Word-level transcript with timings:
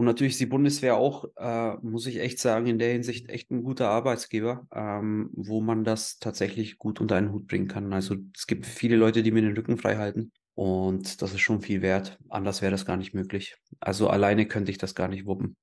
Und 0.00 0.06
natürlich 0.06 0.32
ist 0.32 0.40
die 0.40 0.46
Bundeswehr 0.46 0.96
auch, 0.96 1.26
äh, 1.36 1.74
muss 1.82 2.06
ich 2.06 2.20
echt 2.20 2.38
sagen, 2.38 2.66
in 2.66 2.78
der 2.78 2.90
Hinsicht 2.90 3.28
echt 3.28 3.50
ein 3.50 3.62
guter 3.62 3.90
Arbeitsgeber, 3.90 4.66
ähm, 4.72 5.28
wo 5.34 5.60
man 5.60 5.84
das 5.84 6.18
tatsächlich 6.18 6.78
gut 6.78 7.02
unter 7.02 7.16
einen 7.16 7.32
Hut 7.32 7.46
bringen 7.46 7.68
kann. 7.68 7.92
Also 7.92 8.16
es 8.34 8.46
gibt 8.46 8.64
viele 8.64 8.96
Leute, 8.96 9.22
die 9.22 9.30
mir 9.30 9.42
den 9.42 9.54
Rücken 9.54 9.76
frei 9.76 9.98
halten. 9.98 10.32
Und 10.54 11.20
das 11.20 11.34
ist 11.34 11.40
schon 11.40 11.60
viel 11.60 11.82
wert. 11.82 12.16
Anders 12.30 12.62
wäre 12.62 12.70
das 12.70 12.86
gar 12.86 12.96
nicht 12.96 13.12
möglich. 13.12 13.56
Also 13.78 14.08
alleine 14.08 14.46
könnte 14.46 14.70
ich 14.70 14.78
das 14.78 14.94
gar 14.94 15.08
nicht 15.08 15.26
wuppen. 15.26 15.54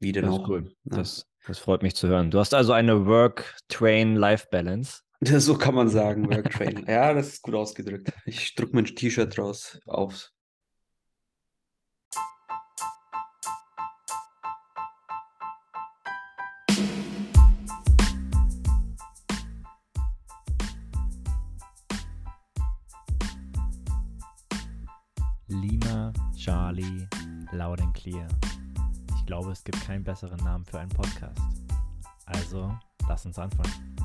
Wie 0.00 0.12
denn 0.12 0.26
Das 0.26 0.34
auch. 0.34 0.46
cool. 0.50 0.74
Ja. 0.84 0.98
Das, 0.98 1.24
das 1.46 1.58
freut 1.58 1.82
mich 1.82 1.94
zu 1.94 2.08
hören. 2.08 2.30
Du 2.30 2.40
hast 2.40 2.52
also 2.52 2.74
eine 2.74 3.06
Work-Train-Life-Balance. 3.06 5.00
So 5.24 5.56
kann 5.56 5.74
man 5.74 5.88
sagen, 5.88 6.28
Worktrain. 6.28 6.84
ja, 6.86 7.14
das 7.14 7.28
ist 7.28 7.42
gut 7.42 7.54
ausgedrückt. 7.54 8.12
Ich 8.26 8.54
druck 8.54 8.74
mein 8.74 8.84
T-Shirt 8.84 9.34
draus 9.34 9.80
auf. 9.86 10.30
Charlie, 26.44 27.06
Loud 27.52 27.80
and 27.80 27.94
Clear. 27.94 28.26
Ich 29.14 29.26
glaube, 29.26 29.52
es 29.52 29.62
gibt 29.62 29.80
keinen 29.86 30.02
besseren 30.02 30.38
Namen 30.38 30.64
für 30.64 30.80
einen 30.80 30.88
Podcast. 30.88 31.40
Also, 32.26 32.76
lass 33.08 33.24
uns 33.24 33.38
anfangen. 33.38 33.96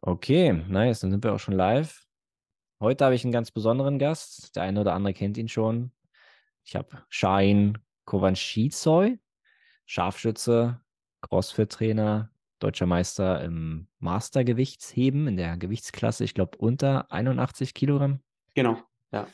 Okay, 0.00 0.64
nice. 0.68 1.00
Dann 1.00 1.10
sind 1.10 1.22
wir 1.22 1.34
auch 1.34 1.38
schon 1.38 1.52
live. 1.52 2.06
Heute 2.80 3.04
habe 3.04 3.14
ich 3.14 3.22
einen 3.24 3.32
ganz 3.32 3.50
besonderen 3.50 3.98
Gast. 3.98 4.56
Der 4.56 4.62
eine 4.62 4.80
oder 4.80 4.94
andere 4.94 5.12
kennt 5.12 5.36
ihn 5.36 5.48
schon. 5.48 5.92
Ich 6.64 6.76
habe 6.76 7.04
Shahin 7.10 7.76
Kovanschizoy, 8.06 9.18
Scharfschütze, 9.84 10.80
Crossfit-Trainer, 11.20 12.30
deutscher 12.60 12.86
Meister 12.86 13.42
im 13.42 13.88
Mastergewichtsheben 13.98 15.26
in 15.26 15.36
der 15.36 15.56
Gewichtsklasse, 15.56 16.24
ich 16.24 16.34
glaube 16.34 16.58
unter 16.58 17.10
81 17.10 17.74
Kilogramm. 17.74 18.20
Genau. 18.54 18.78
Ja. 19.12 19.26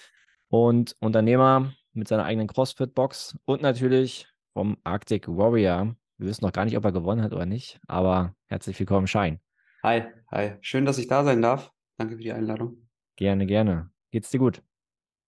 Und 0.49 0.97
Unternehmer 1.01 1.73
mit 1.93 2.09
seiner 2.09 2.25
eigenen 2.25 2.47
CrossFit-Box 2.47 3.39
und 3.45 3.63
natürlich 3.63 4.27
vom 4.53 4.79
Arctic 4.85 5.29
Warrior. 5.29 5.95
Wir 6.19 6.29
wissen 6.29 6.45
noch 6.45 6.53
gar 6.53 6.65
nicht, 6.65 6.77
ob 6.77 6.85
er 6.85 6.93
gewonnen 6.93 7.23
hat 7.23 7.35
oder 7.35 7.47
nicht, 7.47 7.81
aber 7.87 8.35
herzlich 8.47 8.79
willkommen, 8.79 9.07
Schein. 9.07 9.41
Hi, 9.83 10.05
hi. 10.31 10.53
Schön, 10.61 10.85
dass 10.85 10.99
ich 10.99 11.09
da 11.09 11.25
sein 11.25 11.43
darf. 11.43 11.73
Danke 11.99 12.17
für 12.17 12.23
die 12.23 12.33
Einladung. 12.33 12.89
Gerne, 13.17 13.47
gerne. 13.47 13.91
Geht's 14.11 14.31
dir 14.31 14.39
gut? 14.39 14.63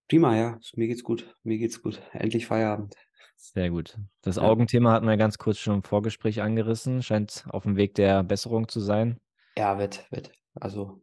Prima, 0.09 0.37
ja. 0.37 0.59
Mir 0.75 0.89
geht's 0.89 1.03
gut. 1.03 1.35
Mir 1.43 1.59
geht's 1.59 1.83
gut. 1.83 2.01
Endlich 2.13 2.47
Feierabend. 2.47 2.95
Sehr 3.41 3.71
gut. 3.71 3.97
Das 4.23 4.37
Ja. 4.37 4.43
Augenthema 4.43 4.93
hatten 4.93 5.07
wir 5.07 5.17
ganz 5.17 5.39
kurz 5.39 5.59
schon 5.59 5.77
im 5.77 5.83
Vorgespräch 5.85 6.43
angerissen. 6.43 7.03
Scheint 7.03 7.45
auf 7.51 7.63
dem 7.63 7.77
Weg 7.77 7.95
der 7.95 8.23
Besserung 8.25 8.69
zu 8.69 8.81
sein. 8.81 9.21
Ja, 9.57 9.79
wett, 9.79 10.07
wett. 10.11 10.33
Also, 10.61 11.01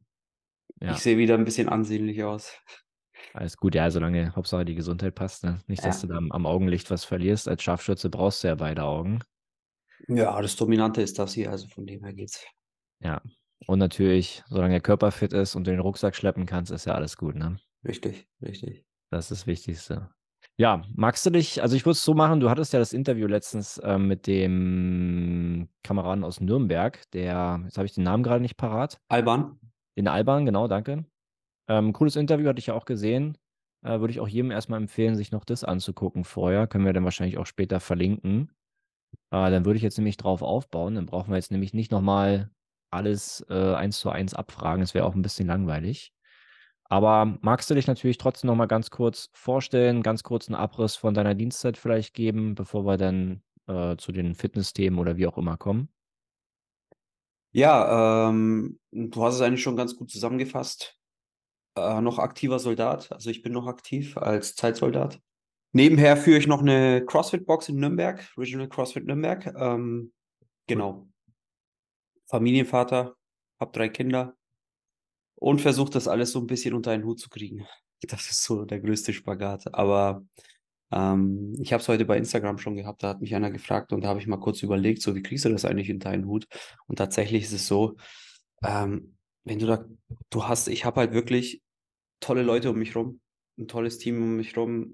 Ja, 0.81 0.91
ich 0.91 0.97
sehe 0.99 1.17
wieder 1.17 1.35
ein 1.35 1.45
bisschen 1.45 1.69
ansehnlich 1.69 2.23
aus. 2.23 2.59
alles 3.33 3.55
gut. 3.57 3.73
Ja, 3.75 3.89
solange 3.89 4.35
Hauptsache 4.35 4.65
die 4.65 4.75
Gesundheit 4.75 5.15
passt. 5.15 5.43
Ne? 5.45 5.61
Nicht, 5.67 5.83
dass 5.85 6.01
Ja. 6.01 6.07
du 6.07 6.13
da 6.13 6.17
am, 6.17 6.31
am 6.31 6.45
Augenlicht 6.45 6.91
was 6.91 7.05
verlierst. 7.05 7.47
Als 7.47 7.63
Scharfschütze 7.63 8.09
brauchst 8.09 8.43
du 8.43 8.49
ja 8.49 8.55
beide 8.55 8.83
Augen. 8.83 9.19
Ja, 10.09 10.39
das 10.41 10.55
Dominante 10.57 11.01
ist 11.01 11.17
das 11.17 11.33
hier, 11.33 11.49
also 11.51 11.67
von 11.69 11.85
dem 11.87 12.03
her 12.03 12.13
geht's. 12.13 12.45
Ja. 12.99 13.21
Und 13.67 13.79
natürlich, 13.79 14.43
solange 14.47 14.73
der 14.73 14.81
Körper 14.81 15.11
fit 15.11 15.31
ist 15.33 15.55
und 15.55 15.65
du 15.65 15.71
den 15.71 15.79
Rucksack 15.79 16.15
schleppen 16.15 16.45
kannst, 16.45 16.71
ist 16.71 16.85
ja 16.85 16.93
alles 16.93 17.15
gut. 17.17 17.35
Ne? 17.35 17.57
Richtig, 17.85 18.27
richtig. 18.41 18.85
Das 19.09 19.31
ist 19.31 19.39
das 19.41 19.47
Wichtigste. 19.47 20.11
Ja, 20.57 20.83
magst 20.93 21.25
du 21.25 21.31
dich, 21.31 21.61
also 21.61 21.75
ich 21.75 21.83
würde 21.85 21.97
es 21.97 22.03
so 22.03 22.13
machen, 22.13 22.39
du 22.39 22.49
hattest 22.49 22.71
ja 22.71 22.79
das 22.79 22.93
Interview 22.93 23.27
letztens 23.27 23.79
ähm, 23.83 24.07
mit 24.07 24.25
dem 24.25 25.67
Kameraden 25.83 26.23
aus 26.23 26.39
Nürnberg, 26.39 26.99
der, 27.11 27.61
jetzt 27.65 27.77
habe 27.77 27.85
ich 27.85 27.93
den 27.93 28.05
Namen 28.05 28.23
gerade 28.23 28.41
nicht 28.41 28.55
parat, 28.55 29.01
Alban? 29.09 29.59
den 29.97 30.07
Alban, 30.07 30.45
genau, 30.45 30.67
danke. 30.69 31.05
Ähm, 31.67 31.93
cooles 31.93 32.15
Interview, 32.15 32.47
hatte 32.47 32.59
ich 32.59 32.67
ja 32.67 32.73
auch 32.73 32.85
gesehen. 32.85 33.37
Äh, 33.85 33.99
würde 33.99 34.11
ich 34.11 34.19
auch 34.19 34.27
jedem 34.27 34.51
erstmal 34.51 34.79
empfehlen, 34.79 35.15
sich 35.15 35.31
noch 35.31 35.45
das 35.45 35.63
anzugucken 35.63 36.23
vorher. 36.23 36.67
Können 36.67 36.85
wir 36.85 36.93
dann 36.93 37.03
wahrscheinlich 37.03 37.37
auch 37.37 37.45
später 37.45 37.79
verlinken. 37.79 38.51
Äh, 39.31 39.51
dann 39.51 39.65
würde 39.65 39.77
ich 39.77 39.83
jetzt 39.83 39.97
nämlich 39.97 40.17
drauf 40.17 40.41
aufbauen. 40.41 40.95
Dann 40.95 41.05
brauchen 41.05 41.31
wir 41.31 41.37
jetzt 41.37 41.51
nämlich 41.51 41.73
nicht 41.73 41.91
nochmal 41.91 42.49
alles 42.91 43.45
äh, 43.49 43.73
eins 43.75 43.99
zu 43.99 44.09
eins 44.09 44.33
abfragen. 44.33 44.81
Das 44.81 44.93
wäre 44.93 45.05
auch 45.05 45.15
ein 45.15 45.21
bisschen 45.21 45.47
langweilig. 45.47 46.13
Aber 46.87 47.37
magst 47.41 47.69
du 47.69 47.73
dich 47.73 47.87
natürlich 47.87 48.17
trotzdem 48.17 48.47
noch 48.47 48.55
mal 48.55 48.67
ganz 48.67 48.91
kurz 48.91 49.29
vorstellen, 49.33 50.03
ganz 50.03 50.23
kurz 50.23 50.47
einen 50.47 50.55
Abriss 50.55 50.95
von 50.95 51.13
deiner 51.13 51.33
Dienstzeit 51.33 51.77
vielleicht 51.77 52.13
geben, 52.13 52.53
bevor 52.53 52.85
wir 52.85 52.97
dann 52.97 53.41
äh, 53.67 53.97
zu 53.97 54.11
den 54.11 54.35
Fitnessthemen 54.35 54.99
oder 54.99 55.17
wie 55.17 55.25
auch 55.25 55.37
immer 55.37 55.57
kommen? 55.57 55.89
Ja, 57.51 58.29
ähm, 58.29 58.79
du 58.91 59.23
hast 59.23 59.35
es 59.35 59.41
eigentlich 59.41 59.63
schon 59.63 59.77
ganz 59.77 59.95
gut 59.95 60.11
zusammengefasst. 60.11 60.97
Äh, 61.77 62.01
noch 62.01 62.19
aktiver 62.19 62.59
Soldat, 62.59 63.11
also 63.11 63.29
ich 63.29 63.41
bin 63.41 63.53
noch 63.53 63.67
aktiv 63.67 64.17
als 64.17 64.55
Zeitsoldat. 64.55 65.19
Nebenher 65.71 66.15
führe 66.15 66.37
ich 66.37 66.47
noch 66.47 66.61
eine 66.61 67.03
CrossFit-Box 67.05 67.69
in 67.69 67.77
Nürnberg, 67.77 68.25
Regional 68.37 68.69
CrossFit 68.69 69.05
Nürnberg. 69.05 69.53
Ähm, 69.57 70.13
genau. 70.67 71.09
Familienvater, 72.27 73.17
hab 73.59 73.73
drei 73.73 73.89
Kinder 73.89 74.37
und 75.35 75.61
versuche 75.61 75.91
das 75.91 76.07
alles 76.07 76.31
so 76.31 76.39
ein 76.39 76.47
bisschen 76.47 76.73
unter 76.73 76.91
einen 76.91 77.05
Hut 77.05 77.19
zu 77.19 77.29
kriegen. 77.29 77.65
Das 78.07 78.29
ist 78.29 78.43
so 78.43 78.65
der 78.65 78.81
größte 78.81 79.13
Spagat. 79.13 79.73
Aber 79.73 80.23
ähm, 80.91 81.55
ich 81.59 81.73
habe 81.73 81.81
es 81.81 81.87
heute 81.87 82.05
bei 82.05 82.17
Instagram 82.17 82.57
schon 82.59 82.75
gehabt, 82.75 83.01
da 83.01 83.09
hat 83.09 83.21
mich 83.21 83.33
einer 83.33 83.49
gefragt 83.49 83.93
und 83.93 84.01
da 84.03 84.09
habe 84.09 84.19
ich 84.19 84.27
mal 84.27 84.37
kurz 84.37 84.61
überlegt, 84.61 85.01
so 85.01 85.15
wie 85.15 85.23
kriegst 85.23 85.45
du 85.45 85.49
das 85.49 85.65
eigentlich 85.65 85.91
unter 85.91 86.09
einen 86.09 86.25
Hut? 86.25 86.45
Und 86.87 86.97
tatsächlich 86.97 87.43
ist 87.43 87.53
es 87.53 87.67
so, 87.67 87.95
ähm, 88.63 89.17
wenn 89.43 89.59
du 89.59 89.65
da, 89.65 89.85
du 90.29 90.47
hast, 90.47 90.67
ich 90.67 90.85
habe 90.85 90.99
halt 90.99 91.13
wirklich 91.13 91.63
tolle 92.19 92.43
Leute 92.43 92.69
um 92.69 92.77
mich 92.77 92.95
rum, 92.95 93.21
ein 93.57 93.67
tolles 93.67 93.97
Team 93.97 94.21
um 94.21 94.35
mich 94.35 94.55
rum, 94.55 94.93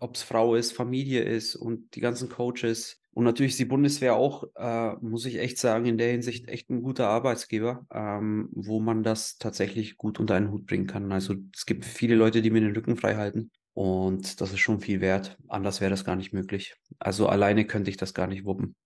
ob 0.00 0.16
es 0.16 0.22
Frau 0.22 0.54
ist, 0.54 0.72
Familie 0.72 1.22
ist 1.22 1.56
und 1.56 1.94
die 1.94 2.00
ganzen 2.00 2.28
Coaches. 2.28 2.99
Und 3.12 3.24
natürlich 3.24 3.52
ist 3.52 3.58
die 3.58 3.64
Bundeswehr 3.64 4.14
auch, 4.14 4.44
äh, 4.54 4.94
muss 5.00 5.26
ich 5.26 5.38
echt 5.38 5.58
sagen, 5.58 5.84
in 5.86 5.98
der 5.98 6.12
Hinsicht 6.12 6.48
echt 6.48 6.70
ein 6.70 6.82
guter 6.82 7.08
Arbeitsgeber, 7.08 7.84
ähm, 7.92 8.48
wo 8.52 8.78
man 8.80 9.02
das 9.02 9.36
tatsächlich 9.38 9.96
gut 9.96 10.20
unter 10.20 10.36
einen 10.36 10.52
Hut 10.52 10.66
bringen 10.66 10.86
kann. 10.86 11.10
Also 11.10 11.34
es 11.54 11.66
gibt 11.66 11.84
viele 11.84 12.14
Leute, 12.14 12.40
die 12.40 12.50
mir 12.50 12.60
den 12.60 12.74
Rücken 12.74 12.96
frei 12.96 13.16
halten. 13.16 13.50
Und 13.74 14.40
das 14.40 14.52
ist 14.52 14.60
schon 14.60 14.80
viel 14.80 15.00
wert. 15.00 15.36
Anders 15.48 15.80
wäre 15.80 15.90
das 15.90 16.04
gar 16.04 16.14
nicht 16.14 16.32
möglich. 16.32 16.74
Also 16.98 17.28
alleine 17.28 17.64
könnte 17.64 17.90
ich 17.90 17.96
das 17.96 18.14
gar 18.14 18.26
nicht 18.26 18.44
wuppen. 18.44 18.76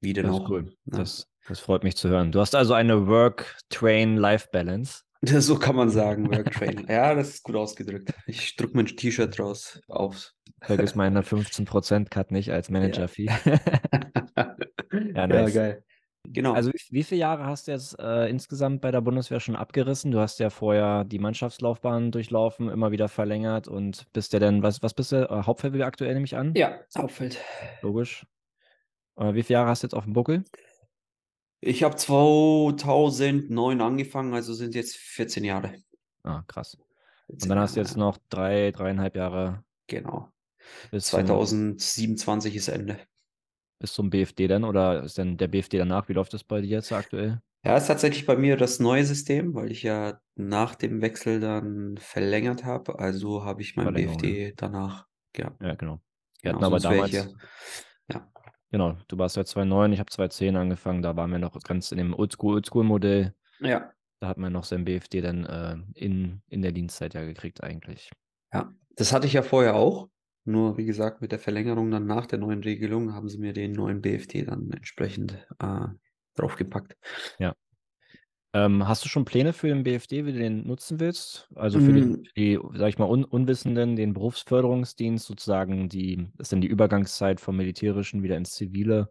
Wie 0.00 0.12
denn 0.12 0.26
Das 0.26 0.34
auch. 0.36 0.50
cool. 0.50 0.74
Ja. 0.86 0.98
Das, 0.98 1.26
das 1.48 1.60
freut 1.60 1.84
mich 1.84 1.96
zu 1.96 2.08
hören. 2.10 2.32
Du 2.32 2.40
hast 2.40 2.54
also 2.54 2.74
eine 2.74 3.06
Work-Train-Life-Balance. 3.06 5.03
So 5.40 5.58
kann 5.58 5.76
man 5.76 5.90
sagen, 5.90 6.30
Worktrain. 6.30 6.86
ja, 6.88 7.14
das 7.14 7.30
ist 7.30 7.42
gut 7.42 7.56
ausgedrückt. 7.56 8.12
Ich 8.26 8.56
druck 8.56 8.74
mein 8.74 8.86
T-Shirt 8.86 9.38
draus 9.38 9.80
auf. 9.88 10.32
Vergiss 10.62 10.94
meine 10.94 11.22
15%-Cut 11.22 12.30
nicht 12.30 12.50
als 12.52 12.70
Manager-Fee. 12.70 13.26
ja, 14.36 14.56
Ja, 15.14 15.26
nice. 15.26 15.54
geil. 15.54 15.84
Genau. 16.26 16.54
Also 16.54 16.70
wie, 16.72 16.80
wie 16.90 17.02
viele 17.02 17.20
Jahre 17.20 17.44
hast 17.44 17.68
du 17.68 17.72
jetzt 17.72 17.98
äh, 17.98 18.28
insgesamt 18.30 18.80
bei 18.80 18.90
der 18.90 19.02
Bundeswehr 19.02 19.40
schon 19.40 19.56
abgerissen? 19.56 20.10
Du 20.10 20.20
hast 20.20 20.38
ja 20.40 20.48
vorher 20.48 21.04
die 21.04 21.18
Mannschaftslaufbahn 21.18 22.12
durchlaufen, 22.12 22.70
immer 22.70 22.90
wieder 22.92 23.08
verlängert 23.08 23.68
und 23.68 24.10
bist 24.14 24.32
ja 24.32 24.38
dann, 24.38 24.62
was, 24.62 24.82
was 24.82 24.94
bist 24.94 25.12
du? 25.12 25.16
Äh, 25.28 25.42
Hauptfeldwebel 25.42 25.84
aktuell 25.86 26.14
nehme 26.14 26.24
ich 26.24 26.34
an? 26.36 26.54
ja, 26.54 26.78
Hauptfeld. 26.96 27.38
Logisch. 27.82 28.24
Äh, 29.16 29.34
wie 29.34 29.42
viele 29.42 29.58
Jahre 29.58 29.68
hast 29.68 29.82
du 29.82 29.86
jetzt 29.86 29.94
auf 29.94 30.04
dem 30.04 30.14
Buckel? 30.14 30.44
Ich 31.66 31.82
habe 31.82 31.96
2009 31.96 33.80
angefangen, 33.80 34.34
also 34.34 34.52
sind 34.52 34.74
jetzt 34.74 34.96
14 34.96 35.44
Jahre. 35.44 35.74
Ah, 36.22 36.42
krass. 36.46 36.76
14 37.26 37.42
Und 37.44 37.48
dann 37.48 37.58
hast 37.58 37.76
du 37.76 37.80
jetzt 37.80 37.96
noch 37.96 38.18
drei, 38.28 38.70
dreieinhalb 38.70 39.16
Jahre 39.16 39.64
Genau. 39.86 40.28
bis 40.90 41.06
zum, 41.06 41.20
2027 41.20 42.54
ist 42.56 42.68
Ende. 42.68 42.98
bis 43.78 43.94
zum 43.94 44.10
BFD 44.10 44.46
dann 44.46 44.64
oder 44.64 45.04
ist 45.04 45.16
dann 45.16 45.38
der 45.38 45.48
BFD 45.48 45.78
danach? 45.78 46.08
Wie 46.08 46.12
läuft 46.12 46.34
das 46.34 46.44
bei 46.44 46.60
dir 46.60 46.68
jetzt 46.68 46.92
aktuell? 46.92 47.40
Ja, 47.64 47.78
ist 47.78 47.86
tatsächlich 47.86 48.26
bei 48.26 48.36
mir 48.36 48.58
das 48.58 48.78
neue 48.78 49.04
System, 49.06 49.54
weil 49.54 49.72
ich 49.72 49.82
ja 49.82 50.20
nach 50.34 50.74
dem 50.74 51.00
Wechsel 51.00 51.40
dann 51.40 51.96
verlängert 51.96 52.64
habe. 52.64 52.98
Also 52.98 53.42
habe 53.44 53.62
ich 53.62 53.74
mein 53.76 53.94
BFD 53.94 54.52
danach. 54.56 55.06
Ja, 55.34 55.56
Ja, 55.62 55.74
genau. 55.74 56.00
Wir 56.42 56.52
genau, 56.52 56.56
hatten 56.56 56.64
aber 56.66 56.80
damals, 56.80 57.12
ja- 57.12 57.26
ja. 58.12 58.30
Genau, 58.74 58.96
du 59.06 59.18
warst 59.18 59.36
ja 59.36 59.44
2009, 59.44 59.92
ich 59.92 60.00
habe 60.00 60.10
2010 60.10 60.56
angefangen, 60.56 61.00
da 61.00 61.14
waren 61.14 61.30
wir 61.30 61.38
noch 61.38 61.56
ganz 61.62 61.92
in 61.92 61.98
dem 61.98 62.12
Oldschool, 62.12 62.54
Oldschool-Modell. 62.54 63.32
Ja, 63.60 63.92
Da 64.18 64.26
hat 64.26 64.36
man 64.36 64.52
noch 64.52 64.64
sein 64.64 64.84
BFD 64.84 65.20
dann 65.20 65.44
äh, 65.46 65.76
in, 65.94 66.42
in 66.48 66.60
der 66.60 66.72
Dienstzeit 66.72 67.14
ja 67.14 67.24
gekriegt 67.24 67.62
eigentlich. 67.62 68.10
das 68.96 69.12
hatte 69.12 69.28
ich 69.28 69.34
ja 69.34 69.42
vorher 69.42 69.76
auch. 69.76 70.08
Nur 70.44 70.76
wie 70.76 70.86
gesagt, 70.86 71.20
mit 71.20 71.30
der 71.30 71.38
Verlängerung 71.38 71.92
dann 71.92 72.06
nach 72.06 72.26
der 72.26 72.40
neuen 72.40 72.64
Regelung 72.64 73.14
haben 73.14 73.28
sie 73.28 73.38
mir 73.38 73.52
den 73.52 73.70
neuen 73.70 74.02
BFT 74.02 74.48
dann 74.48 74.68
entsprechend 74.72 75.46
äh, 75.60 75.86
draufgepackt. 76.34 76.96
Ähm, 78.54 78.86
hast 78.86 79.04
du 79.04 79.08
schon 79.08 79.24
Pläne 79.24 79.52
für 79.52 79.66
den 79.68 79.82
BFD, 79.82 80.24
wie 80.26 80.32
du 80.32 80.38
den 80.38 80.66
nutzen 80.66 81.00
willst? 81.00 81.48
Also 81.56 81.80
für 81.80 81.92
Mm, 81.92 82.24
die, 82.36 82.58
sag 82.74 82.88
ich 82.88 82.98
mal, 82.98 83.08
Un 83.10 83.24
Unwissenden, 83.24 83.96
den 83.96 84.14
Berufsförderungsdienst 84.14 85.26
sozusagen, 85.26 85.88
die, 85.88 86.28
das 86.36 86.46
ist 86.46 86.52
dann 86.52 86.60
die 86.60 86.68
Übergangszeit 86.68 87.40
vom 87.40 87.56
Militärischen 87.56 88.22
wieder 88.22 88.36
ins 88.36 88.52
Zivile, 88.52 89.10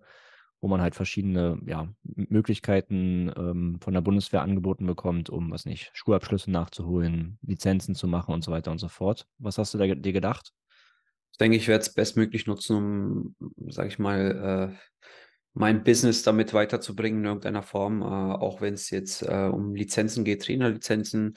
wo 0.61 0.69
man 0.69 0.79
halt 0.81 0.95
verschiedene 0.95 1.59
ja, 1.65 1.93
Möglichkeiten 2.03 3.31
ähm, 3.35 3.79
von 3.81 3.93
der 3.93 4.01
Bundeswehr 4.01 4.41
angeboten 4.43 4.85
bekommt, 4.85 5.29
um, 5.29 5.51
was 5.51 5.65
nicht, 5.65 5.91
Schulabschlüsse 5.93 6.49
nachzuholen, 6.49 7.37
Lizenzen 7.41 7.95
zu 7.95 8.07
machen 8.07 8.33
und 8.33 8.45
so 8.45 8.51
weiter 8.53 8.71
und 8.71 8.79
so 8.79 8.87
fort. 8.87 9.27
Was 9.39 9.57
hast 9.57 9.73
du 9.73 9.77
da 9.77 9.87
dir 9.93 10.13
gedacht? 10.13 10.53
Ich 11.31 11.37
denke, 11.39 11.57
ich 11.57 11.67
werde 11.67 11.81
es 11.81 11.93
bestmöglich 11.93 12.45
nutzen, 12.47 12.75
um, 12.77 13.35
sage 13.71 13.87
ich 13.89 13.97
mal, 13.99 14.75
äh, 14.75 14.77
mein 15.53 15.83
Business 15.83 16.23
damit 16.23 16.53
weiterzubringen 16.53 17.21
in 17.21 17.25
irgendeiner 17.25 17.63
Form, 17.63 18.01
äh, 18.01 18.05
auch 18.05 18.61
wenn 18.61 18.73
es 18.75 18.89
jetzt 18.89 19.21
äh, 19.23 19.49
um 19.51 19.75
Lizenzen 19.75 20.23
geht, 20.25 20.43
Trainerlizenzen, 20.43 21.35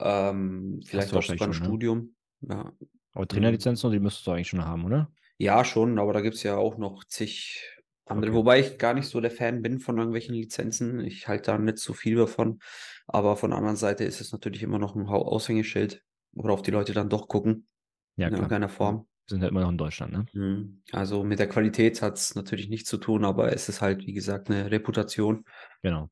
ähm, 0.00 0.80
vielleicht 0.84 1.14
auch 1.14 1.22
sogar 1.22 1.48
ein 1.48 1.52
ne? 1.54 1.54
Studium. 1.54 2.16
Ja, 2.40 2.72
Aber 3.12 3.26
mm, 3.30 3.54
Trainerlizenzen, 3.66 3.90
die 3.90 3.98
müsstest 3.98 4.26
du 4.26 4.30
eigentlich 4.32 4.48
schon 4.48 4.64
haben, 4.64 4.84
oder? 4.84 5.10
ja, 5.38 5.64
schon, 5.64 5.98
aber 5.98 6.12
da 6.12 6.20
gibt 6.20 6.36
es 6.36 6.42
ja 6.42 6.56
auch 6.56 6.78
noch 6.78 7.04
zig 7.04 7.62
andere, 8.06 8.32
Okay. 8.32 8.34
wobei 8.34 8.60
ich 8.60 8.78
gar 8.78 8.94
nicht 8.94 9.08
so 9.08 9.20
der 9.20 9.30
Fan 9.30 9.62
bin 9.62 9.80
von 9.80 9.96
irgendwelchen 9.98 10.34
Lizenzen. 10.34 11.00
Ich 11.00 11.26
halte 11.28 11.52
da 11.52 11.58
nicht 11.58 11.78
so 11.78 11.94
viel 11.94 12.16
davon, 12.16 12.60
aber 13.06 13.36
von 13.36 13.50
der 13.50 13.58
anderen 13.58 13.76
Seite 13.76 14.04
ist 14.04 14.20
es 14.20 14.32
natürlich 14.32 14.62
immer 14.62 14.78
noch 14.78 14.94
ein 14.94 15.06
Aushängeschild, 15.06 16.04
worauf 16.32 16.62
die 16.62 16.70
Leute 16.70 16.92
dann 16.92 17.08
doch 17.08 17.28
gucken, 17.28 17.68
Ja, 18.16 18.30
in 18.30 18.32
klar. 18.32 18.48
irgendeiner 18.48 18.68
Form. 18.68 19.08
Sind 19.26 19.40
halt 19.42 19.50
immer 19.50 19.62
noch 19.62 19.70
in 19.70 19.78
Deutschland, 19.78 20.12
ne? 20.12 20.26
Mhm. 20.32 20.82
Also 20.92 21.24
mit 21.24 21.38
der 21.38 21.48
Qualität 21.48 22.02
hat 22.02 22.16
es 22.18 22.34
natürlich 22.34 22.68
nichts 22.68 22.88
zu 22.88 22.98
tun, 22.98 23.24
aber 23.24 23.52
es 23.52 23.68
ist 23.68 23.80
halt, 23.80 24.06
wie 24.06 24.12
gesagt, 24.12 24.50
eine 24.50 24.70
Reputation. 24.70 25.44
Genau. 25.82 26.08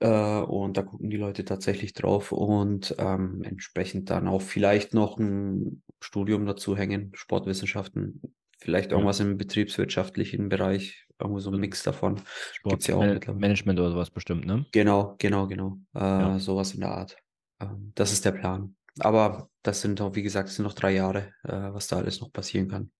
Äh, 0.00 0.40
und 0.40 0.76
da 0.76 0.82
gucken 0.82 1.10
die 1.10 1.16
Leute 1.16 1.44
tatsächlich 1.44 1.94
drauf 1.94 2.32
und 2.32 2.94
ähm, 2.98 3.42
entsprechend 3.44 4.10
dann 4.10 4.28
auch 4.28 4.42
vielleicht 4.42 4.92
noch 4.94 5.18
ein 5.18 5.82
Studium 6.00 6.44
dazu 6.46 6.76
hängen, 6.76 7.12
Sportwissenschaften, 7.14 8.20
vielleicht 8.58 8.90
Ja. 8.90 8.96
irgendwas 8.98 9.20
im 9.20 9.38
betriebswirtschaftlichen 9.38 10.48
Bereich, 10.50 11.06
irgendwo 11.18 11.40
so 11.40 11.50
ein 11.50 11.58
Mix 11.60 11.82
davon. 11.82 12.20
Gibt's 12.68 12.86
ja 12.88 12.96
auch 12.96 13.00
mittlerweile. 13.00 13.22
Sportmanagement 13.22 13.80
oder 13.80 13.90
sowas 13.90 14.10
bestimmt, 14.10 14.44
ne? 14.44 14.66
Genau, 14.72 15.14
genau, 15.18 15.46
genau. 15.46 15.78
Äh, 15.94 15.98
Ja. 16.00 16.38
sowas 16.38 16.74
in 16.74 16.80
der 16.80 16.90
Art. 16.90 17.16
Ähm, 17.60 17.92
das 17.94 18.12
ist 18.12 18.24
der 18.24 18.32
Plan. 18.32 18.75
Aber 19.00 19.50
das 19.62 19.80
sind 19.80 20.00
auch, 20.00 20.14
wie 20.14 20.22
gesagt, 20.22 20.48
es 20.48 20.56
sind 20.56 20.64
noch 20.64 20.74
drei 20.74 20.92
Jahre, 20.92 21.32
äh, 21.44 21.72
was 21.72 21.88
da 21.88 21.96
alles 21.96 22.20
noch 22.20 22.32
passieren 22.32 22.68
kann. 22.68 22.90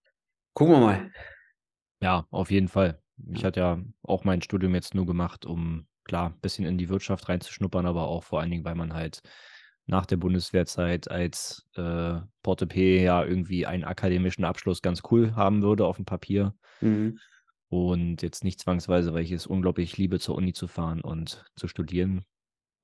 Gucken 0.54 0.74
wir 0.74 0.80
mal. 0.80 1.10
Ja, 2.00 2.26
auf 2.30 2.50
jeden 2.50 2.68
Fall. 2.68 3.00
Ich 3.32 3.44
hatte 3.44 3.60
ja 3.60 3.78
auch 4.02 4.24
mein 4.24 4.42
Studium 4.42 4.74
jetzt 4.74 4.94
nur 4.94 5.06
gemacht, 5.06 5.46
um 5.46 5.86
klar 6.04 6.30
ein 6.30 6.40
bisschen 6.40 6.66
in 6.66 6.76
die 6.78 6.88
Wirtschaft 6.88 7.28
reinzuschnuppern, 7.28 7.86
aber 7.86 8.08
auch 8.08 8.24
vor 8.24 8.40
allen 8.40 8.50
Dingen, 8.50 8.64
weil 8.64 8.74
man 8.74 8.92
halt 8.92 9.22
nach 9.86 10.04
der 10.04 10.16
Bundeswehrzeit 10.16 11.10
als 11.10 11.66
äh, 11.76 12.20
Portepee 12.42 13.02
ja 13.02 13.24
irgendwie 13.24 13.66
einen 13.66 13.84
akademischen 13.84 14.44
Abschluss 14.44 14.82
ganz 14.82 15.02
cool 15.10 15.34
haben 15.34 15.62
würde 15.62 15.86
auf 15.86 15.96
dem 15.96 16.04
Papier 16.04 16.54
Mhm. 16.82 17.18
und 17.68 18.22
jetzt 18.22 18.44
nicht 18.44 18.60
zwangsweise, 18.60 19.14
weil 19.14 19.22
ich 19.24 19.32
es 19.32 19.46
unglaublich 19.46 19.96
liebe, 19.96 20.18
zur 20.20 20.34
Uni 20.36 20.52
zu 20.52 20.68
fahren 20.68 21.00
und 21.00 21.44
zu 21.56 21.68
studieren, 21.68 22.24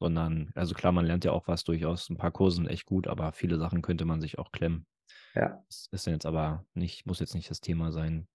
sondern, 0.02 0.50
also 0.54 0.74
klar, 0.74 0.92
man 0.92 1.06
lernt 1.06 1.24
ja 1.24 1.32
auch 1.32 1.48
was 1.48 1.64
durchaus. 1.64 2.10
Ein 2.10 2.16
paar 2.18 2.32
Kurse 2.32 2.56
sind 2.56 2.66
echt 2.68 2.86
gut, 2.86 3.06
aber 3.06 3.32
viele 3.32 3.58
Sachen 3.58 3.82
könnte 3.82 4.04
man 4.04 4.20
sich 4.20 4.38
auch 4.38 4.52
klemmen. 4.52 4.86
Ja. 5.34 5.64
Das 5.68 5.88
ist 5.92 6.06
jetzt 6.06 6.26
aber 6.26 6.66
nicht, 6.74 7.06
muss 7.06 7.20
jetzt 7.20 7.34
nicht 7.34 7.50
das 7.50 7.60
Thema 7.60 7.92
sein. 7.92 8.26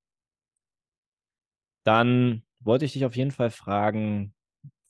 Dann 1.86 2.44
wollte 2.60 2.86
ich 2.86 2.94
dich 2.94 3.06
auf 3.06 3.16
jeden 3.16 3.32
Fall 3.32 3.50
fragen, 3.52 4.34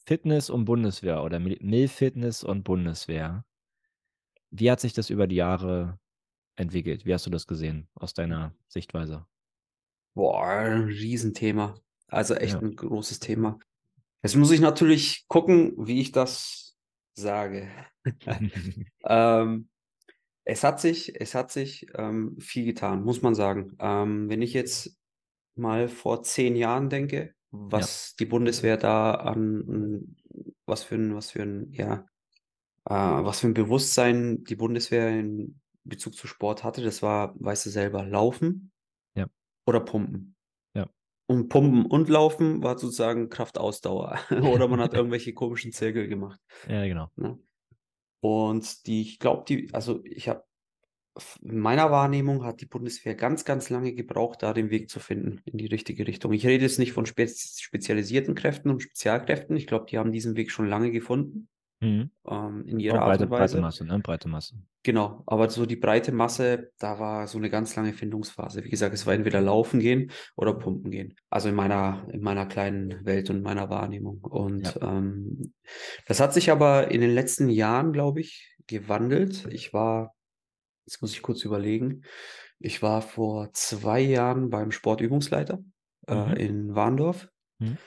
Fitness 0.06 0.50
und 0.50 0.66
Bundeswehr 0.66 1.24
oder 1.24 1.40
Mil 1.40 1.58
Milfitness 1.62 2.44
und 2.44 2.64
Bundeswehr. 2.64 3.46
Wie 4.52 4.72
hat 4.72 4.80
sich 4.80 4.94
das 4.94 5.10
über 5.10 5.28
die 5.28 5.36
Jahre 5.36 6.00
entwickelt? 6.56 7.06
Wie 7.06 7.14
hast 7.14 7.26
du 7.26 7.30
das 7.30 7.48
gesehen 7.48 7.90
aus 7.96 8.14
deiner 8.14 8.56
Sichtweise? 8.68 9.26
Boah, 10.16 10.48
ein 10.48 10.84
Riesenthema. 10.86 11.76
Also 12.08 12.36
echt 12.36 12.54
Ja. 12.54 12.60
ein 12.62 12.76
großes 12.76 13.20
Thema. 13.20 13.60
Jetzt 14.24 14.36
muss 14.36 14.52
ich 14.52 14.62
natürlich 14.62 15.26
gucken, 15.28 15.74
wie 15.78 16.02
ich 16.02 16.12
das 16.12 16.67
sage. 17.18 17.70
Ähm, 19.06 19.70
es 20.46 20.64
hat 20.64 20.80
sich, 20.82 21.20
es 21.20 21.36
hat 21.36 21.52
sich 21.52 21.88
ähm, 21.96 22.38
viel 22.40 22.66
getan, 22.66 23.04
muss 23.04 23.22
man 23.22 23.36
sagen. 23.36 23.78
Ähm, 23.80 24.30
wenn 24.30 24.42
ich 24.42 24.54
jetzt 24.54 24.98
mal 25.56 25.90
vor 25.90 26.24
zehn 26.24 26.56
Jahren 26.56 26.90
denke, 26.90 27.36
was 27.52 28.16
die 28.18 28.26
Bundeswehr 28.26 28.78
da 28.78 29.14
an, 29.14 30.16
was 30.66 30.84
für 30.84 30.96
ein, 30.96 31.16
was 31.16 31.32
für 31.32 31.44
ein, 31.44 31.72
ja, 31.74 32.08
äh, 32.86 32.94
was 32.94 33.42
für 33.42 33.48
ein 33.48 33.56
Bewusstsein 33.56 34.44
die 34.46 34.56
Bundeswehr 34.56 35.10
in 35.10 35.62
Bezug 35.84 36.16
zu 36.16 36.28
Sport 36.28 36.64
hatte, 36.64 36.84
das 36.84 37.04
war, 37.04 37.36
weißt 37.40 37.68
du 37.68 37.72
selber, 37.72 38.04
Laufen 38.06 38.72
Ja. 39.16 39.28
oder 39.68 39.82
Pumpen. 39.82 40.37
Und 41.30 41.50
Pumpen 41.50 41.86
und 41.86 42.08
Laufen 42.08 42.64
war 42.64 42.78
sozusagen 42.78 43.30
Kraftausdauer. 43.30 44.18
Oder 44.32 44.68
man 44.70 44.80
hat 44.80 44.94
irgendwelche 44.94 45.34
komischen 45.34 45.74
Zirkel 45.74 46.08
gemacht. 46.08 46.40
Ja, 46.70 46.86
genau. 46.86 47.10
Ne? 47.16 47.38
Und 48.22 48.88
die, 48.88 49.02
ich 49.02 49.20
glaube, 49.20 49.44
die, 49.48 49.70
also 49.74 50.04
ich 50.06 50.30
habe, 50.30 50.44
in 51.42 51.60
meiner 51.60 51.92
Wahrnehmung 51.92 52.44
hat 52.44 52.62
die 52.62 52.66
Bundeswehr 52.66 53.16
ganz, 53.16 53.44
ganz 53.44 53.70
lange 53.70 53.94
gebraucht, 53.94 54.42
da 54.42 54.54
den 54.54 54.70
Weg 54.70 54.90
zu 54.90 55.00
finden 55.00 55.42
in 55.46 55.58
die 55.58 55.66
richtige 55.66 56.08
Richtung. 56.08 56.32
Ich 56.32 56.46
rede 56.46 56.64
jetzt 56.64 56.80
nicht 56.80 56.94
von 56.94 57.06
spez 57.06 57.60
spezialisierten 57.60 58.34
Kräften 58.34 58.70
und 58.70 58.82
Spezialkräften. 58.82 59.56
Ich 59.58 59.68
glaube, 59.68 59.86
die 59.90 59.98
haben 59.98 60.12
diesen 60.12 60.36
Weg 60.36 60.52
schon 60.52 60.68
lange 60.68 60.92
gefunden, 60.92 61.50
Mhm. 61.80 62.10
ähm, 62.28 62.66
in 62.66 62.80
ihrer 62.80 63.02
Art 63.02 63.10
breite, 63.10 63.24
und 63.26 63.30
breite 63.30 63.42
Weise. 63.44 63.62
Masse, 63.62 63.86
ne? 63.86 64.00
Breite 64.00 64.28
Masse. 64.28 64.56
Genau, 64.84 65.24
aber 65.28 65.50
so 65.50 65.66
die 65.66 65.76
breite 65.76 66.12
Masse, 66.12 66.72
da 66.80 66.98
war 66.98 67.28
so 67.28 67.38
eine 67.38 67.50
ganz 67.50 67.76
lange 67.76 67.94
Findungsphase. 67.94 68.64
Wie 68.64 68.70
gesagt, 68.70 68.94
es 68.94 69.06
war 69.06 69.14
entweder 69.14 69.42
laufen 69.42 69.80
gehen 69.80 70.12
oder 70.36 70.54
pumpen 70.54 70.92
gehen. 70.92 71.16
Also 71.30 71.50
in 71.50 71.56
meiner, 71.56 72.08
in 72.12 72.22
meiner 72.22 72.46
kleinen 72.46 73.06
Welt 73.06 73.30
und 73.30 73.42
meiner 73.44 73.70
Wahrnehmung. 73.70 74.22
Und 74.22 74.80
ähm, 74.82 75.54
das 76.08 76.20
hat 76.20 76.34
sich 76.34 76.50
aber 76.52 76.90
in 76.90 77.02
den 77.02 77.14
letzten 77.14 77.50
Jahren, 77.50 77.92
glaube 77.92 78.22
ich, 78.22 78.56
gewandelt. 78.66 79.46
Ich 79.52 79.74
war, 79.74 80.16
jetzt 80.86 81.02
muss 81.02 81.14
ich 81.14 81.22
kurz 81.22 81.44
überlegen, 81.44 82.04
ich 82.60 82.82
war 82.82 83.02
vor 83.04 83.52
zwei 83.54 84.00
Jahren 84.00 84.50
beim 84.50 84.72
Sportübungsleiter 84.72 85.60
Mhm. 86.10 86.16
äh, 86.16 86.46
in 86.46 86.76
Warndorf. 86.76 87.28
Mhm. 87.60 87.78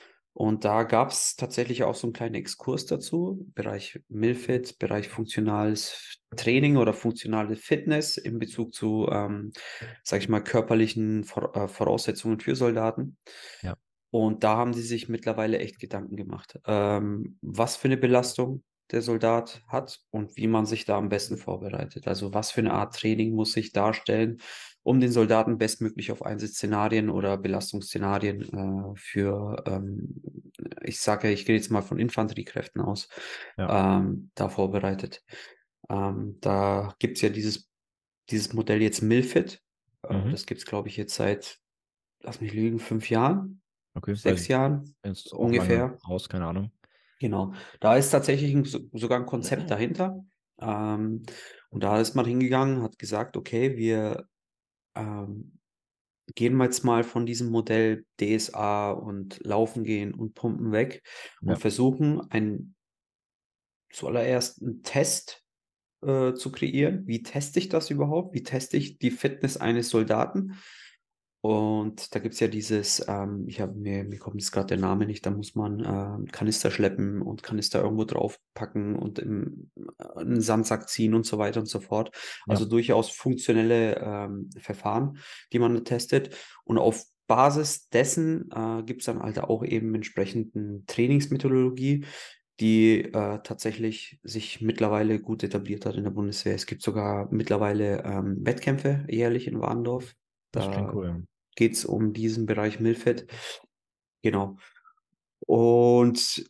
Und 0.40 0.64
da 0.64 0.84
gab 0.84 1.10
es 1.10 1.36
tatsächlich 1.36 1.84
auch 1.84 1.94
so 1.94 2.06
einen 2.06 2.14
kleinen 2.14 2.34
Exkurs 2.34 2.86
dazu, 2.86 3.46
Bereich 3.54 4.00
Milfit, 4.08 4.78
Bereich 4.78 5.06
funktionales 5.10 6.18
Training 6.34 6.78
oder 6.78 6.94
funktionale 6.94 7.56
Fitness 7.56 8.16
in 8.16 8.38
Bezug 8.38 8.72
zu, 8.72 9.06
ähm, 9.12 9.52
sag 10.02 10.22
ich 10.22 10.30
mal, 10.30 10.42
körperlichen 10.42 11.24
äh, 11.24 11.68
Voraussetzungen 11.68 12.40
für 12.40 12.56
Soldaten. 12.56 13.18
Ja. 13.60 13.76
Und 14.08 14.42
da 14.42 14.56
haben 14.56 14.72
sie 14.72 14.80
sich 14.80 15.10
mittlerweile 15.10 15.58
echt 15.58 15.78
Gedanken 15.78 16.16
gemacht, 16.16 16.58
ähm, 16.64 17.36
was 17.42 17.76
für 17.76 17.88
eine 17.88 17.98
Belastung 17.98 18.62
der 18.92 19.02
Soldat 19.02 19.62
hat 19.68 20.00
und 20.08 20.38
wie 20.38 20.46
man 20.46 20.64
sich 20.64 20.86
da 20.86 20.96
am 20.96 21.10
besten 21.10 21.36
vorbereitet. 21.36 22.08
Also 22.08 22.32
was 22.32 22.50
für 22.50 22.62
eine 22.62 22.72
Art 22.72 22.96
Training 22.96 23.34
muss 23.34 23.52
sich 23.52 23.72
darstellen, 23.72 24.40
um 24.82 25.00
den 25.00 25.12
Soldaten 25.12 25.58
bestmöglich 25.58 26.10
auf 26.12 26.24
Einsatzszenarien 26.24 27.10
oder 27.10 27.36
Belastungsszenarien 27.36 28.42
äh, 28.42 28.96
für, 28.96 29.62
ähm, 29.66 30.22
ich 30.82 31.00
sage, 31.00 31.30
ich 31.30 31.44
gehe 31.46 31.56
jetzt 31.56 31.70
mal 31.70 31.82
von 31.82 31.98
Infanteriekräften 31.98 32.80
aus, 32.80 33.08
Ja. 33.58 33.98
ähm, 33.98 34.30
da 34.34 34.48
vorbereitet. 34.48 35.22
Ähm, 35.88 36.38
da 36.40 36.94
gibt 36.98 37.16
es 37.16 37.22
ja 37.22 37.28
dieses, 37.28 37.68
dieses 38.30 38.52
Modell 38.52 38.80
jetzt 38.82 39.02
Milfit. 39.02 39.60
Äh, 40.02 40.14
Mhm. 40.14 40.30
Das 40.30 40.46
gibt 40.46 40.60
es, 40.60 40.66
glaube 40.66 40.88
ich, 40.88 40.96
jetzt 40.96 41.14
seit, 41.14 41.58
lass 42.22 42.40
mich 42.40 42.52
lügen, 42.54 42.78
fünf 42.78 43.10
Jahren, 43.10 43.62
Okay, 43.94 44.14
sechs 44.14 44.48
Jahren 44.48 44.94
ungefähr. 45.32 45.98
raus, 46.08 46.28
keine 46.28 46.46
Ahnung. 46.46 46.70
Genau, 47.20 47.52
da 47.80 47.96
ist 47.96 48.10
tatsächlich 48.10 48.54
ein, 48.54 48.64
so- 48.64 48.80
sogar 48.92 49.18
ein 49.18 49.26
Konzept 49.26 49.70
dahinter. 49.70 50.24
Ähm, 50.60 51.22
und 51.70 51.82
da 51.84 52.00
ist 52.00 52.14
man 52.14 52.24
hingegangen, 52.24 52.82
hat 52.82 52.98
gesagt, 52.98 53.36
okay, 53.36 53.76
wir 53.76 54.26
ähm, 54.94 55.58
gehen 56.34 56.56
wir 56.56 56.64
jetzt 56.64 56.84
mal 56.84 57.04
von 57.04 57.26
diesem 57.26 57.50
Modell 57.50 58.04
DSA 58.20 58.92
und 58.92 59.44
Laufen 59.44 59.84
gehen 59.84 60.14
und 60.14 60.34
Pumpen 60.34 60.72
weg 60.72 61.02
und 61.44 61.56
Ja. 61.56 61.58
versuchen, 61.58 62.20
einen 62.30 62.76
zuallererst 63.92 64.62
einen 64.62 64.82
Test 64.82 65.42
äh, 66.02 66.34
zu 66.34 66.52
kreieren. 66.52 67.06
Wie 67.06 67.22
teste 67.22 67.58
ich 67.58 67.68
das 67.68 67.90
überhaupt? 67.90 68.34
Wie 68.34 68.42
teste 68.42 68.76
ich 68.76 68.98
die 68.98 69.10
Fitness 69.10 69.56
eines 69.56 69.90
Soldaten? 69.90 70.56
Und 71.42 72.14
da 72.14 72.18
gibt 72.18 72.34
es 72.34 72.40
ja 72.40 72.48
dieses, 72.48 73.02
ähm, 73.08 73.44
ich 73.48 73.60
habe 73.62 73.72
mir, 73.72 74.04
mir 74.04 74.18
kommt 74.18 74.40
jetzt 74.40 74.52
gerade 74.52 74.66
der 74.66 74.78
Name 74.78 75.06
nicht, 75.06 75.24
da 75.24 75.30
muss 75.30 75.54
man 75.54 75.80
ähm, 75.80 76.26
Kanister 76.30 76.70
schleppen 76.70 77.22
und 77.22 77.42
Kanister 77.42 77.82
irgendwo 77.82 78.04
draufpacken 78.04 78.94
und 78.94 79.18
im, 79.18 79.70
äh, 79.98 80.20
einen 80.20 80.42
Sandsack 80.42 80.88
ziehen 80.90 81.14
und 81.14 81.24
so 81.24 81.38
weiter 81.38 81.60
und 81.60 81.66
so 81.66 81.80
fort. 81.80 82.10
Ja. 82.14 82.52
Also 82.52 82.66
durchaus 82.66 83.08
funktionelle 83.08 83.96
ähm, 83.96 84.50
Verfahren, 84.58 85.18
die 85.52 85.58
man 85.58 85.82
testet. 85.84 86.36
Und 86.64 86.76
auf 86.76 87.04
Basis 87.26 87.88
dessen 87.88 88.50
äh, 88.50 88.82
gibt 88.82 89.00
es 89.00 89.06
dann 89.06 89.22
halt 89.22 89.38
auch 89.38 89.64
eben 89.64 89.94
entsprechend 89.94 90.54
eine 90.54 90.84
Trainingsmethodologie, 90.86 92.04
die 92.58 93.00
äh, 93.04 93.38
tatsächlich 93.42 94.20
sich 94.22 94.60
mittlerweile 94.60 95.18
gut 95.20 95.42
etabliert 95.42 95.86
hat 95.86 95.94
in 95.94 96.04
der 96.04 96.10
Bundeswehr. 96.10 96.54
Es 96.54 96.66
gibt 96.66 96.82
sogar 96.82 97.28
mittlerweile 97.30 98.04
ähm, 98.04 98.44
Wettkämpfe 98.44 99.06
jährlich 99.08 99.46
in 99.46 99.58
Warndorf. 99.58 100.14
Das 100.52 100.70
klingt 100.70 100.92
cool. 100.92 101.24
Geht 101.56 101.74
es 101.74 101.84
um 101.84 102.12
diesen 102.12 102.46
Bereich 102.46 102.80
Milfett. 102.80 103.26
Genau. 104.22 104.56
Und 105.46 106.44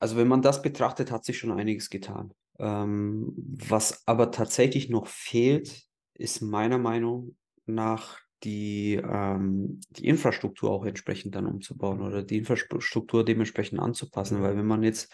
also 0.00 0.16
wenn 0.16 0.28
man 0.28 0.42
das 0.42 0.62
betrachtet, 0.62 1.10
hat 1.10 1.24
sich 1.24 1.38
schon 1.38 1.52
einiges 1.52 1.90
getan. 1.90 2.32
Ähm, 2.58 3.32
was 3.36 4.06
aber 4.06 4.30
tatsächlich 4.30 4.88
noch 4.90 5.06
fehlt, 5.06 5.82
ist 6.14 6.40
meiner 6.40 6.78
Meinung 6.78 7.36
nach 7.66 8.20
die, 8.44 8.94
ähm, 8.94 9.80
die 9.90 10.06
Infrastruktur 10.06 10.70
auch 10.70 10.84
entsprechend 10.84 11.34
dann 11.34 11.46
umzubauen 11.46 12.00
oder 12.00 12.22
die 12.22 12.38
Infrastruktur 12.38 13.24
dementsprechend 13.24 13.80
anzupassen. 13.80 14.42
Weil 14.42 14.56
wenn 14.56 14.66
man 14.66 14.82
jetzt, 14.82 15.12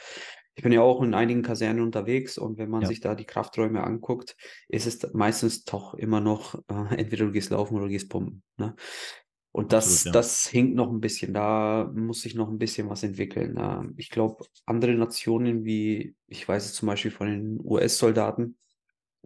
ich 0.57 0.63
bin 0.63 0.73
ja 0.73 0.81
auch 0.83 1.03
in 1.03 1.15
einigen 1.15 1.43
Kasernen 1.43 1.83
unterwegs 1.83 2.39
und 2.39 2.59
wenn 2.59 2.71
man 2.71 2.83
Ja. 2.83 2.89
sich 2.89 3.01
da 3.01 3.15
die 3.15 3.25
Krafträume 3.27 3.83
anguckt, 3.85 4.37
ist 4.69 4.87
es 4.87 5.13
meistens 5.13 5.65
doch 5.65 5.95
immer 5.95 6.21
noch, 6.21 6.55
äh, 6.69 6.95
entweder 6.97 7.27
du 7.27 7.33
gehst 7.33 7.51
laufen 7.51 7.75
oder 7.77 7.87
du 7.87 7.91
gehst 7.91 8.09
pumpen. 8.11 8.43
Ne? 8.57 8.77
Und 9.53 9.73
das, 9.73 10.05
Absolut, 10.05 10.05
ja. 10.07 10.13
das 10.13 10.47
hinkt 10.49 10.75
noch 10.75 10.91
ein 10.91 11.01
bisschen. 11.01 11.33
Da 11.33 11.91
muss 11.95 12.23
sich 12.23 12.35
noch 12.35 12.49
ein 12.49 12.59
bisschen 12.59 12.89
was 12.91 13.03
entwickeln. 13.05 13.57
Ähm, 13.59 13.95
ich 13.97 14.11
glaube, 14.11 14.45
andere 14.67 14.95
Nationen 14.95 15.65
wie, 15.65 16.17
ich 16.27 16.47
weiß 16.49 16.65
es 16.65 16.75
zum 16.75 16.87
Beispiel 16.89 17.11
von 17.13 17.29
den 17.29 17.61
US-Soldaten 17.65 18.57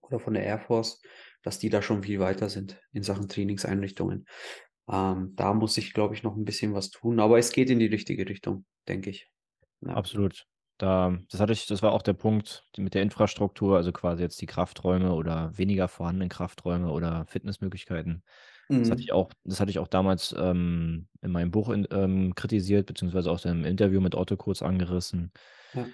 oder 0.02 0.18
von 0.20 0.35
der 0.35 0.44
Air 0.44 0.58
Force, 0.61 1.02
dass 1.42 1.58
die 1.58 1.70
da 1.70 1.82
schon 1.82 2.02
viel 2.02 2.20
weiter 2.20 2.49
sind 2.50 2.80
in 2.92 3.02
Sachen 3.02 3.28
Trainingseinrichtungen. 3.28 4.26
Ähm, 4.90 5.35
da 5.37 5.54
muss 5.54 5.75
sich, 5.75 5.92
glaube 5.94 6.14
ich, 6.14 6.23
noch 6.23 6.37
ein 6.37 6.44
bisschen 6.44 6.75
was 6.75 6.90
tun. 6.90 7.20
Aber 7.20 7.38
es 7.38 7.52
geht 7.52 7.70
in 7.70 7.78
die 7.78 7.87
richtige 7.87 8.28
Richtung, 8.28 8.64
denke 8.88 9.11
ich. 9.11 9.30
Ja. 9.80 9.94
Absolut. 9.94 10.47
Da, 10.78 11.18
das 11.30 11.40
hatte 11.40 11.52
ich, 11.52 11.66
das 11.66 11.82
war 11.82 11.92
auch 11.92 12.02
der 12.02 12.12
Punkt 12.12 12.64
mit 12.76 12.94
der 12.94 13.02
Infrastruktur, 13.02 13.76
also 13.76 13.92
quasi 13.92 14.23
jetzt 14.23 14.40
die 14.40 14.47
Krafträume 14.47 15.12
oder 15.12 15.56
weniger 15.58 15.88
vorhandenen 15.88 16.28
Krafträume 16.28 16.90
oder 16.92 17.26
Fitnessmöglichkeiten. 17.26 18.23
Das 18.76 18.90
hatte 18.90 19.00
Mhm. 19.00 19.02
ich 19.02 19.12
auch, 19.12 19.30
das 19.44 19.58
hatte 19.61 19.70
ich 19.73 19.80
auch 19.80 19.88
damals 19.88 20.35
ähm, 20.38 21.08
in 21.20 21.32
meinem 21.32 21.50
Buch 21.50 21.70
in, 21.70 21.87
ähm, 21.90 22.35
kritisiert, 22.37 22.87
beziehungsweise 22.87 23.30
auch 23.30 23.44
im 23.44 23.64
Interview 23.64 24.00
mit 24.00 24.14
Otto 24.14 24.37
kurz 24.37 24.62
angerissen. 24.62 25.32
Ja. 25.73 25.92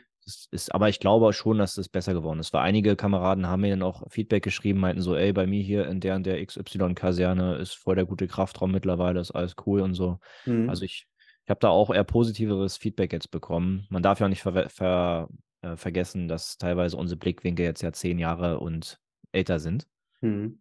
Ist, 0.51 0.75
aber 0.75 0.89
ich 0.89 1.01
glaube 1.01 1.33
schon, 1.35 1.59
dass 1.59 1.75
das 1.75 1.91
besser 1.91 2.15
geworden 2.15 2.41
ist. 2.41 2.53
Weil 2.55 2.63
einige 2.63 2.97
Kameraden 2.97 3.47
haben 3.47 3.61
mir 3.61 3.71
dann 3.71 3.83
auch 3.83 4.05
Feedback 4.11 4.43
geschrieben, 4.43 4.81
meinten 4.81 5.03
so, 5.03 5.15
ey, 5.15 5.35
bei 5.35 5.47
mir 5.47 5.63
hier 5.63 5.87
in 5.87 6.01
der 6.01 6.17
und 6.17 6.25
der 6.25 6.41
XY-Kaserne 6.41 7.57
ist 7.57 7.75
voll 7.75 7.95
der 7.97 8.07
gute 8.07 8.27
Kraftraum 8.27 8.73
mittlerweile, 8.73 9.21
ist 9.21 9.33
alles 9.33 9.55
cool 9.67 9.83
und 9.83 9.93
so. 9.95 10.19
Mhm. 10.47 10.71
Also 10.71 10.85
ich, 10.85 11.07
ich 11.45 11.51
habe 11.51 11.61
da 11.61 11.69
auch 11.69 11.91
eher 11.91 12.05
positiveres 12.05 12.77
Feedback 12.77 13.13
jetzt 13.13 13.31
bekommen. 13.31 13.87
Man 13.91 14.03
darf 14.03 14.21
ja 14.21 14.27
auch 14.27 14.31
nicht 14.31 14.43
ver 14.43 14.69
ver 14.69 15.29
äh, 15.63 15.77
vergessen, 15.77 16.29
dass 16.29 16.59
teilweise 16.59 16.97
unsere 16.97 17.19
Blickwinkel 17.19 17.65
jetzt 17.65 17.83
ja 17.83 17.93
zehn 17.93 18.19
Jahre 18.19 18.61
und 18.61 18.99
älter 19.33 19.59
sind. 19.59 19.87
Mhm. 20.21 20.61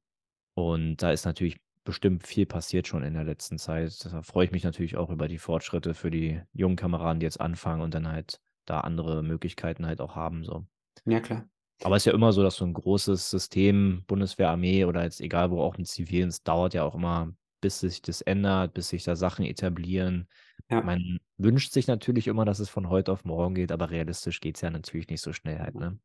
Und 0.55 0.97
da 0.97 1.11
ist 1.11 1.25
natürlich 1.25 1.57
bestimmt 1.83 2.25
viel 2.25 2.45
passiert 2.45 2.87
schon 2.87 3.03
in 3.03 3.13
der 3.13 3.23
letzten 3.23 3.57
Zeit. 3.57 4.05
Da 4.05 4.21
freue 4.21 4.45
ich 4.45 4.51
mich 4.51 4.63
natürlich 4.63 4.97
auch 4.97 5.09
über 5.09 5.27
die 5.27 5.37
Fortschritte 5.37 5.93
für 5.93 6.11
die 6.11 6.41
jungen 6.53 6.75
Kameraden, 6.75 7.19
die 7.19 7.25
jetzt 7.25 7.41
anfangen 7.41 7.81
und 7.81 7.93
dann 7.93 8.07
halt 8.07 8.39
da 8.65 8.81
andere 8.81 9.23
Möglichkeiten 9.23 9.85
halt 9.85 9.99
auch 9.99 10.15
haben. 10.15 10.43
So. 10.43 10.65
Ja, 11.05 11.19
klar. 11.19 11.47
Aber 11.83 11.95
es 11.95 12.03
ist 12.03 12.05
ja 12.05 12.13
immer 12.13 12.31
so, 12.31 12.43
dass 12.43 12.55
so 12.55 12.65
ein 12.65 12.73
großes 12.73 13.29
System, 13.29 14.03
Bundeswehr, 14.07 14.49
Armee 14.49 14.85
oder 14.85 15.03
jetzt 15.03 15.19
egal 15.19 15.51
wo 15.51 15.61
auch 15.61 15.75
im 15.75 15.85
Zivilen, 15.85 16.29
es 16.29 16.43
dauert 16.43 16.73
ja 16.73 16.83
auch 16.83 16.95
immer, 16.95 17.33
bis 17.63 17.79
sich 17.79 18.01
das 18.01 18.19
ändert, 18.19 18.73
bis 18.73 18.89
sich 18.89 19.03
da 19.05 19.15
Sachen 19.15 19.45
etablieren. 19.45 20.27
Ja. 20.69 20.81
Man 20.81 21.19
wünscht 21.37 21.71
sich 21.71 21.87
natürlich 21.87 22.27
immer, 22.27 22.43
dass 22.43 22.59
es 22.59 22.69
von 22.69 22.89
heute 22.89 23.13
auf 23.13 23.23
morgen 23.23 23.55
geht, 23.55 23.71
aber 23.71 23.89
realistisch 23.89 24.41
geht 24.41 24.57
es 24.57 24.61
ja 24.61 24.69
natürlich 24.69 25.07
nicht 25.07 25.21
so 25.21 25.31
schnell 25.31 25.59
halt, 25.59 25.75
ne? 25.75 25.97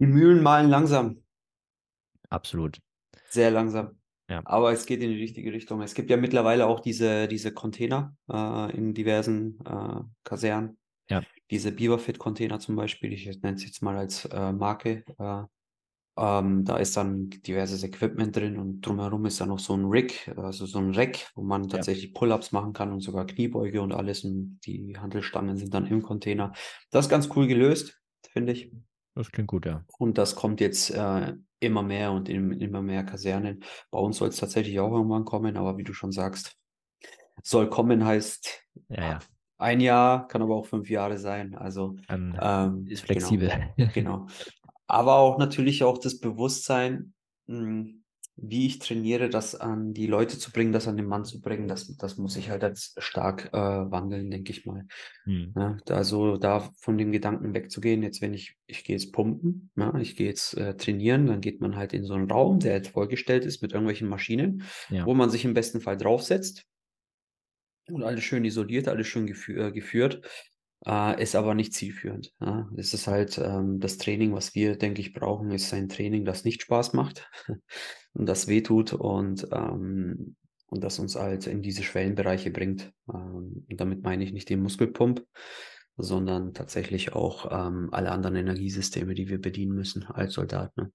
Die 0.00 0.06
Mühlen 0.06 0.42
malen 0.42 0.70
langsam. 0.70 1.22
Absolut. 2.30 2.80
Sehr 3.28 3.50
langsam. 3.50 4.00
Ja. 4.30 4.40
Aber 4.46 4.72
es 4.72 4.86
geht 4.86 5.02
in 5.02 5.10
die 5.10 5.20
richtige 5.20 5.52
Richtung. 5.52 5.82
Es 5.82 5.92
gibt 5.92 6.08
ja 6.08 6.16
mittlerweile 6.16 6.66
auch 6.66 6.80
diese, 6.80 7.28
diese 7.28 7.52
Container 7.52 8.16
äh, 8.32 8.74
in 8.74 8.94
diversen 8.94 9.58
äh, 9.66 10.00
Kasernen. 10.24 10.78
Ja. 11.10 11.22
Diese 11.50 11.72
Beaverfit-Container 11.72 12.58
zum 12.58 12.76
Beispiel, 12.76 13.12
ich 13.12 13.26
nenne 13.42 13.56
es 13.56 13.64
jetzt 13.64 13.82
mal 13.82 13.98
als 13.98 14.24
äh, 14.24 14.52
Marke. 14.52 15.04
Äh, 16.16 16.38
ähm, 16.38 16.64
da 16.64 16.76
ist 16.76 16.96
dann 16.96 17.30
diverses 17.30 17.82
Equipment 17.82 18.36
drin 18.36 18.58
und 18.58 18.80
drumherum 18.82 19.26
ist 19.26 19.40
dann 19.40 19.48
noch 19.48 19.58
so 19.58 19.74
ein 19.74 19.86
Rig, 19.86 20.30
also 20.36 20.66
so 20.66 20.78
ein 20.78 20.94
Rack, 20.94 21.30
wo 21.34 21.42
man 21.42 21.68
tatsächlich 21.68 22.14
Pull-ups 22.14 22.52
machen 22.52 22.72
kann 22.72 22.92
und 22.92 23.00
sogar 23.00 23.26
Kniebeuge 23.26 23.80
und 23.80 23.92
alles. 23.92 24.24
Und 24.24 24.60
die 24.66 24.96
Handelstangen 24.98 25.56
sind 25.56 25.72
dann 25.74 25.86
im 25.86 26.02
Container. 26.02 26.52
Das 26.90 27.06
ist 27.06 27.10
ganz 27.10 27.28
cool 27.34 27.46
gelöst, 27.46 28.00
finde 28.32 28.52
ich. 28.52 28.72
Das 29.14 29.30
klingt 29.32 29.48
gut, 29.48 29.66
ja. 29.66 29.84
Und 29.98 30.18
das 30.18 30.34
kommt 30.36 30.60
jetzt 30.60 30.90
äh, 30.90 31.34
immer 31.58 31.82
mehr 31.82 32.12
und 32.12 32.28
in 32.28 32.52
immer 32.52 32.82
mehr 32.82 33.04
Kasernen. 33.04 33.64
Bei 33.90 33.98
uns 33.98 34.18
soll 34.18 34.28
es 34.28 34.36
tatsächlich 34.36 34.78
auch 34.80 34.92
irgendwann 34.92 35.24
kommen, 35.24 35.56
aber 35.56 35.76
wie 35.78 35.84
du 35.84 35.92
schon 35.92 36.12
sagst, 36.12 36.56
soll 37.42 37.68
kommen 37.68 38.04
heißt 38.04 38.66
Ja, 38.88 39.02
ja. 39.02 39.18
ein 39.58 39.80
Jahr, 39.80 40.28
kann 40.28 40.42
aber 40.42 40.56
auch 40.56 40.66
fünf 40.66 40.90
Jahre 40.90 41.18
sein. 41.18 41.54
Also 41.54 41.96
ähm, 42.08 42.86
ist 42.86 43.06
genau, 43.06 43.26
flexibel. 43.26 43.52
genau. 43.92 44.26
Aber 44.90 45.16
auch 45.16 45.38
natürlich 45.38 45.84
auch 45.84 45.98
das 45.98 46.18
Bewusstsein, 46.18 47.14
mh, 47.46 47.90
wie 48.42 48.66
ich 48.66 48.78
trainiere, 48.78 49.28
das 49.28 49.54
an 49.54 49.92
die 49.92 50.06
Leute 50.06 50.38
zu 50.38 50.50
bringen, 50.50 50.72
das 50.72 50.88
an 50.88 50.96
den 50.96 51.06
Mann 51.06 51.24
zu 51.24 51.40
bringen, 51.40 51.68
das, 51.68 51.94
das 51.96 52.16
muss 52.16 52.36
ich 52.36 52.48
halt 52.48 52.62
jetzt 52.62 53.00
stark 53.02 53.50
äh, 53.52 53.58
wandeln, 53.58 54.30
denke 54.30 54.50
ich 54.50 54.64
mal. 54.64 54.86
Hm. 55.24 55.52
Ja, 55.54 55.76
also 55.90 56.38
da 56.38 56.70
von 56.78 56.96
dem 56.96 57.12
Gedanken 57.12 57.54
wegzugehen, 57.54 58.02
jetzt 58.02 58.22
wenn 58.22 58.32
ich, 58.32 58.56
ich 58.66 58.82
gehe 58.82 58.96
jetzt 58.96 59.12
pumpen, 59.12 59.70
ja, 59.76 59.94
ich 59.98 60.16
gehe 60.16 60.26
jetzt 60.26 60.56
äh, 60.56 60.74
trainieren, 60.74 61.26
dann 61.26 61.40
geht 61.42 61.60
man 61.60 61.76
halt 61.76 61.92
in 61.92 62.04
so 62.04 62.14
einen 62.14 62.30
Raum, 62.30 62.60
der 62.60 62.74
jetzt 62.76 62.88
vollgestellt 62.90 63.44
ist 63.44 63.60
mit 63.62 63.72
irgendwelchen 63.72 64.08
Maschinen, 64.08 64.62
Ja. 64.88 65.04
wo 65.04 65.14
man 65.14 65.28
sich 65.30 65.44
im 65.44 65.54
besten 65.54 65.80
Fall 65.80 65.98
draufsetzt 65.98 66.64
und 67.90 68.02
alles 68.04 68.24
schön 68.24 68.44
isoliert, 68.44 68.88
alles 68.88 69.06
schön 69.06 69.28
äh, 69.28 69.72
geführt, 69.72 70.26
äh, 70.86 71.22
ist 71.22 71.34
aber 71.34 71.54
nicht 71.54 71.74
zielführend. 71.74 72.32
Ja. 72.40 72.68
Es 72.76 72.94
ist 72.94 73.06
halt 73.06 73.38
ähm, 73.38 73.80
das 73.80 73.98
Training, 73.98 74.32
was 74.34 74.54
wir, 74.54 74.76
denke 74.76 75.00
ich, 75.00 75.12
brauchen, 75.12 75.50
ist 75.50 75.72
ein 75.74 75.88
Training, 75.88 76.24
das 76.24 76.44
nicht 76.44 76.62
Spaß 76.62 76.92
macht 76.92 77.30
und 78.12 78.26
das 78.26 78.48
wehtut 78.48 78.92
und 78.92 79.46
ähm, 79.52 80.36
und 80.70 80.84
das 80.84 80.98
uns 80.98 81.16
halt 81.16 81.46
in 81.46 81.62
diese 81.62 81.82
Schwellenbereiche 81.82 82.50
bringt. 82.50 82.92
Ähm, 83.12 83.66
und 83.68 83.80
damit 83.80 84.02
meine 84.02 84.24
ich 84.24 84.32
nicht 84.32 84.48
den 84.48 84.62
Muskelpump, 84.62 85.24
sondern 85.96 86.54
tatsächlich 86.54 87.12
auch 87.12 87.50
ähm, 87.50 87.88
alle 87.92 88.12
anderen 88.12 88.36
Energiesysteme, 88.36 89.14
die 89.14 89.28
wir 89.28 89.40
bedienen 89.40 89.74
müssen 89.74 90.04
als 90.04 90.34
Soldat. 90.34 90.76
Ne? 90.76 90.92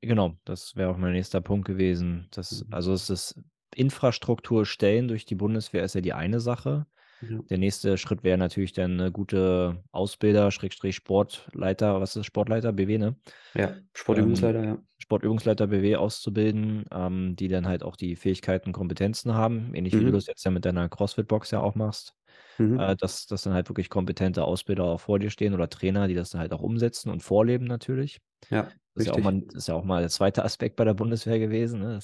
Genau, 0.00 0.36
das 0.44 0.74
wäre 0.74 0.90
auch 0.90 0.96
mein 0.96 1.12
nächster 1.12 1.40
Punkt 1.40 1.66
gewesen. 1.66 2.28
Das, 2.30 2.64
Mhm. 2.64 2.74
also 2.74 2.92
es 2.92 3.10
ist 3.10 3.40
Infrastruktur 3.74 4.66
stellen 4.66 5.06
durch 5.06 5.26
die 5.26 5.36
Bundeswehr 5.36 5.84
ist 5.84 5.94
ja 5.94 6.00
die 6.00 6.14
eine 6.14 6.40
Sache. 6.40 6.86
Ja. 7.20 7.40
Der 7.50 7.58
nächste 7.58 7.98
Schritt 7.98 8.22
wäre 8.24 8.38
natürlich 8.38 8.72
dann 8.72 8.92
eine 9.00 9.12
gute 9.12 9.82
Ausbilder, 9.92 10.50
Schrägstrich 10.50 10.96
Sportleiter, 10.96 12.00
was 12.00 12.16
ist 12.16 12.26
Sportleiter, 12.26 12.72
BW, 12.72 12.98
ne? 12.98 13.16
ja, 13.54 13.80
Sportübungsleiter, 13.94 14.64
ja. 14.64 14.82
Sportübungsleiter 14.98 15.66
BW 15.68 15.96
auszubilden, 15.96 16.84
ähm, 16.92 17.34
die 17.36 17.48
dann 17.48 17.66
halt 17.66 17.82
auch 17.82 17.96
die 17.96 18.16
Fähigkeiten, 18.16 18.72
Kompetenzen 18.72 19.34
haben, 19.34 19.74
ähnlich 19.74 19.98
wie 19.98 20.04
du 20.04 20.10
Mhm. 20.10 20.12
das 20.12 20.26
jetzt 20.26 20.44
ja 20.44 20.50
mit 20.50 20.64
deiner 20.64 20.88
CrossFit-Box 20.88 21.50
ja 21.52 21.60
auch 21.60 21.74
machst, 21.74 22.14
Mhm. 22.58 22.76
äh, 22.76 22.96
dass, 22.96 23.26
dass 23.26 23.42
dann 23.42 23.54
halt 23.54 23.68
wirklich 23.70 23.88
kompetente 23.90 24.44
Ausbilder 24.44 24.84
auch 24.84 25.00
vor 25.00 25.18
dir 25.18 25.30
stehen 25.30 25.54
oder 25.54 25.68
Trainer, 25.70 26.08
die 26.08 26.14
das 26.14 26.30
dann 26.30 26.40
halt 26.40 26.52
auch 26.52 26.62
umsetzen 26.62 27.10
und 27.10 27.22
vorleben 27.22 27.66
natürlich. 27.66 28.20
ja, 28.50 28.74
Das 28.94 29.06
ist 29.06 29.06
ja, 29.06 29.18
mal, 29.18 29.40
das 29.46 29.64
ist 29.64 29.68
ja 29.68 29.74
auch 29.76 29.84
mal 29.84 30.00
der 30.02 30.10
zweite 30.10 30.44
Aspekt 30.46 30.76
bei 30.76 30.84
der 30.84 30.94
Bundeswehr 30.94 31.38
gewesen. 31.38 31.80
Ne? 31.80 31.98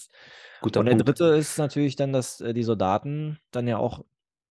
Und 0.61 0.89
der 0.89 0.97
Punkt. 0.97 1.09
dritte 1.09 1.27
ist 1.37 1.59
natürlich 1.59 1.97
dann, 1.97 2.13
dass 2.13 2.41
äh, 2.41 2.55
die 2.55 2.63
Soldaten 2.65 3.39
dann 3.53 3.69
ja 3.69 3.79
auch 3.79 4.05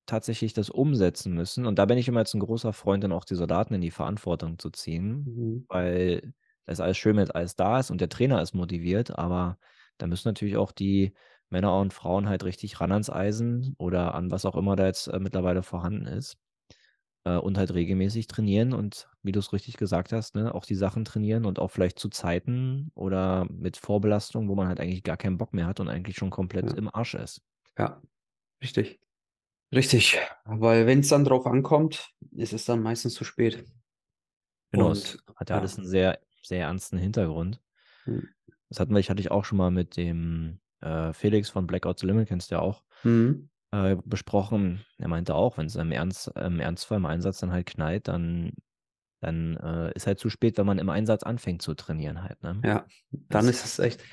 tatsächlich 0.05 0.53
das 0.53 0.69
umsetzen 0.69 1.33
müssen. 1.33 1.65
Und 1.65 1.79
da 1.79 1.85
bin 1.85 1.97
ich 1.97 2.07
immer 2.07 2.19
jetzt 2.21 2.33
ein 2.35 2.39
großer 2.39 2.73
Freund, 2.73 3.03
dann 3.03 3.11
auch 3.11 3.25
die 3.25 3.35
Soldaten 3.35 3.73
in 3.73 3.81
die 3.81 3.91
Verantwortung 3.91 4.59
zu 4.59 4.69
ziehen, 4.71 5.25
Mhm. 5.25 5.65
weil 5.67 6.33
ist 6.67 6.81
alles 6.81 6.97
schön, 6.97 7.17
wenn 7.17 7.29
alles 7.31 7.55
da 7.55 7.79
ist 7.79 7.91
und 7.91 8.01
der 8.01 8.09
Trainer 8.09 8.41
ist 8.41 8.53
motiviert, 8.55 9.17
aber 9.17 9.59
da 9.99 10.07
müssen 10.07 10.27
natürlich 10.29 10.57
auch 10.57 10.71
die 10.71 11.13
Männer 11.49 11.77
und 11.79 11.93
Frauen 11.93 12.27
halt 12.27 12.43
richtig 12.43 12.81
ran 12.81 12.91
ans 12.91 13.09
Eisen 13.11 13.75
oder 13.77 14.15
an 14.15 14.31
was 14.31 14.45
auch 14.45 14.55
immer 14.55 14.75
da 14.75 14.85
jetzt 14.87 15.07
äh, 15.07 15.19
mittlerweile 15.19 15.61
vorhanden 15.63 16.07
ist 16.07 16.37
äh, 17.25 17.37
und 17.37 17.57
halt 17.57 17.73
regelmäßig 17.73 18.27
trainieren 18.27 18.73
und 18.73 19.09
wie 19.23 19.31
du 19.31 19.39
es 19.39 19.53
richtig 19.53 19.77
gesagt 19.77 20.11
hast, 20.13 20.35
ne, 20.35 20.53
auch 20.55 20.65
die 20.65 20.75
Sachen 20.75 21.05
trainieren 21.05 21.45
und 21.45 21.59
auch 21.59 21.69
vielleicht 21.71 21.99
zu 21.99 22.09
Zeiten 22.09 22.91
oder 22.95 23.45
mit 23.51 23.77
Vorbelastung, 23.77 24.49
wo 24.49 24.55
man 24.55 24.67
halt 24.67 24.79
eigentlich 24.79 25.03
gar 25.03 25.17
keinen 25.17 25.37
Bock 25.37 25.53
mehr 25.53 25.67
hat 25.67 25.79
und 25.79 25.89
eigentlich 25.89 26.17
schon 26.17 26.29
komplett 26.31 26.71
Ja. 26.71 26.73
im 26.73 26.93
Arsch 26.93 27.15
ist. 27.15 27.41
Ja, 27.79 28.01
richtig. 28.63 28.99
Richtig. 29.73 30.17
Weil 30.45 30.85
wenn 30.85 30.99
es 30.99 31.09
dann 31.09 31.25
drauf 31.25 31.45
ankommt, 31.45 32.09
ist 32.31 32.53
es 32.53 32.65
dann 32.65 32.81
meistens 32.81 33.13
zu 33.13 33.23
spät. 33.23 33.65
Genau, 34.71 34.89
Und 34.89 35.17
hat 35.35 35.49
ja 35.49 35.57
alles 35.57 35.77
einen 35.77 35.87
sehr, 35.87 36.19
sehr 36.41 36.61
ernsten 36.61 36.97
Hintergrund. 36.97 37.61
Mhm. 38.05 38.29
Das 38.69 38.79
hatten 38.79 38.93
wir, 38.93 38.99
ich 38.99 39.09
hatte 39.09 39.21
ich 39.21 39.31
auch 39.31 39.45
schon 39.45 39.57
mal 39.57 39.71
mit 39.71 39.95
dem 39.97 40.59
äh, 40.81 41.13
Felix 41.13 41.49
von 41.49 41.67
Blackout 41.67 41.99
the 41.99 42.07
Limit, 42.07 42.27
kennst 42.27 42.51
du 42.51 42.55
ja 42.55 42.61
auch, 42.61 42.83
Mhm. 43.03 43.49
äh, 43.71 43.95
besprochen. 44.05 44.83
Er 44.97 45.07
meinte 45.07 45.35
auch, 45.35 45.57
wenn 45.57 45.65
es 45.67 45.75
im, 45.75 45.91
Ernst, 45.91 46.27
im 46.35 46.59
Ernstfall 46.59 46.97
im 46.97 47.05
Einsatz 47.05 47.39
dann 47.39 47.51
halt 47.51 47.65
knallt, 47.67 48.07
dann 48.07 48.53
dann 49.21 49.55
äh, 49.57 49.91
ist 49.95 50.05
halt 50.05 50.19
zu 50.19 50.29
spät, 50.29 50.57
wenn 50.57 50.67
man 50.67 50.77
im 50.77 50.89
Einsatz 50.89 51.23
anfängt 51.23 51.61
zu 51.63 51.73
trainieren 51.73 52.21
halt. 52.21 52.43
Ne? 52.43 52.61
Ja, 52.63 52.85
dann 53.11 53.45
Das- 53.47 53.55
ist 53.63 53.65
es 53.65 53.79
echt. 53.79 54.03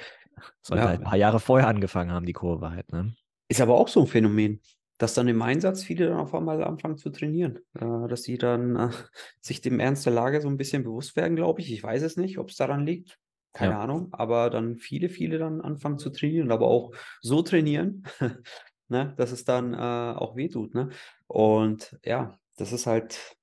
Sollte 0.63 0.85
Ja. 0.85 0.89
halt 0.89 1.01
ein 1.01 1.05
paar 1.05 1.19
Jahre 1.19 1.39
vorher 1.39 1.69
angefangen 1.69 2.13
haben, 2.13 2.25
die 2.25 2.33
Kurve 2.33 2.71
halt. 2.71 2.91
Ne? 2.93 3.15
Ist 3.49 3.61
aber 3.61 3.75
auch 3.75 3.89
so 3.89 4.01
ein 4.01 4.07
Phänomen, 4.07 4.63
dass 4.99 5.15
dann 5.15 5.29
im 5.29 5.43
Einsatz 5.43 5.83
viele 5.83 6.09
dann 6.09 6.19
auf 6.19 6.35
einmal 6.35 6.63
anfangen 6.63 6.97
zu 6.97 7.11
trainieren. 7.11 7.59
Äh, 7.75 8.09
dass 8.09 8.23
die 8.23 8.39
dann 8.39 8.77
äh, 8.77 8.91
sich 9.41 9.61
dem 9.61 9.81
Ernst 9.81 10.07
der 10.07 10.13
Lage 10.13 10.41
so 10.41 10.49
ein 10.49 10.57
bisschen 10.57 10.85
bewusst 10.85 11.17
werden, 11.17 11.37
glaube 11.37 11.61
ich. 11.61 11.73
Ich 11.73 11.83
weiß 11.83 12.03
es 12.03 12.17
nicht, 12.17 12.39
ob 12.39 12.51
es 12.51 12.57
daran 12.57 12.87
liegt. 12.87 13.19
Keine 13.53 13.73
Ja. 13.73 13.81
Ahnung. 13.81 14.09
Aber 14.13 14.49
dann 14.51 14.77
viele, 14.79 15.09
viele 15.09 15.39
dann 15.39 15.61
anfangen 15.61 15.99
zu 15.99 16.11
trainieren, 16.11 16.51
aber 16.53 16.67
auch 16.69 16.93
so 17.21 17.43
trainieren, 17.43 18.05
ne, 18.89 19.15
dass 19.17 19.33
es 19.33 19.45
dann 19.45 19.75
äh, 19.75 19.77
auch 19.77 20.37
wehtut. 20.37 20.75
Ne? 20.75 20.91
Und 21.27 21.99
ja, 22.05 22.39
das 22.57 22.73
ist 22.73 22.87
halt, 22.87 23.37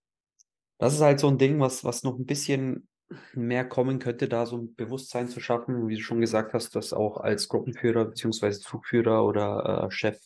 das 0.78 0.94
ist 0.94 1.02
halt 1.02 1.20
so 1.20 1.28
ein 1.28 1.38
Ding, 1.38 1.60
was, 1.60 1.84
was 1.84 2.04
noch 2.04 2.18
ein 2.18 2.26
bisschen 2.26 2.88
mehr 3.34 3.68
kommen 3.68 4.00
könnte, 4.00 4.28
da 4.28 4.46
so 4.46 4.58
ein 4.58 4.76
Bewusstsein 4.76 5.28
zu 5.28 5.40
schaffen, 5.40 5.88
wie 5.88 5.96
du 5.96 6.02
schon 6.02 6.22
gesagt 6.22 6.54
hast, 6.54 6.76
das 6.76 6.94
auch 6.94 7.18
als 7.18 7.48
Gruppenführer 7.48 8.06
beziehungsweise 8.06 8.60
Zugführer 8.62 9.26
oder 9.26 9.86
äh, 9.86 9.92
Chef, 9.92 10.20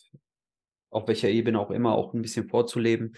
auf 0.94 1.08
welcher 1.08 1.28
Ebene 1.28 1.58
auch 1.60 1.70
immer, 1.70 1.94
auch 1.94 2.14
ein 2.14 2.22
bisschen 2.22 2.48
vorzuleben 2.48 3.16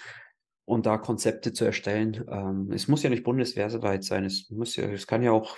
und 0.65 0.87
da 0.87 0.99
Konzepte 0.99 1.53
zu 1.53 1.65
erstellen. 1.65 2.25
Ähm, 2.29 2.71
es 2.73 2.89
muss 2.89 3.03
ja 3.03 3.11
nicht 3.11 3.25
bundeswehrweit 3.25 4.03
sein, 4.05 4.25
es 4.25 4.51
muss 4.51 4.77
ja, 4.77 4.87
es 4.87 5.07
kann 5.07 5.23
ja 5.23 5.33
auch, 5.33 5.57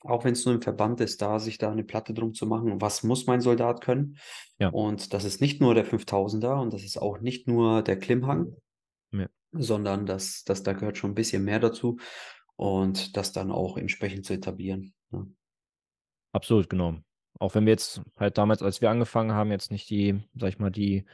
auch 0.00 0.24
wenn 0.24 0.32
es 0.32 0.44
nur 0.44 0.54
im 0.54 0.62
Verband 0.62 1.00
ist, 1.00 1.20
da 1.22 1.38
sich 1.38 1.58
da 1.58 1.70
eine 1.70 1.84
Platte 1.84 2.14
drum 2.14 2.34
zu 2.34 2.46
machen. 2.46 2.80
Was 2.80 3.02
muss 3.02 3.26
mein 3.26 3.40
Soldat 3.40 3.80
können? 3.80 4.18
Ja. 4.58 4.68
Und 4.70 5.12
das 5.12 5.24
ist 5.24 5.40
nicht 5.40 5.60
nur 5.60 5.74
der 5.74 5.86
5000er 5.86 6.60
und 6.60 6.72
das 6.72 6.82
ist 6.82 6.96
auch 6.96 7.20
nicht 7.20 7.46
nur 7.46 7.82
der 7.82 7.98
Klimmhang, 7.98 8.56
Ja. 9.12 9.28
sondern 9.52 10.06
das, 10.06 10.44
das, 10.44 10.62
da 10.62 10.72
gehört 10.72 10.96
schon 10.96 11.10
ein 11.12 11.14
bisschen 11.16 11.44
mehr 11.44 11.60
dazu 11.60 11.98
und 12.56 13.16
das 13.16 13.32
dann 13.32 13.50
auch 13.52 13.76
entsprechend 13.76 14.24
zu 14.26 14.32
etablieren. 14.32 14.94
ne? 15.10 15.26
Absolut, 16.32 16.68
genau. 16.68 16.98
Auch 17.38 17.54
wenn 17.54 17.66
wir 17.66 17.72
jetzt 17.72 18.02
halt 18.16 18.38
damals, 18.38 18.62
als 18.62 18.80
wir 18.80 18.90
angefangen 18.90 19.32
haben, 19.32 19.50
jetzt 19.50 19.70
nicht 19.70 19.88
die, 19.90 20.22
sag 20.34 20.48
ich 20.48 20.58
mal, 20.58 20.70
die 20.70 21.04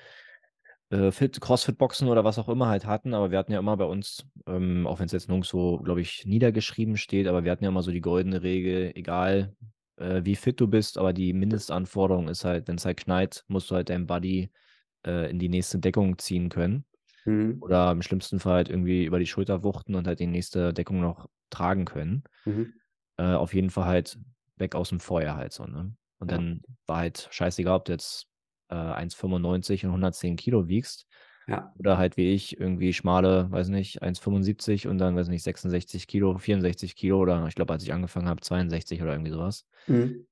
äh, 0.91 1.11
Fit, 1.11 1.41
Crossfit-Boxen 1.41 2.09
oder 2.09 2.25
was 2.25 2.39
auch 2.39 2.49
immer 2.49 2.69
halt 2.69 2.87
hatten, 2.87 3.15
aber 3.15 3.31
wir 3.31 3.39
hatten 3.39 3.53
ja 3.53 3.59
immer 3.59 3.77
bei 3.77 3.85
uns, 3.85 4.27
ähm, 4.47 4.87
auch 4.87 4.99
wenn 5.01 5.07
es 5.07 5.13
jetzt 5.13 5.29
nirgendwo, 5.29 5.79
glaube 5.79 6.01
ich, 6.01 6.27
niedergeschrieben 6.27 6.97
steht, 6.97 7.27
aber 7.27 7.45
wir 7.45 7.51
hatten 7.51 7.65
ja 7.65 7.71
immer 7.71 7.83
so 7.83 7.91
die 7.91 8.01
goldene 8.01 8.43
Regel, 8.43 8.93
egal 8.95 9.57
äh, 9.97 10.21
wie 10.25 10.37
fit 10.37 10.61
du 10.61 10.69
bist, 10.69 10.99
aber 10.99 11.13
die 11.13 11.33
Mindestanforderung 11.33 12.29
ist 12.29 12.45
halt, 12.45 12.69
wenn 12.69 12.77
es 12.77 12.85
halt 12.85 12.99
knallt, 12.99 13.45
musst 13.49 13.71
du 13.71 13.75
halt 13.75 13.89
dein 13.89 14.07
Buddy 14.07 14.51
äh, 15.07 15.31
in 15.31 15.39
die 15.39 15.49
nächste 15.49 15.79
Deckung 15.79 16.19
ziehen 16.19 16.49
können. 16.49 16.85
Mhm. 17.25 17.59
Oder 17.61 17.91
im 17.93 18.03
schlimmsten 18.03 18.41
Fall 18.41 18.55
halt 18.55 18.69
irgendwie 18.69 19.05
über 19.05 19.19
die 19.19 19.27
Schulter 19.27 19.63
wuchten 19.63 19.95
und 19.95 20.07
halt 20.07 20.21
die 20.21 20.27
nächste 20.27 20.73
Deckung 20.73 21.01
noch 21.01 21.29
tragen 21.51 21.85
können. 21.85 22.25
Mhm. 22.45 22.75
Äh, 23.17 23.35
auf 23.35 23.55
jeden 23.55 23.71
Fall 23.71 23.87
halt 23.87 24.19
weg 24.57 24.75
aus 24.75 24.89
dem 24.89 25.01
Feuer 25.01 25.37
halt 25.37 25.53
so, 25.53 25.65
ne? 25.65 25.95
Und 26.23 26.31
Ja. 26.31 26.39
dann 26.39 26.63
war 26.87 26.99
halt 26.99 27.29
scheißegal, 27.33 27.77
ob 27.77 27.85
du 27.87 27.93
jetzt 27.93 28.29
äh, 28.69 28.75
1,95 28.75 29.85
und 29.85 29.91
110 29.93 30.37
Kilo 30.37 30.69
wiegst 30.69 31.07
Ja, 31.47 31.75
oder 31.79 31.99
halt 31.99 32.17
wie 32.17 32.33
ich 32.35 32.59
irgendwie 32.61 32.93
schmale, 32.93 33.51
weiß 33.51 33.69
nicht, 33.69 34.03
1,75 34.03 34.89
und 34.89 34.99
dann, 34.99 35.17
weiß 35.17 35.29
nicht, 35.29 35.43
66 35.43 36.07
Kilo, 36.07 36.39
64 36.39 36.97
Kilo 36.97 37.21
oder 37.21 37.47
ich 37.49 37.55
glaube, 37.57 37.73
als 37.75 37.83
ich 37.85 37.93
angefangen 37.93 38.29
habe, 38.29 38.41
62 38.43 39.03
oder 39.03 39.13
irgendwie 39.13 39.33
sowas. 39.33 39.67
mhm. 39.87 40.27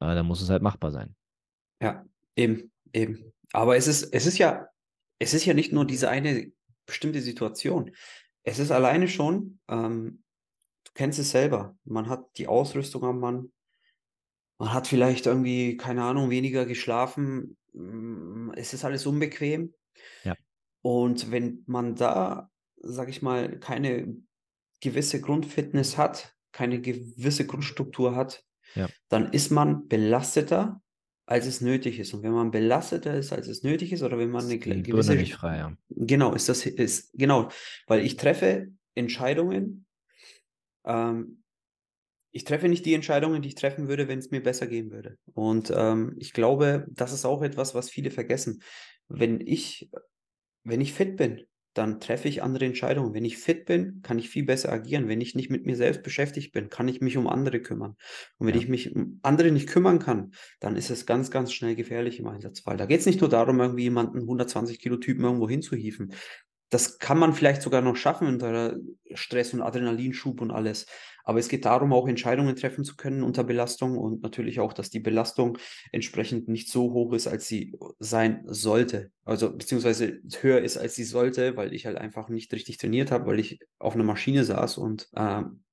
Äh, 0.00 0.14
dann 0.14 0.26
muss 0.26 0.42
es 0.42 0.50
halt 0.50 0.62
machbar 0.62 0.90
sein. 0.90 1.16
ja, 1.80 2.04
eben, 2.36 2.72
eben. 2.92 3.32
Aber 3.52 3.76
es 3.76 3.86
ist, 3.86 4.12
es 4.14 4.26
ist 4.26 4.38
ja, 4.38 4.68
es 5.18 5.34
ist 5.34 5.44
ja 5.44 5.54
nicht 5.54 5.72
nur 5.72 5.86
diese 5.86 6.08
eine 6.08 6.52
bestimmte 6.86 7.20
Situation. 7.20 7.92
Es 8.44 8.58
ist 8.58 8.70
alleine 8.70 9.08
schon, 9.08 9.60
ähm, 9.68 10.22
du 10.84 10.92
kennst 10.94 11.18
es 11.18 11.30
selber. 11.30 11.76
Man 11.84 12.08
hat 12.08 12.26
die 12.38 12.48
Ausrüstung 12.48 13.04
am 13.04 13.20
Mann. 13.20 13.52
Man 14.62 14.72
hat 14.72 14.86
vielleicht 14.86 15.26
irgendwie, 15.26 15.76
keine 15.76 16.04
Ahnung, 16.04 16.30
weniger 16.30 16.66
geschlafen. 16.66 17.56
Mm, 17.72 18.52
Es 18.54 18.72
ist 18.72 18.84
alles 18.84 19.06
unbequem. 19.06 19.74
Ja. 20.22 20.36
Und 20.82 21.32
wenn 21.32 21.64
man 21.66 21.96
da, 21.96 22.48
sag 22.76 23.08
ich 23.08 23.22
mal, 23.22 23.58
keine 23.58 24.16
gewisse 24.80 25.20
Grundfitness 25.20 25.98
hat, 25.98 26.36
keine 26.52 26.80
gewisse 26.80 27.44
Grundstruktur 27.44 28.14
hat, 28.14 28.44
Ja. 28.76 28.88
dann 29.08 29.32
ist 29.32 29.50
man 29.50 29.88
belasteter, 29.88 30.80
als 31.26 31.46
es 31.46 31.60
nötig 31.60 31.98
ist. 31.98 32.14
Und 32.14 32.22
wenn 32.22 32.30
man 32.32 32.52
belasteter 32.52 33.16
ist, 33.18 33.32
als 33.32 33.48
es 33.48 33.64
nötig 33.64 33.92
ist, 33.92 34.04
oder 34.04 34.16
wenn 34.16 34.30
man 34.30 34.44
eine 34.44 34.54
Ist 34.54 34.64
die 34.64 34.82
gewisse 34.84 35.16
nicht 35.16 35.34
frei, 35.34 35.56
ja. 35.56 35.76
Genau, 35.90 36.34
ist 36.34 36.48
das 36.48 36.66
ist 36.66 37.10
genau, 37.14 37.48
weil 37.88 38.06
ich 38.06 38.16
treffe 38.16 38.68
Entscheidungen. 38.94 39.86
Ähm, 40.84 41.41
ich 42.32 42.44
treffe 42.44 42.68
nicht 42.68 42.86
die 42.86 42.94
Entscheidungen, 42.94 43.42
die 43.42 43.48
ich 43.48 43.54
treffen 43.54 43.88
würde, 43.88 44.08
wenn 44.08 44.18
es 44.18 44.30
mir 44.30 44.42
besser 44.42 44.66
gehen 44.66 44.90
würde. 44.90 45.16
Und 45.34 45.72
ähm, 45.74 46.16
ich 46.18 46.32
glaube, 46.32 46.86
das 46.90 47.12
ist 47.12 47.24
auch 47.24 47.42
etwas, 47.42 47.74
was 47.74 47.90
viele 47.90 48.10
vergessen. 48.10 48.62
Wenn 49.08 49.40
ich, 49.40 49.90
wenn 50.64 50.80
ich 50.80 50.92
fit 50.92 51.16
bin, 51.16 51.42
dann 51.74 52.00
treffe 52.00 52.28
ich 52.28 52.42
andere 52.42 52.66
Entscheidungen. 52.66 53.14
Wenn 53.14 53.24
ich 53.24 53.38
fit 53.38 53.64
bin, 53.64 54.00
kann 54.02 54.18
ich 54.18 54.28
viel 54.28 54.44
besser 54.44 54.70
agieren. 54.70 55.08
Wenn 55.08 55.22
ich 55.22 55.34
nicht 55.34 55.50
mit 55.50 55.64
mir 55.64 55.74
selbst 55.76 56.02
beschäftigt 56.02 56.52
bin, 56.52 56.68
kann 56.68 56.86
ich 56.86 57.00
mich 57.00 57.16
um 57.16 57.26
andere 57.26 57.60
kümmern. 57.62 57.96
Und 58.36 58.46
wenn 58.46 58.54
Ja. 58.54 58.58
ich 58.58 58.68
mich 58.68 58.94
um 58.94 59.20
andere 59.22 59.50
nicht 59.50 59.68
kümmern 59.70 59.98
kann, 59.98 60.32
dann 60.60 60.76
ist 60.76 60.90
es 60.90 61.06
ganz, 61.06 61.30
ganz 61.30 61.50
schnell 61.52 61.74
gefährlich 61.74 62.18
im 62.18 62.26
Einsatzfall. 62.26 62.76
Da 62.76 62.84
geht 62.84 63.00
es 63.00 63.06
nicht 63.06 63.20
nur 63.22 63.30
darum, 63.30 63.58
irgendwie 63.60 63.84
jemanden 63.84 64.26
120 64.26 64.80
Kilo 64.80 64.98
Typen 64.98 65.24
irgendwo 65.24 65.48
hinzuhieven. 65.48 66.12
Das 66.68 66.98
kann 66.98 67.18
man 67.18 67.34
vielleicht 67.34 67.62
sogar 67.62 67.82
noch 67.82 67.96
schaffen 67.96 68.26
unter 68.28 68.76
Stress 69.12 69.52
und 69.54 69.62
Adrenalinschub 69.62 70.40
und 70.40 70.50
alles. 70.50 70.86
Aber 71.24 71.38
es 71.38 71.48
geht 71.48 71.64
darum, 71.64 71.92
auch 71.92 72.08
Entscheidungen 72.08 72.56
treffen 72.56 72.84
zu 72.84 72.96
können 72.96 73.22
unter 73.22 73.44
Belastung 73.44 73.96
und 73.98 74.22
natürlich 74.22 74.60
auch, 74.60 74.72
dass 74.72 74.90
die 74.90 75.00
Belastung 75.00 75.58
entsprechend 75.92 76.48
nicht 76.48 76.68
so 76.70 76.92
hoch 76.92 77.12
ist, 77.12 77.26
als 77.26 77.46
sie 77.46 77.74
sein 77.98 78.42
sollte. 78.46 79.10
Also 79.24 79.56
beziehungsweise 79.56 80.20
höher 80.40 80.60
ist, 80.60 80.76
als 80.78 80.94
sie 80.94 81.04
sollte, 81.04 81.56
weil 81.56 81.72
ich 81.74 81.86
halt 81.86 81.96
einfach 81.98 82.28
nicht 82.28 82.52
richtig 82.52 82.78
trainiert 82.78 83.10
habe, 83.10 83.26
weil 83.26 83.40
ich 83.40 83.58
auf 83.78 83.94
einer 83.94 84.04
Maschine 84.04 84.44
saß 84.44 84.78
und 84.78 85.08
ähm, 85.16 85.64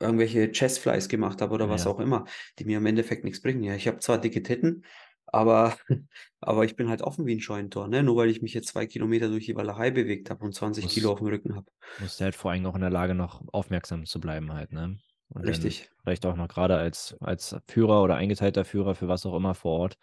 irgendwelche 0.00 0.50
Chestflies 0.52 1.08
gemacht 1.08 1.40
habe 1.40 1.54
oder 1.54 1.68
was 1.70 1.86
Ja. 1.86 1.90
auch 1.90 2.00
immer, 2.00 2.26
die 2.58 2.64
mir 2.66 2.78
im 2.78 2.86
Endeffekt 2.86 3.24
nichts 3.24 3.40
bringen. 3.40 3.62
Ja, 3.62 3.74
ich 3.74 3.88
habe 3.88 3.98
zwar 4.00 4.20
dicke 4.20 4.42
Titten, 4.42 4.84
aber, 5.26 5.76
aber 6.40 6.64
ich 6.64 6.76
bin 6.76 6.88
halt 6.88 7.02
offen 7.02 7.26
wie 7.26 7.34
ein 7.34 7.40
Scheunentor, 7.40 7.88
ne? 7.88 8.02
Nur 8.02 8.16
weil 8.16 8.30
ich 8.30 8.42
mich 8.42 8.54
jetzt 8.54 8.68
zwei 8.68 8.86
Kilometer 8.86 9.28
durch 9.28 9.46
die 9.46 9.56
Walachei 9.56 9.90
bewegt 9.90 10.30
habe 10.30 10.44
und 10.44 10.54
20 10.54 10.88
Muss- 10.88 10.90
Kilo 10.90 11.12
auf 11.12 11.18
dem 11.18 11.28
Rücken 11.28 11.54
habe. 11.56 11.70
Musst 11.98 12.20
du 12.20 12.24
halt 12.24 12.36
vor 12.36 12.50
allem 12.52 12.66
auch 12.66 12.74
in 12.74 12.82
der 12.82 12.90
Lage, 12.90 13.14
noch 13.14 13.42
aufmerksam 13.52 14.06
zu 14.06 14.20
bleiben 14.20 14.52
halt, 14.52 14.72
ne? 14.72 14.98
Und 15.28 15.46
Richtig. 15.46 15.88
vielleicht 16.02 16.26
auch 16.26 16.36
noch 16.36 16.48
gerade 16.48 16.76
als, 16.76 17.16
als 17.20 17.56
Führer 17.68 18.02
oder 18.02 18.16
eingeteilter 18.16 18.64
Führer 18.64 18.94
für 18.94 19.08
was 19.08 19.26
auch 19.26 19.34
immer 19.36 19.54
vor 19.54 19.80
Ort, 19.80 19.98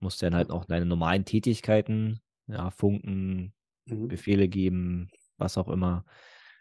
musst 0.00 0.22
du 0.22 0.26
dann 0.26 0.34
halt 0.36 0.50
auch 0.50 0.64
deine 0.66 0.86
normalen 0.86 1.24
Tätigkeiten, 1.26 2.20
ja, 2.48 2.70
funken, 2.70 3.54
Mhm. 3.86 4.08
Befehle 4.08 4.48
geben, 4.48 5.10
was 5.38 5.58
auch 5.58 5.68
immer, 5.68 6.04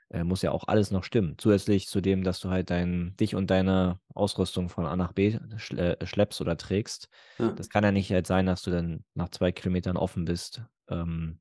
äh, 0.09 0.23
muss 0.23 0.41
ja 0.41 0.51
auch 0.51 0.67
alles 0.67 0.91
noch 0.91 1.03
stimmen. 1.03 1.35
Zusätzlich 1.37 1.87
zu 1.87 2.01
dem, 2.01 2.23
dass 2.23 2.39
du 2.39 2.49
halt 2.49 2.69
dein, 2.69 3.15
dich 3.17 3.35
und 3.35 3.49
deine 3.49 3.99
Ausrüstung 4.13 4.69
von 4.69 4.85
A 4.85 4.95
nach 4.95 5.13
B 5.13 5.37
schle 5.57 5.99
äh, 5.99 6.05
schleppst 6.05 6.41
oder 6.41 6.57
trägst. 6.57 7.09
Ja. 7.39 7.51
Das 7.51 7.69
kann 7.69 7.83
ja 7.83 7.91
nicht 7.91 8.11
halt 8.11 8.27
sein, 8.27 8.45
dass 8.45 8.63
du 8.63 8.71
dann 8.71 9.03
nach 9.13 9.29
zwei 9.29 9.51
Kilometern 9.51 9.97
offen 9.97 10.25
bist, 10.25 10.63
ähm, 10.89 11.39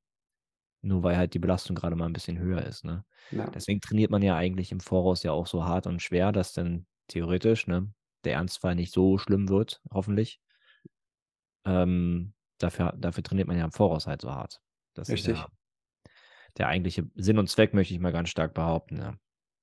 nur 0.81 1.03
weil 1.03 1.17
halt 1.17 1.33
die 1.33 1.39
Belastung 1.39 1.75
gerade 1.75 1.95
mal 1.95 2.05
ein 2.05 2.13
bisschen 2.13 2.39
höher 2.39 2.63
ist, 2.63 2.85
ne? 2.85 3.05
Ja. 3.31 3.49
Deswegen 3.49 3.81
trainiert 3.81 4.11
man 4.11 4.21
ja 4.21 4.35
eigentlich 4.35 4.71
im 4.71 4.79
Voraus 4.79 5.23
ja 5.23 5.31
auch 5.31 5.47
so 5.47 5.65
hart 5.65 5.87
und 5.87 6.01
schwer, 6.01 6.31
dass 6.31 6.53
dann 6.53 6.85
theoretisch, 7.07 7.67
ne, 7.67 7.91
der 8.23 8.33
Ernstfall 8.35 8.75
nicht 8.75 8.93
so 8.93 9.17
schlimm 9.17 9.49
wird, 9.49 9.81
hoffentlich. 9.91 10.39
Ähm, 11.65 12.33
dafür, 12.59 12.93
dafür 12.97 13.23
trainiert 13.23 13.47
man 13.47 13.57
ja 13.57 13.65
im 13.65 13.71
Voraus 13.71 14.07
halt 14.07 14.21
so 14.21 14.31
hart. 14.31 14.61
Das 14.93 15.09
ist 15.09 15.13
Richtig. 15.13 15.37
ja 15.37 15.47
der 16.57 16.67
eigentliche 16.67 17.09
Sinn 17.15 17.37
und 17.37 17.49
Zweck, 17.49 17.73
möchte 17.73 17.93
ich 17.93 17.99
mal 17.99 18.11
ganz 18.11 18.29
stark 18.29 18.53
behaupten. 18.53 18.97
Ja. 18.97 19.15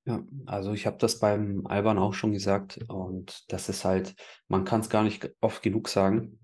Ja, 0.04 0.24
also 0.46 0.72
ich 0.72 0.86
habe 0.86 0.98
das 0.98 1.20
beim 1.20 1.64
Alban 1.66 1.96
auch 1.96 2.12
schon 2.12 2.32
gesagt 2.32 2.80
und 2.88 3.44
das 3.52 3.68
ist 3.68 3.84
halt, 3.84 4.16
man 4.48 4.64
kann 4.64 4.80
es 4.80 4.90
gar 4.90 5.04
nicht 5.04 5.30
oft 5.40 5.62
genug 5.62 5.88
sagen. 5.88 6.40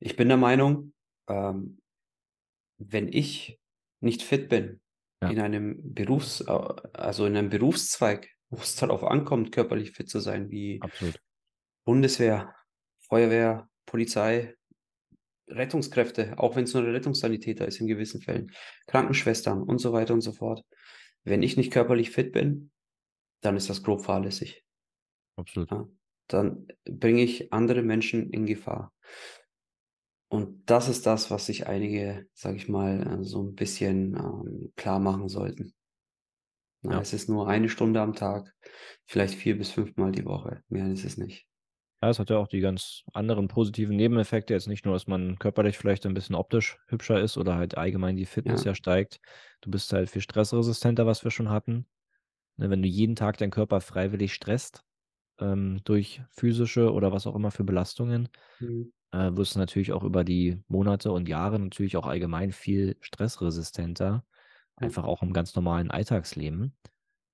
Ich 0.00 0.16
bin 0.16 0.26
der 0.26 0.36
Meinung, 0.36 0.92
ähm, 1.28 1.78
wenn 2.78 3.06
ich 3.06 3.60
nicht 4.00 4.22
fit 4.22 4.48
bin 4.48 4.80
Ja. 5.22 5.28
in 5.30 5.38
einem 5.38 5.94
Berufs, 5.94 6.40
äh, 6.40 6.50
also 6.50 7.26
in 7.26 7.36
einem 7.36 7.48
Berufszweig, 7.50 8.28
wo 8.48 8.60
es 8.60 8.74
darauf 8.74 9.04
ankommt, 9.04 9.52
körperlich 9.52 9.92
fit 9.92 10.08
zu 10.08 10.18
sein, 10.18 10.50
wie 10.50 10.80
Absolut. 10.80 11.20
Bundeswehr, 11.84 12.54
Feuerwehr, 13.08 13.68
Polizei, 13.86 14.56
Rettungskräfte, 15.50 16.38
auch 16.38 16.56
wenn 16.56 16.64
es 16.64 16.74
nur 16.74 16.82
der 16.82 16.94
Rettungssanitäter 16.94 17.66
ist 17.66 17.80
in 17.80 17.86
gewissen 17.86 18.20
Fällen, 18.20 18.52
Krankenschwestern 18.86 19.62
und 19.62 19.78
so 19.78 19.92
weiter 19.92 20.14
und 20.14 20.20
so 20.20 20.32
fort. 20.32 20.64
Wenn 21.24 21.42
ich 21.42 21.56
nicht 21.56 21.72
körperlich 21.72 22.10
fit 22.10 22.32
bin, 22.32 22.70
dann 23.42 23.56
ist 23.56 23.70
das 23.70 23.82
grob 23.82 24.04
fahrlässig. 24.04 24.64
Absolut. 25.36 25.70
Ja, 25.70 25.86
dann 26.28 26.66
bringe 26.84 27.22
ich 27.22 27.52
andere 27.52 27.82
Menschen 27.82 28.30
in 28.30 28.46
Gefahr. 28.46 28.92
Und 30.28 30.70
das 30.70 30.88
ist 30.88 31.06
das, 31.06 31.30
was 31.30 31.46
sich 31.46 31.66
einige, 31.66 32.26
sag 32.34 32.54
ich 32.54 32.68
mal, 32.68 33.20
äh, 33.20 33.24
so 33.24 33.42
ein 33.42 33.56
bisschen 33.56 34.14
ähm, 34.14 34.72
klar 34.76 35.00
machen 35.00 35.28
sollten. 35.28 35.74
Na, 36.82 36.92
Ja. 36.92 37.00
Es 37.00 37.12
ist 37.12 37.28
nur 37.28 37.48
eine 37.48 37.68
Stunde 37.68 38.00
am 38.00 38.14
Tag, 38.14 38.54
vielleicht 39.06 39.34
vier 39.34 39.58
bis 39.58 39.72
fünfmal 39.72 40.12
die 40.12 40.24
Woche. 40.24 40.62
Mehr 40.68 40.86
ist 40.86 41.04
es 41.04 41.16
nicht. 41.16 41.49
Ja, 42.02 42.08
es 42.08 42.18
hat 42.18 42.30
ja 42.30 42.38
auch 42.38 42.48
die 42.48 42.60
ganz 42.60 43.02
anderen 43.12 43.48
positiven 43.48 43.94
Nebeneffekte. 43.96 44.54
Jetzt 44.54 44.68
nicht 44.68 44.86
nur, 44.86 44.94
dass 44.94 45.06
man 45.06 45.38
körperlich 45.38 45.76
vielleicht 45.76 46.06
ein 46.06 46.14
bisschen 46.14 46.34
optisch 46.34 46.78
hübscher 46.86 47.20
ist 47.20 47.36
oder 47.36 47.56
halt 47.56 47.76
allgemein 47.76 48.16
die 48.16 48.24
Fitness 48.24 48.64
Ja. 48.64 48.64
ja 48.64 48.74
steigt. 48.74 49.20
Du 49.60 49.70
bist 49.70 49.92
halt 49.92 50.08
viel 50.08 50.22
stressresistenter, 50.22 51.04
was 51.06 51.24
wir 51.24 51.30
schon 51.30 51.50
hatten. 51.50 51.86
Ne, 52.58 52.70
wenn 52.70 52.82
du 52.82 52.88
jeden 52.88 53.16
Tag 53.16 53.38
deinen 53.38 53.50
Körper 53.52 53.80
freiwillig 53.82 54.34
stresst, 54.34 54.84
ähm, 55.40 55.80
durch 55.84 56.22
physische 56.30 56.92
oder 56.92 57.12
was 57.12 57.26
auch 57.26 57.36
immer 57.36 57.50
für 57.52 57.64
Belastungen, 57.64 58.28
Mhm. 58.60 58.90
äh, 59.12 59.30
wirst 59.36 59.56
du 59.56 59.60
natürlich 59.60 59.92
auch 59.92 60.04
über 60.04 60.24
die 60.24 60.62
Monate 60.68 61.12
und 61.12 61.28
Jahre 61.28 61.58
natürlich 61.60 61.96
auch 61.98 62.06
allgemein 62.06 62.52
viel 62.52 62.96
stressresistenter, 63.00 64.24
Ja. 64.80 64.90
einfach 64.90 65.04
auch 65.04 65.22
im 65.22 65.32
ganz 65.34 65.54
normalen 65.56 65.90
Alltagsleben. 65.92 66.76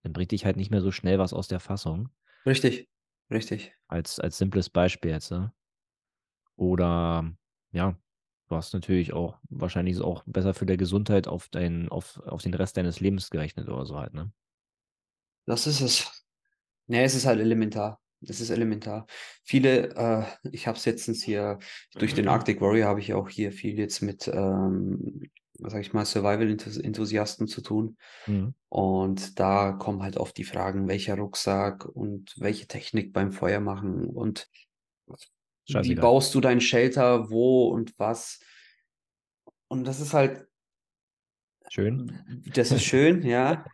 Dann 0.05 0.12
bringt 0.14 0.33
dich 0.33 0.46
halt 0.46 0.57
nicht 0.59 0.70
mehr 0.72 0.83
so 0.83 0.92
schnell 0.92 1.18
was 1.20 1.33
aus 1.35 1.48
der 1.48 1.61
Fassung. 1.61 2.11
Richtig, 2.46 2.88
richtig. 3.31 3.75
Als 3.89 4.21
als 4.21 4.39
simples 4.39 4.71
Beispiel 4.71 5.11
jetzt, 5.12 5.31
ne? 5.31 5.53
Oder 6.57 7.33
ja, 7.73 7.97
du 8.49 8.57
hast 8.57 8.73
natürlich 8.75 9.12
auch 9.12 9.39
wahrscheinlich 9.49 9.97
ist 9.97 10.03
auch 10.03 10.23
besser 10.27 10.55
für 10.55 10.67
der 10.67 10.77
Gesundheit 10.77 11.29
auf 11.29 11.49
dein 11.49 11.89
auf 11.89 12.19
auf 12.27 12.43
den 12.43 12.55
Rest 12.55 12.77
deines 12.77 13.01
Lebens 13.01 13.31
gerechnet 13.31 13.69
oder 13.69 13.87
so 13.87 13.99
halt, 13.99 14.15
ne? 14.15 14.33
Das 15.47 15.67
ist 15.67 15.81
es. 15.81 16.25
Ne, 16.89 17.03
es 17.05 17.15
ist 17.15 17.27
halt 17.27 17.41
elementar. 17.41 18.01
Das 18.21 18.41
ist 18.41 18.51
elementar. 18.51 19.07
Viele, 19.45 19.91
äh 19.97 20.25
ich 20.53 20.67
habe 20.67 20.79
es 20.79 20.87
letztens 20.87 21.23
hier 21.23 21.59
durch 21.95 22.15
den 22.15 22.29
Arctic 22.29 22.61
Warrior 22.61 22.89
habe 22.89 23.01
ich 23.01 23.15
auch 23.15 23.29
hier 23.29 23.53
viel 23.53 23.79
jetzt 23.79 24.03
mit, 24.03 24.29
ähm, 24.29 25.23
sage 25.59 25.81
ich 25.81 25.92
mal, 25.92 26.05
Survival-Enthus 26.05 26.79
Enthusiasten 26.79 27.49
zu 27.49 27.61
tun. 27.62 27.97
Mhm. 28.27 28.55
Und 28.69 29.38
da 29.38 29.73
kommen 29.73 30.03
halt 30.03 30.16
oft 30.16 30.37
die 30.37 30.45
Fragen, 30.45 30.88
welcher 30.88 31.16
Rucksack 31.16 31.85
und 31.87 32.35
welche 32.38 32.66
Technik 32.66 33.12
beim 33.12 33.33
Feuer 33.33 33.61
machen 33.61 34.07
und 34.07 34.49
wie 35.66 35.73
Scheißegal. 35.73 36.03
baust 36.03 36.35
du 36.35 36.40
dein 36.40 36.61
Shelter, 36.61 37.31
wo 37.31 37.69
und 37.69 37.95
was? 37.99 38.40
Und 39.69 39.85
das 39.85 40.01
ist 40.01 40.14
halt 40.14 40.47
Schön. 41.69 42.11
das 42.55 42.73
ist 42.73 42.85
schön, 42.85 43.23
ja. 43.27 43.66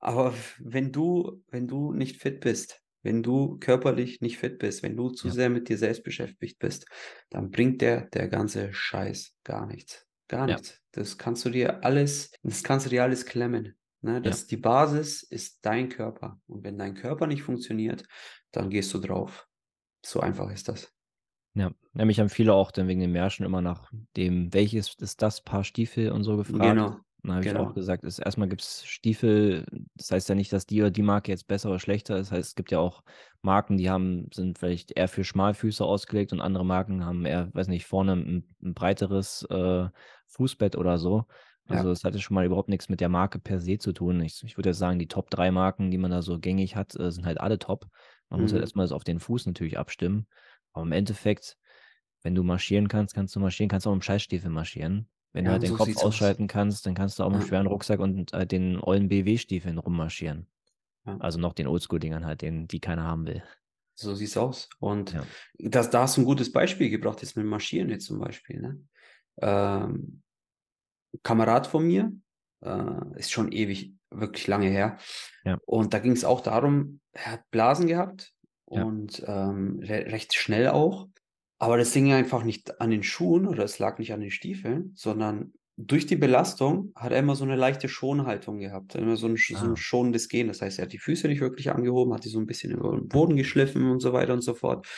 Aber 0.00 0.34
wenn 0.58 0.92
du 0.92 1.42
wenn 1.48 1.68
du 1.68 1.92
nicht 1.92 2.20
fit 2.20 2.40
bist, 2.40 2.82
wenn 3.02 3.22
du 3.22 3.58
körperlich 3.58 4.20
nicht 4.20 4.38
fit 4.38 4.58
bist, 4.58 4.82
wenn 4.82 4.96
du 4.96 5.10
zu 5.10 5.28
Ja. 5.28 5.34
sehr 5.34 5.50
mit 5.50 5.68
dir 5.68 5.78
selbst 5.78 6.04
beschäftigt 6.04 6.58
bist, 6.58 6.86
dann 7.30 7.50
bringt 7.50 7.80
der 7.82 8.06
der 8.10 8.28
ganze 8.28 8.72
Scheiß 8.72 9.36
gar 9.44 9.66
nichts. 9.66 10.06
Gar 10.32 10.48
Ja. 10.48 10.56
nichts. 10.56 10.80
Das 10.92 11.18
kannst 11.18 11.44
du 11.44 11.50
dir 11.50 11.84
alles 11.84 12.32
das 12.42 12.62
kannst 12.62 12.86
du 12.86 12.90
dir 12.90 13.02
alles 13.02 13.26
klemmen, 13.26 13.76
ne? 14.00 14.14
Ja. 14.14 14.20
Das 14.20 14.46
die 14.46 14.56
Basis 14.56 15.22
ist 15.22 15.64
dein 15.64 15.88
Körper. 15.88 16.40
Und 16.46 16.64
wenn 16.64 16.78
dein 16.78 16.94
Körper 16.94 17.26
nicht 17.26 17.42
funktioniert, 17.42 18.04
dann 18.50 18.70
gehst 18.70 18.92
du 18.94 18.98
drauf. 18.98 19.46
So 20.04 20.20
einfach 20.20 20.50
ist 20.50 20.68
das. 20.68 20.92
Ja. 21.54 21.70
Ja, 21.94 22.04
mich 22.06 22.18
haben 22.18 22.30
viele 22.30 22.54
auch 22.54 22.70
dann 22.70 22.88
wegen 22.88 23.00
den 23.00 23.12
Märschen 23.12 23.44
immer 23.44 23.60
nach 23.60 23.90
dem 24.16 24.52
welches 24.54 24.94
ist 24.94 25.20
das 25.20 25.42
Paar 25.42 25.64
Stiefel 25.64 26.10
und 26.10 26.24
so 26.24 26.36
gefragt. 26.38 26.62
Genau, 26.62 26.96
dann 27.22 27.34
habe 27.34 27.44
ich 27.44 27.56
auch 27.56 27.72
genau. 27.72 27.74
gesagt, 27.74 28.04
es 28.04 28.18
erst 28.18 28.36
mal 28.38 28.48
gibt's 28.48 28.84
Stiefel, 28.84 29.64
das 29.94 30.10
heißt 30.10 30.28
ja 30.28 30.34
nicht, 30.34 30.52
dass 30.52 30.66
die 30.66 30.80
oder 30.82 30.90
die 30.90 31.02
Marke 31.02 31.30
jetzt 31.30 31.46
besser 31.46 31.68
oder 31.70 31.78
schlechter 31.78 32.16
ist. 32.18 32.32
Heißt, 32.32 32.48
es 32.50 32.54
gibt 32.56 32.70
ja 32.72 32.78
auch 32.80 33.02
Marken, 33.42 33.76
die 33.78 33.88
haben 33.90 34.26
sind 34.34 34.58
vielleicht 34.58 34.92
eher 34.96 35.08
für 35.08 35.22
Schmalfüße 35.24 35.84
ausgelegt 35.84 36.32
und 36.32 36.40
andere 36.40 36.64
Marken 36.64 37.04
haben 37.04 37.24
eher, 37.24 37.54
weiß 37.54 37.68
nicht, 37.68 37.86
vorne 37.86 38.12
'n 38.14 38.48
'n 38.62 38.74
breiteres, 38.74 39.42
äh, 39.50 39.88
Fußbett 40.26 40.76
oder 40.76 40.98
so. 40.98 41.24
Also, 41.68 41.88
Ja. 41.88 41.90
das 41.90 42.02
hatte 42.04 42.18
schon 42.20 42.34
mal 42.34 42.44
überhaupt 42.44 42.68
nix 42.68 42.88
mit 42.88 43.00
der 43.00 43.08
Marke 43.08 43.38
per 43.38 43.60
se 43.60 43.78
zu 43.78 43.92
tun. 43.92 44.20
Ich 44.20 44.42
ich 44.44 44.56
würde 44.58 44.70
jetzt 44.70 44.78
sagen, 44.78 44.98
die 44.98 45.08
Top 45.08 45.30
3 45.30 45.50
Marken, 45.52 45.90
die 45.90 45.98
man 45.98 46.10
da 46.10 46.22
so 46.22 46.38
gängig 46.40 46.74
hat, 46.76 46.94
äh, 46.98 47.10
sind 47.12 47.24
halt 47.24 47.40
alle 47.40 47.58
top. 47.58 47.86
Man 48.30 48.40
muss 48.40 48.52
halt 48.52 48.62
Mhm. 48.62 48.62
erst 48.62 48.74
mal 48.76 48.82
das 48.82 48.92
auf 48.92 49.04
den 49.04 49.20
Fuß 49.20 49.46
natürlich 49.46 49.78
abstimmen. 49.78 50.26
Aber 50.72 50.84
im 50.84 50.92
Endeffekt, 50.92 51.56
wenn 52.22 52.34
du 52.34 52.42
marschieren 52.42 52.88
kannst, 52.88 53.14
kannst 53.14 53.36
du 53.36 53.40
marschieren, 53.40 53.68
kannst 53.70 53.86
auch 53.86 53.94
mit'm 53.94 54.02
Scheißstiefel 54.02 54.50
marschieren. 54.50 55.08
Wenn 55.34 55.46
du 55.46 55.50
Ja, 55.50 55.52
halt 55.52 55.62
den 55.62 55.72
so 55.72 55.76
Kopf 55.76 55.96
sieht's 55.96 56.04
aus. 56.04 56.34
ausschalten 56.34 56.46
kannst, 56.46 56.84
dann 56.84 56.94
kannst 56.94 57.18
du 57.18 57.22
auch 57.24 57.30
mit'm 57.30 57.40
Ja. 57.40 57.46
schweren 57.46 57.66
Rucksack 57.66 58.00
und 58.00 58.32
halt 58.34 58.52
den 58.52 58.78
ollen 58.78 59.08
BW-Stiefeln 59.08 59.78
rummarschieren. 59.78 60.46
Ja. 61.06 61.22
Also, 61.22 61.38
noch 61.40 61.54
den 61.54 61.68
Oldschool-Dingern 61.68 62.26
halt, 62.26 62.42
den 62.42 62.68
die 62.68 62.80
keiner 62.80 63.04
haben 63.04 63.26
will. 63.26 63.42
So 63.98 64.14
sieht's 64.14 64.36
aus. 64.36 64.68
Und 64.80 65.14
Ja. 65.14 65.32
das 65.58 65.90
da 65.90 66.02
hast 66.02 66.16
du 66.16 66.22
'n 66.22 66.24
gutes 66.24 66.50
Beispiel 66.52 66.90
gebracht 66.90 67.20
jetzt 67.22 67.36
mit 67.36 67.46
Marschieren 67.46 67.90
jetzt 67.90 68.06
zum 68.06 68.18
Beispiel, 68.18 68.60
ne? 68.60 68.80
Ähm, 69.40 70.22
Kamerad 71.24 71.66
von 71.68 71.86
mir, 71.86 72.12
äh, 72.62 73.18
ist 73.18 73.32
schon 73.32 73.52
ewig 73.52 73.94
wirklich 74.10 74.46
lange 74.48 74.68
her. 74.68 74.98
Ja. 75.44 75.58
Und 75.66 75.94
da 75.94 76.00
ging's 76.00 76.24
auch 76.24 76.42
darum, 76.42 77.00
er 77.12 77.32
hat 77.34 77.50
Blasen 77.52 77.88
gehabt 77.88 78.34
und, 78.66 79.24
ähm, 79.26 79.80
re 79.82 80.06
recht 80.12 80.34
schnell 80.34 80.68
auch. 80.70 81.08
Aber 81.62 81.76
das 81.78 81.92
hing 81.92 82.12
einfach 82.12 82.42
nicht 82.42 82.80
an 82.80 82.90
den 82.90 83.04
Schuhen 83.04 83.46
oder 83.46 83.62
es 83.62 83.78
lag 83.78 83.98
nicht 84.00 84.12
an 84.12 84.18
den 84.20 84.32
Stiefeln, 84.32 84.90
sondern 84.96 85.52
durch 85.76 86.06
die 86.06 86.16
Belastung 86.16 86.90
hat 86.96 87.12
er 87.12 87.20
immer 87.20 87.36
so 87.36 87.44
'ne 87.44 87.54
leichte 87.54 87.88
Schonhaltung 87.88 88.58
gehabt, 88.58 88.96
immer 88.96 89.14
so 89.16 89.28
'n 89.28 89.36
sch 89.36 89.54
so 89.56 89.68
'n 89.68 89.76
Ah. 89.76 89.76
schonendes 89.76 90.28
Gehen. 90.28 90.48
Das 90.48 90.60
heißt, 90.60 90.80
er 90.80 90.86
hat 90.86 90.92
die 90.92 90.98
Füße 90.98 91.28
nicht 91.28 91.40
wirklich 91.40 91.70
angehoben, 91.70 92.14
hat 92.14 92.24
die 92.24 92.30
so 92.30 92.40
'n 92.40 92.46
bisschen 92.46 92.72
über 92.72 92.90
den 92.96 93.06
Boden 93.08 93.36
geschliffen 93.36 93.88
und 93.88 94.00
so 94.00 94.12
weiter 94.12 94.32
und 94.34 94.42
so 94.42 94.54
fort. 94.54 94.88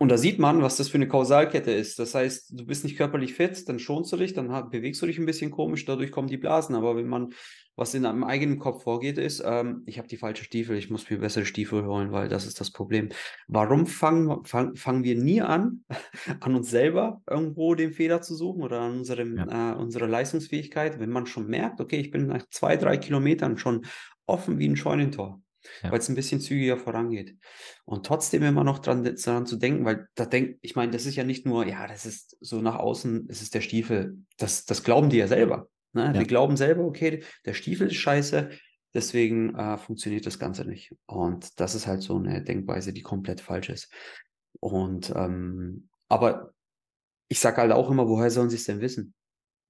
Und 0.00 0.10
da 0.10 0.18
sieht 0.18 0.38
man, 0.38 0.60
was 0.60 0.76
das 0.76 0.90
für 0.90 0.98
'ne 0.98 1.08
Kausalkette 1.08 1.70
ist. 1.72 1.98
Das 1.98 2.14
heißt, 2.14 2.52
du 2.60 2.66
bist 2.66 2.84
nicht 2.84 2.98
körperlich 2.98 3.32
fit, 3.32 3.66
dann 3.66 3.78
schonst 3.78 4.12
du 4.12 4.18
dich, 4.18 4.34
dann 4.34 4.48
bewegst 4.70 5.00
du 5.00 5.06
dich 5.06 5.18
'n 5.18 5.24
bisschen 5.24 5.50
komisch, 5.50 5.86
dadurch 5.86 6.12
kommen 6.12 6.28
die 6.28 6.36
Blasen. 6.36 6.74
Aber 6.74 6.96
wenn 6.96 7.06
man 7.08 7.32
was 7.76 7.94
in 7.94 8.02
deinem 8.02 8.22
eigenen 8.24 8.58
Kopf 8.58 8.82
vorgeht, 8.82 9.16
ist, 9.16 9.42
ähm: 9.44 9.82
„Ich 9.86 9.96
habe 9.98 10.06
die 10.08 10.18
falschen 10.18 10.44
Stiefel, 10.44 10.76
ich 10.76 10.90
muss 10.90 11.08
mir 11.08 11.18
bessere 11.18 11.46
Stiefel 11.46 11.86
holen, 11.86 12.12
weil 12.12 12.28
das 12.28 12.46
ist 12.46 12.60
das 12.60 12.70
Problem.“ 12.72 13.08
Warum 13.48 13.86
fangen 13.86 14.26
wir 14.28 14.42
fang 14.44 14.74
fangen 14.76 15.02
wir 15.02 15.16
nie 15.16 15.40
an, 15.40 15.84
an 16.40 16.54
uns 16.54 16.68
selber 16.70 17.22
irgendwo 17.28 17.74
den 17.74 17.92
Fehler 17.92 18.20
zu 18.20 18.34
suchen 18.34 18.62
oder 18.62 18.80
an 18.80 18.98
unserem 18.98 19.46
Ja. 19.46 19.48
äh, 19.48 19.72
unserer 19.76 20.08
Leistungsfähigkeit, 20.08 21.00
wenn 21.00 21.10
man 21.10 21.24
schon 21.26 21.46
merkt: 21.46 21.80
„Okay, 21.80 22.00
ich 22.00 22.10
bin 22.10 22.26
nach 22.26 22.44
2, 22.50 22.76
3 22.76 22.98
Kilometern 22.98 23.56
schon 23.56 23.86
offen 24.26 24.58
wie 24.58 24.66
'n 24.68 24.76
Scheunentor“, 24.76 25.40
Ja. 25.82 25.90
weil's 25.90 26.08
'n 26.08 26.14
bisschen 26.16 26.40
zügiger 26.40 26.76
vorangeht. 26.78 27.36
Und 27.84 28.06
trotzdem 28.06 28.42
immer 28.44 28.64
noch 28.64 28.78
dran 28.80 29.04
dran 29.04 29.46
zu 29.46 29.56
denken, 29.56 29.84
weil 29.84 30.08
da 30.14 30.26
denkt 30.26 30.58
ich 30.62 30.76
meine, 30.76 30.92
das 30.92 31.06
ist 31.06 31.16
ja 31.16 31.24
nicht 31.24 31.46
nur 31.46 31.66
ja, 31.66 31.86
das 31.86 32.06
ist 32.06 32.36
so 32.40 32.60
nach 32.62 32.76
außen 32.76 33.28
ist 33.28 33.42
es 33.42 33.50
der 33.50 33.60
Stiefel. 33.62 34.18
Das 34.38 34.64
das 34.66 34.82
glauben 34.84 35.10
die 35.10 35.18
ja 35.18 35.28
selber, 35.28 35.68
ne? 35.92 36.12
Ja. 36.12 36.22
Die 36.22 36.26
glauben 36.26 36.56
selber: 36.56 36.84
„Okay, 36.84 37.22
der 37.46 37.54
Stiefel 37.54 37.88
ist 37.88 37.96
scheiße, 37.96 38.50
deswegen, 38.94 39.54
äh, 39.56 39.78
funktioniert 39.78 40.26
das 40.26 40.38
Ganze 40.38 40.64
nicht.“ 40.64 40.92
Und 41.06 41.60
das 41.60 41.74
ist 41.74 41.86
halt 41.86 42.02
so 42.02 42.18
'ne 42.18 42.42
Denkweise, 42.44 42.92
die 42.92 43.02
komplett 43.02 43.40
falsch 43.40 43.68
ist. 43.70 43.92
Und, 44.60 45.12
ähm 45.16 45.88
aber 46.08 46.52
ich 47.28 47.40
sage 47.40 47.58
halt 47.58 47.72
auch 47.72 47.90
immer: 47.90 48.08
„Woher 48.08 48.30
sollen 48.30 48.50
sie's 48.50 48.64
denn 48.66 48.80
wissen?“ 48.82 49.14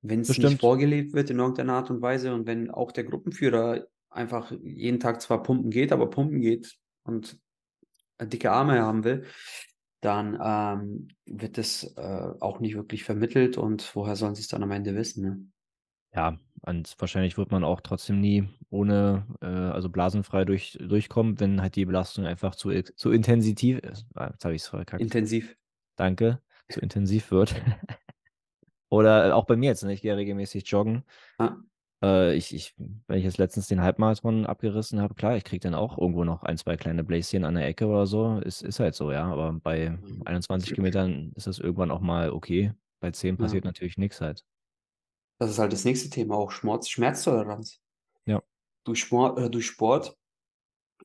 Wenn's 0.02 0.38
Das 0.38 0.38
nicht 0.38 0.58
vorgelebt 0.60 1.14
wird 1.14 1.30
in 1.30 1.38
irgendeiner 1.40 1.74
Art 1.74 1.90
und 1.90 2.02
Weise 2.02 2.34
und 2.34 2.46
wenn 2.46 2.70
auch 2.70 2.92
der 2.92 3.04
Gruppenführer 3.04 3.86
einfach 4.16 4.52
jeden 4.62 5.00
Tag 5.00 5.20
zwar 5.22 5.42
pumpen 5.42 5.70
geht, 5.70 5.92
aber 5.92 6.10
pumpen 6.10 6.40
geht 6.40 6.76
und 7.04 7.38
dicke 8.20 8.50
Arme 8.50 8.80
haben 8.80 9.04
will, 9.04 9.24
dann, 10.00 10.38
ähm, 10.42 11.08
wird 11.26 11.58
das, 11.58 11.84
äh, 11.96 12.28
auch 12.40 12.60
nicht 12.60 12.74
wirklich 12.76 13.04
vermittelt 13.04 13.58
und 13.58 13.94
woher 13.94 14.16
sollen 14.16 14.34
sie's 14.34 14.48
dann 14.48 14.62
am 14.62 14.70
Ende 14.70 14.94
wissen, 14.94 15.22
ne? 15.22 15.46
Ja, 16.14 16.38
und 16.62 16.94
wahrscheinlich 16.98 17.36
wird 17.36 17.50
man 17.50 17.62
auch 17.62 17.82
trotzdem 17.82 18.20
nie 18.20 18.48
ohne 18.70 19.26
äh, 19.42 19.46
also 19.46 19.90
blasenfrei 19.90 20.46
durch 20.46 20.78
durchkommen, 20.80 21.38
wenn 21.40 21.60
halt 21.60 21.76
die 21.76 21.84
Belastung 21.84 22.24
einfach 22.24 22.54
zu 22.54 22.70
zu 22.82 23.10
intensitiv 23.10 23.78
ist. 23.80 24.06
Ah, 24.14 24.30
jetzt 24.32 24.44
habe 24.44 24.54
ich's 24.54 24.66
verkackt. 24.66 25.02
Intensiv. 25.02 25.56
Danke, 25.96 26.40
zu 26.70 26.80
intensiv 26.80 27.30
wird. 27.30 27.54
Oder 28.88 29.36
auch 29.36 29.44
bei 29.44 29.56
mir 29.56 29.70
jetzt, 29.70 29.84
ne? 29.84 29.92
Ich 29.92 30.00
gehe 30.00 30.16
regelmäßig 30.16 30.66
joggen. 30.70 31.04
Ja. 31.38 31.58
Äh, 32.02 32.34
ich 32.36 32.54
ich 32.54 32.74
wenn 33.06 33.18
ich 33.18 33.24
jetzt 33.24 33.38
letztens 33.38 33.68
den 33.68 33.80
Halbmarathon 33.80 34.44
abgerissen 34.46 35.00
habe, 35.00 35.14
klar, 35.14 35.36
ich 35.36 35.44
kriege 35.44 35.60
dann 35.60 35.74
auch 35.74 35.96
irgendwo 35.98 36.24
noch 36.24 36.42
1, 36.42 36.58
2 36.58 36.76
kleine 36.76 37.04
Bläschen 37.04 37.44
an 37.44 37.54
der 37.54 37.66
Ecke 37.66 37.86
oder 37.86 38.06
so. 38.06 38.38
Ist 38.40 38.62
ist 38.62 38.80
halt 38.80 38.94
so, 38.94 39.12
ja. 39.12 39.24
Aber 39.30 39.52
bei 39.54 39.98
Mhm. 40.02 40.26
21 40.26 40.72
Kilometern 40.74 41.32
ist 41.36 41.46
das 41.46 41.58
irgendwann 41.58 41.90
auch 41.90 42.00
mal 42.00 42.30
okay. 42.30 42.72
Bei 43.00 43.10
10 43.10 43.38
Ja. 43.38 43.56
passiert 43.56 43.64
natürlich 43.64 43.96
nix 43.98 44.20
halt. 44.20 44.42
Das 45.40 45.50
ist 45.50 45.58
halt 45.58 45.72
das 45.72 45.84
nächste 45.84 46.08
Thema, 46.08 46.34
auch 46.36 46.50
Schmerz 46.50 46.88
Schmerztoleranz. 46.88 47.78
Ja. 48.26 48.40
Durch 48.86 49.00
Schmor 49.00 49.36
äh, 49.36 49.50
durch 49.50 49.66
Sport 49.66 50.16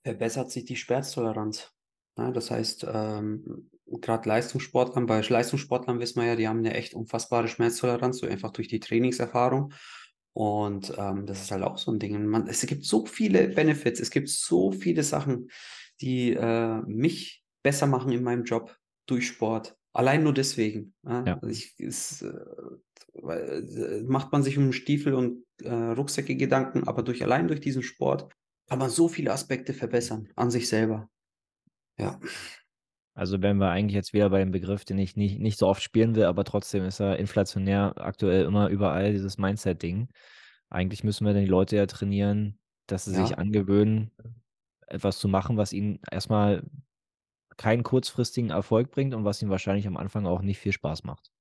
verbessert 0.04 0.52
sich 0.52 0.66
die 0.66 0.78
Schmerztoleranz, 0.78 1.74
ne? 2.18 2.32
Das 2.34 2.52
heißt, 2.52 2.86
ähm, 2.92 3.72
grad 4.02 4.26
Leistungssportlern 4.26 5.06
bei 5.08 5.22
Leistungssportlern 5.22 6.00
wissen 6.00 6.22
wir 6.22 6.28
ja, 6.28 6.36
die 6.38 6.48
haben 6.48 6.62
'ne 6.62 6.74
echt 6.76 6.94
unfassbare 6.96 7.48
Schmerztoleranz, 7.48 8.20
so 8.20 8.28
einfach 8.28 8.52
durch 8.52 8.68
die 8.70 8.80
Trainingserfahrung. 8.82 9.74
Und, 10.36 10.94
ähm, 10.98 11.26
das 11.26 11.42
ist 11.44 11.52
halt 11.52 11.64
auch 11.64 11.78
so 11.78 11.92
'n 11.92 12.00
Ding. 12.00 12.26
Man 12.26 12.48
es 12.48 12.66
gibt 12.66 12.86
so 12.86 13.06
viele 13.06 13.50
Benefits, 13.50 14.00
es 14.00 14.12
gibt 14.12 14.30
so 14.30 14.72
viele 14.72 15.04
Sachen, 15.04 15.50
die, 16.02 16.34
äh, 16.34 16.82
mich 16.88 17.44
besser 17.64 17.88
machen 17.88 18.12
in 18.14 18.24
meinem 18.24 18.44
Job 18.46 18.78
durch 19.08 19.28
Sport. 19.28 19.78
Allein 19.94 20.24
nur 20.24 20.34
deswegen, 20.34 20.94
ne? 21.04 21.26
Ja. 21.26 21.42
Also 21.42 21.48
ich 21.54 21.76
es, 21.80 22.22
äh, 22.22 22.30
äh, 23.30 24.04
macht 24.04 24.32
man 24.32 24.44
sich 24.44 24.58
um 24.58 24.72
Stiefel 24.74 25.14
und, 25.16 25.44
äh, 25.64 25.72
Rucksäcke 25.74 26.36
Gedanken, 26.38 26.88
aber 26.88 27.04
durch 27.04 27.24
allein 27.24 27.48
durch 27.50 27.60
diesen 27.62 27.84
Sport 27.84 28.30
kann 28.70 28.80
man 28.80 28.90
so 28.90 29.08
viele 29.10 29.34
Aspekte 29.34 29.74
verbessern 29.74 30.30
an 30.38 30.50
sich 30.52 30.70
selber. 30.70 31.10
Ja. 32.00 32.20
Also 33.14 33.42
wären 33.42 33.58
wir 33.58 33.70
eigentlich 33.70 33.96
jetzt 33.96 34.14
wieder 34.14 34.30
bei 34.30 34.40
dem 34.40 34.52
Begriff, 34.52 34.86
den 34.86 34.98
ich 34.98 35.16
nicht, 35.18 35.40
nicht 35.40 35.60
so 35.60 35.68
oft 35.68 35.82
spielen 35.84 36.16
will, 36.16 36.26
aber 36.26 36.44
trotzdem 36.46 36.86
ist 36.86 37.00
er 37.02 37.20
inflationär 37.20 37.94
aktuell 37.98 38.46
immer 38.46 38.70
überall, 38.70 39.12
dieses 39.12 39.38
Mindset-Ding. 39.38 40.10
Eigentlich 40.70 41.04
müssen 41.04 41.26
wir 41.26 41.34
dann 41.34 41.44
die 41.44 41.50
Leute 41.50 41.76
ja 41.76 41.86
trainieren, 41.86 42.60
dass 42.88 43.06
sie 43.06 43.14
sich 43.14 43.32
Ja. 43.32 43.38
angewöhnen, 43.38 44.12
etwas 44.88 45.20
zu 45.20 45.28
machen, 45.28 45.58
was 45.58 45.74
ihnen 45.74 46.00
erstmal 46.12 46.64
keinen 47.58 47.84
kurzfristigen 47.84 48.50
Erfolg 48.52 48.92
bringt 48.92 49.14
und 49.16 49.26
was 49.26 49.42
ihnen 49.42 49.52
wahrscheinlich 49.52 49.88
am 49.88 49.98
Anfang 49.98 50.26
auch 50.26 50.42
nicht 50.42 50.60
viel 50.60 50.74
Spaß 50.74 51.04
macht. 51.06 51.32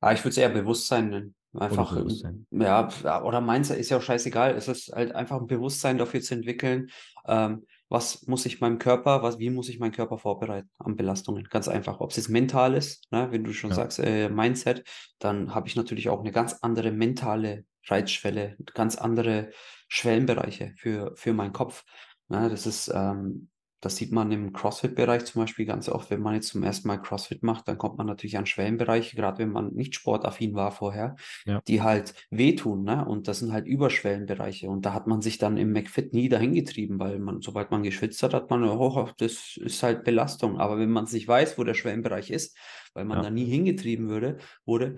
Ah, 0.00 0.12
ich 0.12 0.20
würde 0.20 0.30
es 0.30 0.36
eher 0.36 0.50
Bewusstsein 0.50 1.10
nennen. 1.10 1.34
Oder 1.66 1.66
Einfach, 1.66 1.96
ähm, 1.96 2.04
Bewusstsein. 2.04 2.46
ja, 2.50 2.88
ja, 3.04 3.22
oder 3.22 3.40
Mindset 3.40 3.78
ist 3.78 3.90
ja 3.90 3.96
auch 3.98 4.02
scheißegal. 4.02 4.54
Es 4.56 4.68
ist 4.68 4.88
halt 4.92 5.12
einfach 5.14 5.40
ein 5.40 5.46
Bewusstsein 5.46 5.98
dafür 5.98 6.20
zu 6.20 6.34
entwickeln, 6.34 6.90
ähm, 7.26 7.64
was 7.88 8.26
muss 8.26 8.46
ich 8.46 8.60
meinem 8.60 8.78
Körper, 8.78 9.22
was, 9.22 9.38
wie 9.38 9.50
muss 9.50 9.68
ich 9.68 9.78
meinen 9.78 9.92
Körper 9.92 10.18
vorbereiten 10.18 10.70
an 10.78 10.96
Belastungen? 10.96 11.44
Ganz 11.50 11.68
einfach. 11.68 12.00
Ob 12.00 12.10
es 12.10 12.16
jetzt 12.16 12.28
mental 12.28 12.74
ist, 12.74 13.10
ne, 13.12 13.28
wenn 13.30 13.44
du 13.44 13.52
schon 13.52 13.70
Ja. 13.70 13.76
sagst, 13.76 13.98
äh, 13.98 14.28
Mindset, 14.28 14.84
dann 15.18 15.54
habe 15.54 15.68
ich 15.68 15.76
natürlich 15.76 16.08
auch 16.08 16.20
eine 16.20 16.32
ganz 16.32 16.54
andere 16.62 16.90
mentale 16.90 17.64
Reizschwelle, 17.86 18.56
ganz 18.74 18.96
andere 18.96 19.50
Schwellenbereiche 19.88 20.72
für, 20.76 21.14
für 21.16 21.32
meinen 21.34 21.52
Kopf. 21.52 21.84
Ne, 22.28 22.48
das 22.48 22.66
ist, 22.66 22.88
ähm, 22.94 23.50
das 23.84 23.96
sieht 23.96 24.12
man 24.12 24.32
im 24.32 24.52
CrossFit-Bereich 24.52 25.24
zum 25.26 25.42
Beispiel 25.42 25.66
ganz 25.66 25.88
oft, 25.88 26.10
wenn 26.10 26.20
man 26.20 26.34
jetzt 26.34 26.48
zum 26.48 26.62
ersten 26.62 26.88
Mal 26.88 26.96
CrossFit 26.98 27.42
macht, 27.42 27.68
dann 27.68 27.78
kommt 27.78 27.98
man 27.98 28.06
natürlich 28.06 28.38
an 28.38 28.46
Schwellenbereiche, 28.46 29.16
gerade 29.16 29.38
wenn 29.38 29.50
man 29.50 29.72
nicht 29.74 29.94
sportaffin 29.94 30.54
war 30.54 30.72
vorher, 30.72 31.16
Ja. 31.46 31.60
die 31.68 31.82
halt 31.82 32.14
wehtun, 32.30 32.82
ne? 32.84 33.04
Und 33.04 33.28
das 33.28 33.40
sind 33.40 33.52
halt 33.52 33.66
Überschwellenbereiche. 33.66 34.68
Und 34.70 34.86
da 34.86 34.94
hat 34.94 35.06
man 35.06 35.20
sich 35.22 35.38
dann 35.38 35.56
im 35.56 35.72
McFit 35.72 36.12
nie 36.14 36.28
dahin 36.28 36.54
getrieben, 36.54 36.98
weil 36.98 37.18
man, 37.18 37.40
sobald 37.42 37.70
man 37.70 37.82
geschwitzt 37.82 38.22
hat, 38.22 38.34
hat 38.34 38.50
man, 38.50 38.64
oh, 38.64 39.08
das 39.18 39.56
ist 39.56 39.82
halt 39.82 40.04
Belastung. 40.04 40.58
Aber 40.58 40.78
wenn 40.78 40.90
man 40.90 41.04
es 41.04 41.12
nicht 41.12 41.28
weiß, 41.28 41.58
wo 41.58 41.64
der 41.64 41.74
Schwellenbereich 41.74 42.30
ist, 42.30 42.56
weil 42.94 43.04
man 43.04 43.18
Ja. 43.18 43.24
da 43.24 43.30
nie 43.30 43.44
hingetrieben 43.46 44.08
würde, 44.08 44.38
wurde, 44.64 44.96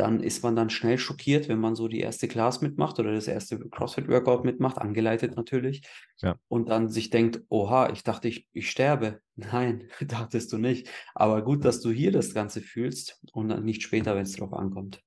dann 0.00 0.22
ist 0.22 0.42
man 0.42 0.56
dann 0.56 0.70
schnell 0.70 0.96
schockiert, 0.96 1.48
wenn 1.48 1.58
man 1.58 1.74
so 1.74 1.86
die 1.86 2.00
erste 2.00 2.26
Class 2.26 2.62
mitmacht 2.62 2.98
oder 2.98 3.12
das 3.12 3.28
erste 3.28 3.58
CrossFit-Workout 3.58 4.44
mitmacht, 4.44 4.78
angeleitet 4.78 5.36
natürlich. 5.36 5.82
Ja. 6.22 6.36
Und 6.48 6.70
dann 6.70 6.88
sich 6.88 7.10
denkt, 7.10 7.42
oha, 7.50 7.90
ich 7.90 8.02
dachte, 8.02 8.28
ich, 8.28 8.48
ich 8.52 8.70
sterbe. 8.70 9.20
Nein, 9.36 9.88
dachtest 10.00 10.52
du 10.52 10.58
nicht. 10.58 10.88
Aber 11.14 11.42
gut, 11.42 11.66
dass 11.66 11.82
du 11.82 11.90
hier 11.90 12.12
das 12.12 12.32
Ganze 12.32 12.62
fühlst 12.62 13.20
und 13.32 13.50
dann 13.50 13.64
nicht 13.64 13.82
später, 13.82 14.16
wenn 14.16 14.22
es 14.22 14.36
drauf 14.36 14.54
ankommt. 14.54 15.02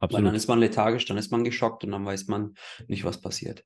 Weil 0.00 0.08
dann 0.08 0.18
Absolut. 0.18 0.36
ist 0.36 0.48
man 0.48 0.58
lethargisch, 0.60 1.04
dann 1.06 1.18
ist 1.18 1.30
man 1.30 1.44
geschockt 1.44 1.84
und 1.84 1.92
dann 1.92 2.04
weiß 2.04 2.28
man 2.28 2.54
nicht, 2.88 3.04
was 3.04 3.20
passiert. 3.20 3.64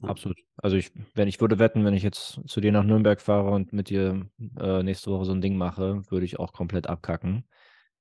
Ja. 0.00 0.08
Absolut. 0.10 0.38
Also 0.56 0.76
ich, 0.76 0.92
wenn 1.14 1.28
ich 1.28 1.40
würde 1.40 1.58
wetten, 1.58 1.84
wenn 1.84 1.94
ich 1.94 2.02
jetzt 2.02 2.40
zu 2.46 2.60
dir 2.60 2.72
nach 2.72 2.84
Nürnberg 2.84 3.20
fahre 3.20 3.50
und 3.50 3.72
mit 3.72 3.88
dir 3.88 4.26
äh, 4.58 4.82
nächste 4.82 5.10
Woche 5.10 5.24
so 5.24 5.32
ein 5.32 5.40
Ding 5.40 5.56
mache, 5.56 6.02
würde 6.10 6.24
ich 6.24 6.38
auch 6.38 6.52
komplett 6.52 6.86
abkacken, 6.86 7.44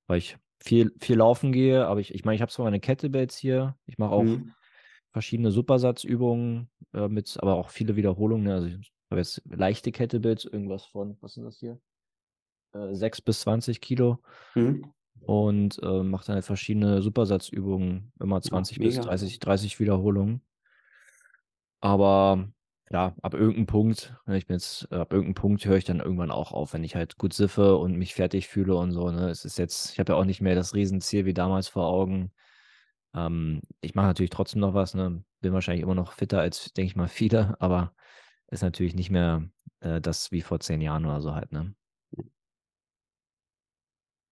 weil 0.07 0.19
ich 0.19 0.37
viel, 0.59 0.93
viel 0.99 1.17
laufen 1.17 1.51
gehe, 1.51 1.85
aber 1.87 1.99
ich, 1.99 2.13
ich 2.13 2.25
meine, 2.25 2.35
ich 2.35 2.41
habe 2.41 2.51
zwar 2.51 2.65
meine 2.65 2.79
Kettlebells 2.79 3.37
hier, 3.37 3.77
ich 3.85 3.97
mache 3.97 4.11
auch 4.11 4.39
Mhm. 4.39 4.53
verschiedene 5.13 5.51
Supersatzübungen 5.51 6.69
äh, 6.93 7.07
mit, 7.09 7.37
aber 7.41 7.55
auch 7.55 7.69
viele 7.71 7.95
Wiederholungen. 7.95 8.45
ne? 8.45 8.53
Also 8.55 8.67
ich 8.67 8.93
habe 9.11 9.21
jetzt 9.21 9.41
leichte 9.45 9.91
Kettlebells, 9.91 10.45
irgendwas 10.45 10.85
von, 10.85 11.17
was 11.21 11.33
sind 11.35 11.45
das 11.45 11.59
hier? 11.59 11.79
Äh, 12.73 12.95
6 12.95 13.21
bis 13.21 13.41
20 13.41 13.81
Kilo 13.81 14.19
Mhm. 14.55 14.91
und 15.21 15.79
äh, 15.83 16.03
mache 16.03 16.25
dann 16.27 16.35
halt 16.35 16.45
verschiedene 16.45 17.01
Supersatzübungen, 17.01 18.11
immer 18.19 18.41
20 18.41 18.81
bis 18.81 18.99
mega. 18.99 18.99
30, 18.99 19.39
30 19.39 19.79
Wiederholungen. 19.79 20.41
Aber 21.81 22.49
ja, 22.89 23.15
ab 23.21 23.33
irgendeinem 23.33 23.65
Punkt, 23.65 24.15
ne, 24.25 24.37
ich 24.37 24.47
bin 24.47 24.55
jetzt, 24.55 24.91
ab 24.91 25.11
irgendeinem 25.11 25.35
Punkt 25.35 25.65
höre 25.65 25.77
ich 25.77 25.83
dann 25.85 25.99
irgendwann 25.99 26.31
auch 26.31 26.53
auf, 26.53 26.73
wenn 26.73 26.83
ich 26.83 26.95
halt 26.95 27.17
gut 27.17 27.33
siffe 27.33 27.75
und 27.77 27.97
mich 27.97 28.13
fertig 28.15 28.47
fühle 28.47 28.75
und 28.75 28.91
so. 28.91 29.11
Ne? 29.11 29.29
Es 29.29 29.43
ist 29.45 29.57
jetzt, 29.57 29.91
ich 29.93 29.99
habe 29.99 30.13
ja 30.13 30.19
auch 30.19 30.25
nicht 30.25 30.41
mehr 30.41 30.55
das 30.55 30.73
Riesenziel 30.73 31.25
wie 31.25 31.33
damals 31.33 31.67
vor 31.67 31.87
Augen. 31.87 32.31
Ähm, 33.15 33.61
ich 33.81 33.95
mache 33.95 34.07
natürlich 34.07 34.29
trotzdem 34.31 34.61
noch 34.61 34.73
was, 34.73 34.93
ne? 34.95 35.23
Bin 35.41 35.53
wahrscheinlich 35.53 35.83
immer 35.83 35.95
noch 35.95 36.13
fitter 36.13 36.39
als, 36.39 36.73
denke 36.73 36.87
ich 36.91 36.95
mal, 36.95 37.07
viele, 37.09 37.59
aber 37.61 37.93
ist 38.47 38.63
natürlich 38.63 38.95
nicht 38.95 39.09
mehr 39.11 39.49
äh, 39.81 40.01
das 40.01 40.31
wie 40.31 40.41
vor 40.41 40.59
zehn 40.61 40.81
Jahren 40.81 41.05
oder 41.05 41.21
so 41.21 41.35
halt, 41.35 41.51
ne? 41.51 41.75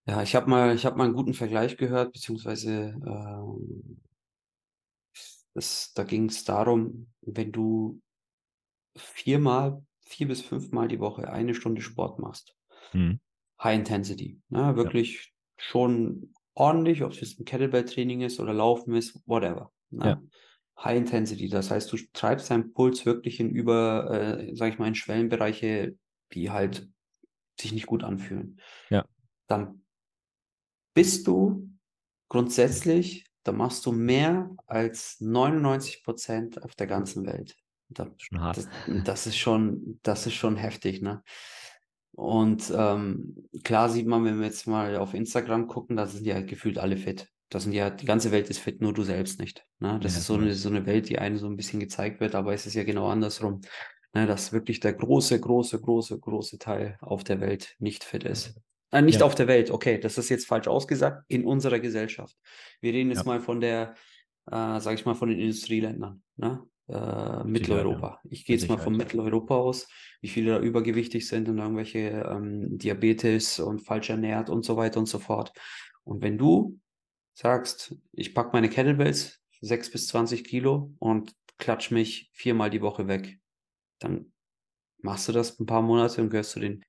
Ja, 0.07 0.21
ich 0.21 0.35
habe 0.35 0.49
mal, 0.49 0.75
ich 0.75 0.85
habe 0.85 0.97
mal 0.97 1.05
einen 1.05 1.15
guten 1.15 1.33
Vergleich 1.33 1.77
gehört, 1.77 2.13
beziehungsweise 2.13 2.71
ähm, 3.05 4.01
das, 5.55 5.93
da 5.93 6.03
ging 6.03 6.29
es 6.29 6.43
darum, 6.43 7.07
wenn 7.21 7.51
du 7.51 8.01
viermal, 8.95 9.83
vier 10.01 10.27
bis 10.27 10.41
fünfmal 10.41 10.87
die 10.87 10.99
Woche 10.99 11.29
eine 11.29 11.53
Stunde 11.55 11.81
Sport 11.81 12.19
machst, 12.19 12.55
Mhm. 12.93 13.19
High 13.61 13.79
Intensity, 13.79 14.41
ne, 14.49 14.75
wirklich 14.75 15.33
schon 15.57 16.33
ordentlich, 16.53 17.03
ob 17.03 17.11
es 17.11 17.21
jetzt 17.21 17.39
ein 17.39 17.45
Kettlebell-Training 17.45 18.21
ist 18.21 18.39
oder 18.39 18.53
Laufen 18.53 18.93
ist, 18.95 19.21
whatever. 19.25 19.71
Ne? 19.89 20.05
Ja. 20.05 20.21
High 20.83 20.97
Intensity, 20.97 21.47
das 21.47 21.71
heißt, 21.71 21.91
du 21.91 21.97
treibst 22.13 22.51
deinen 22.51 22.73
Puls 22.73 23.05
wirklich 23.05 23.39
in 23.39 23.49
über, 23.49 24.11
äh, 24.11 24.55
sag 24.55 24.73
ich 24.73 24.79
mal, 24.79 24.87
in 24.87 24.95
Schwellenbereiche, 24.95 25.97
die 26.33 26.51
halt 26.51 26.89
sich 27.59 27.71
nicht 27.71 27.85
gut 27.85 28.03
anfühlen. 28.03 28.59
Ja. 28.89 29.05
Dann 29.47 29.85
bist 30.93 31.27
du 31.27 31.69
grundsätzlich, 32.27 33.25
da 33.43 33.51
machst 33.53 33.85
du 33.85 33.91
mehr 33.93 34.53
als 34.67 35.21
99 35.21 36.03
Prozent 36.03 36.61
auf 36.63 36.75
der 36.75 36.87
ganzen 36.87 37.25
Welt. 37.25 37.55
Da, 37.89 38.07
Schon 38.17 38.41
hart. 38.41 38.57
das, 38.57 38.67
das 39.03 39.27
ist 39.27 39.37
schon, 39.37 39.99
das 40.03 40.25
ist 40.27 40.33
schon 40.33 40.55
heftig, 40.57 41.01
ne? 41.01 41.23
Und 42.11 42.71
ähm, 42.75 43.47
klar 43.63 43.89
sieht 43.89 44.07
man, 44.07 44.23
wenn 44.23 44.39
wir 44.39 44.45
jetzt 44.45 44.67
mal 44.67 44.95
auf 44.95 45.13
Instagram 45.13 45.67
gucken, 45.67 45.97
da 45.97 46.07
sind 46.07 46.25
ja 46.25 46.39
gefühlt 46.41 46.77
alle 46.77 46.95
fit. 46.97 47.27
Da 47.49 47.59
sind 47.59 47.73
ja, 47.73 47.89
die 47.89 48.05
ganze 48.05 48.31
Welt 48.31 48.49
ist 48.49 48.59
fit, 48.59 48.81
nur 48.81 48.93
du 48.93 49.03
selbst 49.03 49.39
nicht. 49.39 49.65
Ne? 49.79 49.99
Das 50.01 50.13
Ja, 50.13 50.19
ist 50.19 50.27
so 50.27 50.35
eine, 50.35 50.53
so 50.53 50.69
eine 50.69 50.85
Welt, 50.85 51.09
die 51.09 51.19
einem 51.19 51.37
so 51.37 51.47
ein 51.47 51.57
bisschen 51.57 51.79
gezeigt 51.79 52.21
wird, 52.21 52.33
aber 52.33 52.53
es 52.53 52.65
ist 52.65 52.73
ja 52.73 52.83
genau 52.85 53.09
andersrum. 53.09 53.61
Ne? 54.13 54.25
Dass 54.27 54.53
wirklich 54.53 54.79
der 54.79 54.93
große, 54.93 55.39
große, 55.39 55.79
große, 55.81 56.17
große 56.19 56.57
Teil 56.57 56.97
auf 57.01 57.25
der 57.25 57.41
Welt 57.41 57.75
nicht 57.79 58.05
fit 58.05 58.23
ist. 58.23 58.55
Äh, 58.91 59.01
nicht 59.01 59.19
Ja. 59.19 59.25
auf 59.25 59.35
der 59.35 59.47
Welt, 59.47 59.69
okay, 59.69 59.99
das 59.99 60.17
ist 60.17 60.29
jetzt 60.29 60.47
falsch 60.47 60.67
ausgesagt, 60.69 61.25
in 61.27 61.43
unserer 61.45 61.79
Gesellschaft. 61.79 62.35
Wir 62.79 62.93
reden 62.93 63.09
jetzt 63.09 63.19
Ja. 63.19 63.25
mal 63.25 63.41
von 63.41 63.59
der, 63.59 63.93
äh, 64.49 64.79
sag 64.79 64.93
ich 64.93 65.05
mal, 65.05 65.15
von 65.15 65.27
den 65.29 65.39
Industrieländern, 65.39 66.23
ne? 66.37 66.63
Äh, 66.87 67.43
Mitteleuropa. 67.43 68.19
Ich 68.29 68.45
gehe 68.45 68.55
jetzt 68.55 68.69
mal 68.69 68.77
von. 68.77 68.95
Mitteleuropa 68.95 69.55
aus, 69.55 69.87
wie 70.21 70.27
viele 70.27 70.51
da 70.53 70.59
übergewichtig 70.59 71.27
sind 71.27 71.49
und 71.49 71.57
irgendwelche 71.57 71.99
ähm, 71.99 72.77
Diabetes 72.77 73.59
und 73.59 73.79
falsch 73.79 74.09
ernährt 74.09 74.49
und 74.49 74.65
so 74.65 74.77
weiter 74.77 74.99
und 74.99 75.07
so 75.07 75.19
fort. 75.19 75.51
Und 76.03 76.21
wenn 76.21 76.37
du 76.37 76.79
sagst, 77.33 77.95
ich 78.11 78.35
packe 78.35 78.51
meine 78.53 78.69
Kettlebells, 78.69 79.41
6 79.61 79.91
bis 79.91 80.07
20 80.07 80.43
Kilo 80.43 80.93
und 80.99 81.33
klatsch 81.57 81.89
mich 81.89 82.29
viermal 82.33 82.69
die 82.69 82.81
Woche 82.81 83.07
weg, 83.07 83.39
dann 83.99 84.31
machst 84.99 85.27
du 85.27 85.31
das 85.31 85.59
ein 85.59 85.65
paar 85.65 85.81
Monate 85.81 86.21
und 86.21 86.29
gehörst 86.29 86.51
zu 86.51 86.59
den 86.59 86.83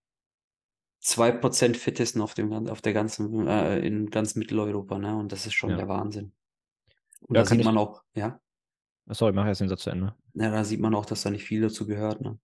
2% 1.02 1.76
fittesten 1.76 2.20
auf 2.20 2.35
dem, 2.35 2.52
auf 2.52 2.82
der 2.82 2.92
ganzen, 2.92 3.46
äh, 3.46 3.78
in 3.78 4.11
ganz 4.11 4.35
Mitteleuropa, 4.35 4.98
ne? 4.98 5.16
Und 5.16 5.32
das 5.32 5.46
ist 5.46 5.54
schon 5.54 5.70
Ja. 5.70 5.76
der 5.76 5.88
Wahnsinn. 5.88 6.32
Und 7.20 7.35
da 7.35 7.44
kann 7.44 7.59
sieht 7.59 7.64
man 7.64 7.78
auch, 7.78 8.02
ja, 8.14 8.40
Sorry, 9.09 9.33
mach 9.33 9.47
erst 9.47 9.61
den 9.61 9.69
Satz 9.69 9.83
zu 9.83 9.90
Ende. 9.90 10.14
ja, 10.35 10.51
da 10.53 10.62
sieht 10.64 10.79
man 10.81 10.95
auch, 10.95 11.05
dass 11.07 11.23
da 11.23 11.31
nicht 11.31 11.42
viel 11.45 11.61
dazu 11.62 11.85
gehört, 11.87 12.21
ne? 12.21 12.38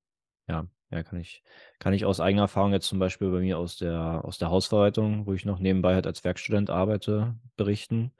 Ja, 0.49 0.67
ja, 0.91 1.03
kann 1.03 1.19
ich, 1.21 1.43
kann 1.79 1.93
ich 1.93 2.05
aus 2.05 2.21
eigener 2.21 2.43
Erfahrung 2.43 2.73
jetzt 2.73 2.89
zum 2.89 2.99
Beispiel 2.99 3.31
bei 3.31 3.41
mir 3.41 3.59
aus 3.59 3.77
der, 3.77 4.25
aus 4.25 4.39
der 4.39 4.51
Hausverwaltung, 4.51 5.27
wo 5.27 5.33
ich 5.33 5.45
noch 5.45 5.59
nebenbei 5.59 5.95
halt 5.95 6.07
als 6.07 6.25
Werkstudent 6.25 6.69
arbeite, 6.71 7.37
berichten. 7.57 8.13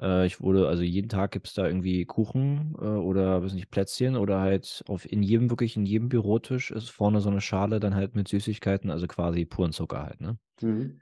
Äh, 0.00 0.26
ich 0.26 0.40
wurde, 0.40 0.68
also 0.68 0.82
jeden 0.82 1.08
Tag 1.08 1.32
gibt 1.32 1.48
es 1.48 1.54
da 1.54 1.66
irgendwie 1.66 2.04
Kuchen 2.06 2.74
äh, 2.80 2.84
oder, 2.84 3.42
weiß 3.42 3.54
nicht, 3.54 3.70
Plätzchen 3.70 4.16
oder 4.16 4.40
halt 4.40 4.84
auf 4.88 5.10
in 5.10 5.22
jedem, 5.22 5.50
wirklich 5.50 5.76
in 5.76 5.86
jedem 5.86 6.08
Bürotisch 6.08 6.70
ist 6.70 6.90
vorne 6.90 7.20
so 7.20 7.30
eine 7.30 7.40
Schale 7.40 7.80
dann 7.80 7.94
halt 7.94 8.14
mit 8.16 8.28
Süßigkeiten, 8.28 8.90
also 8.90 9.06
quasi 9.06 9.44
puren 9.44 9.72
Zucker 9.72 10.02
halt, 10.04 10.20
ne? 10.20 10.38
Mhm. 10.62 11.00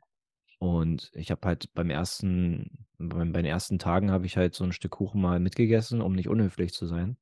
Und 0.58 1.10
ich 1.14 1.30
habe 1.30 1.46
halt 1.46 1.72
beim 1.74 1.90
ersten, 1.90 2.86
beim, 2.98 3.32
bei 3.32 3.42
den 3.42 3.50
ersten 3.50 3.78
Tagen 3.78 4.10
habe 4.10 4.26
ich 4.26 4.36
halt 4.36 4.54
so 4.54 4.64
ein 4.64 4.72
Stück 4.72 4.92
Kuchen 4.92 5.20
mal 5.20 5.38
mitgegessen, 5.40 6.00
um 6.00 6.14
nicht 6.14 6.28
unhöflich 6.28 6.72
zu 6.72 6.86
sein. 6.86 7.16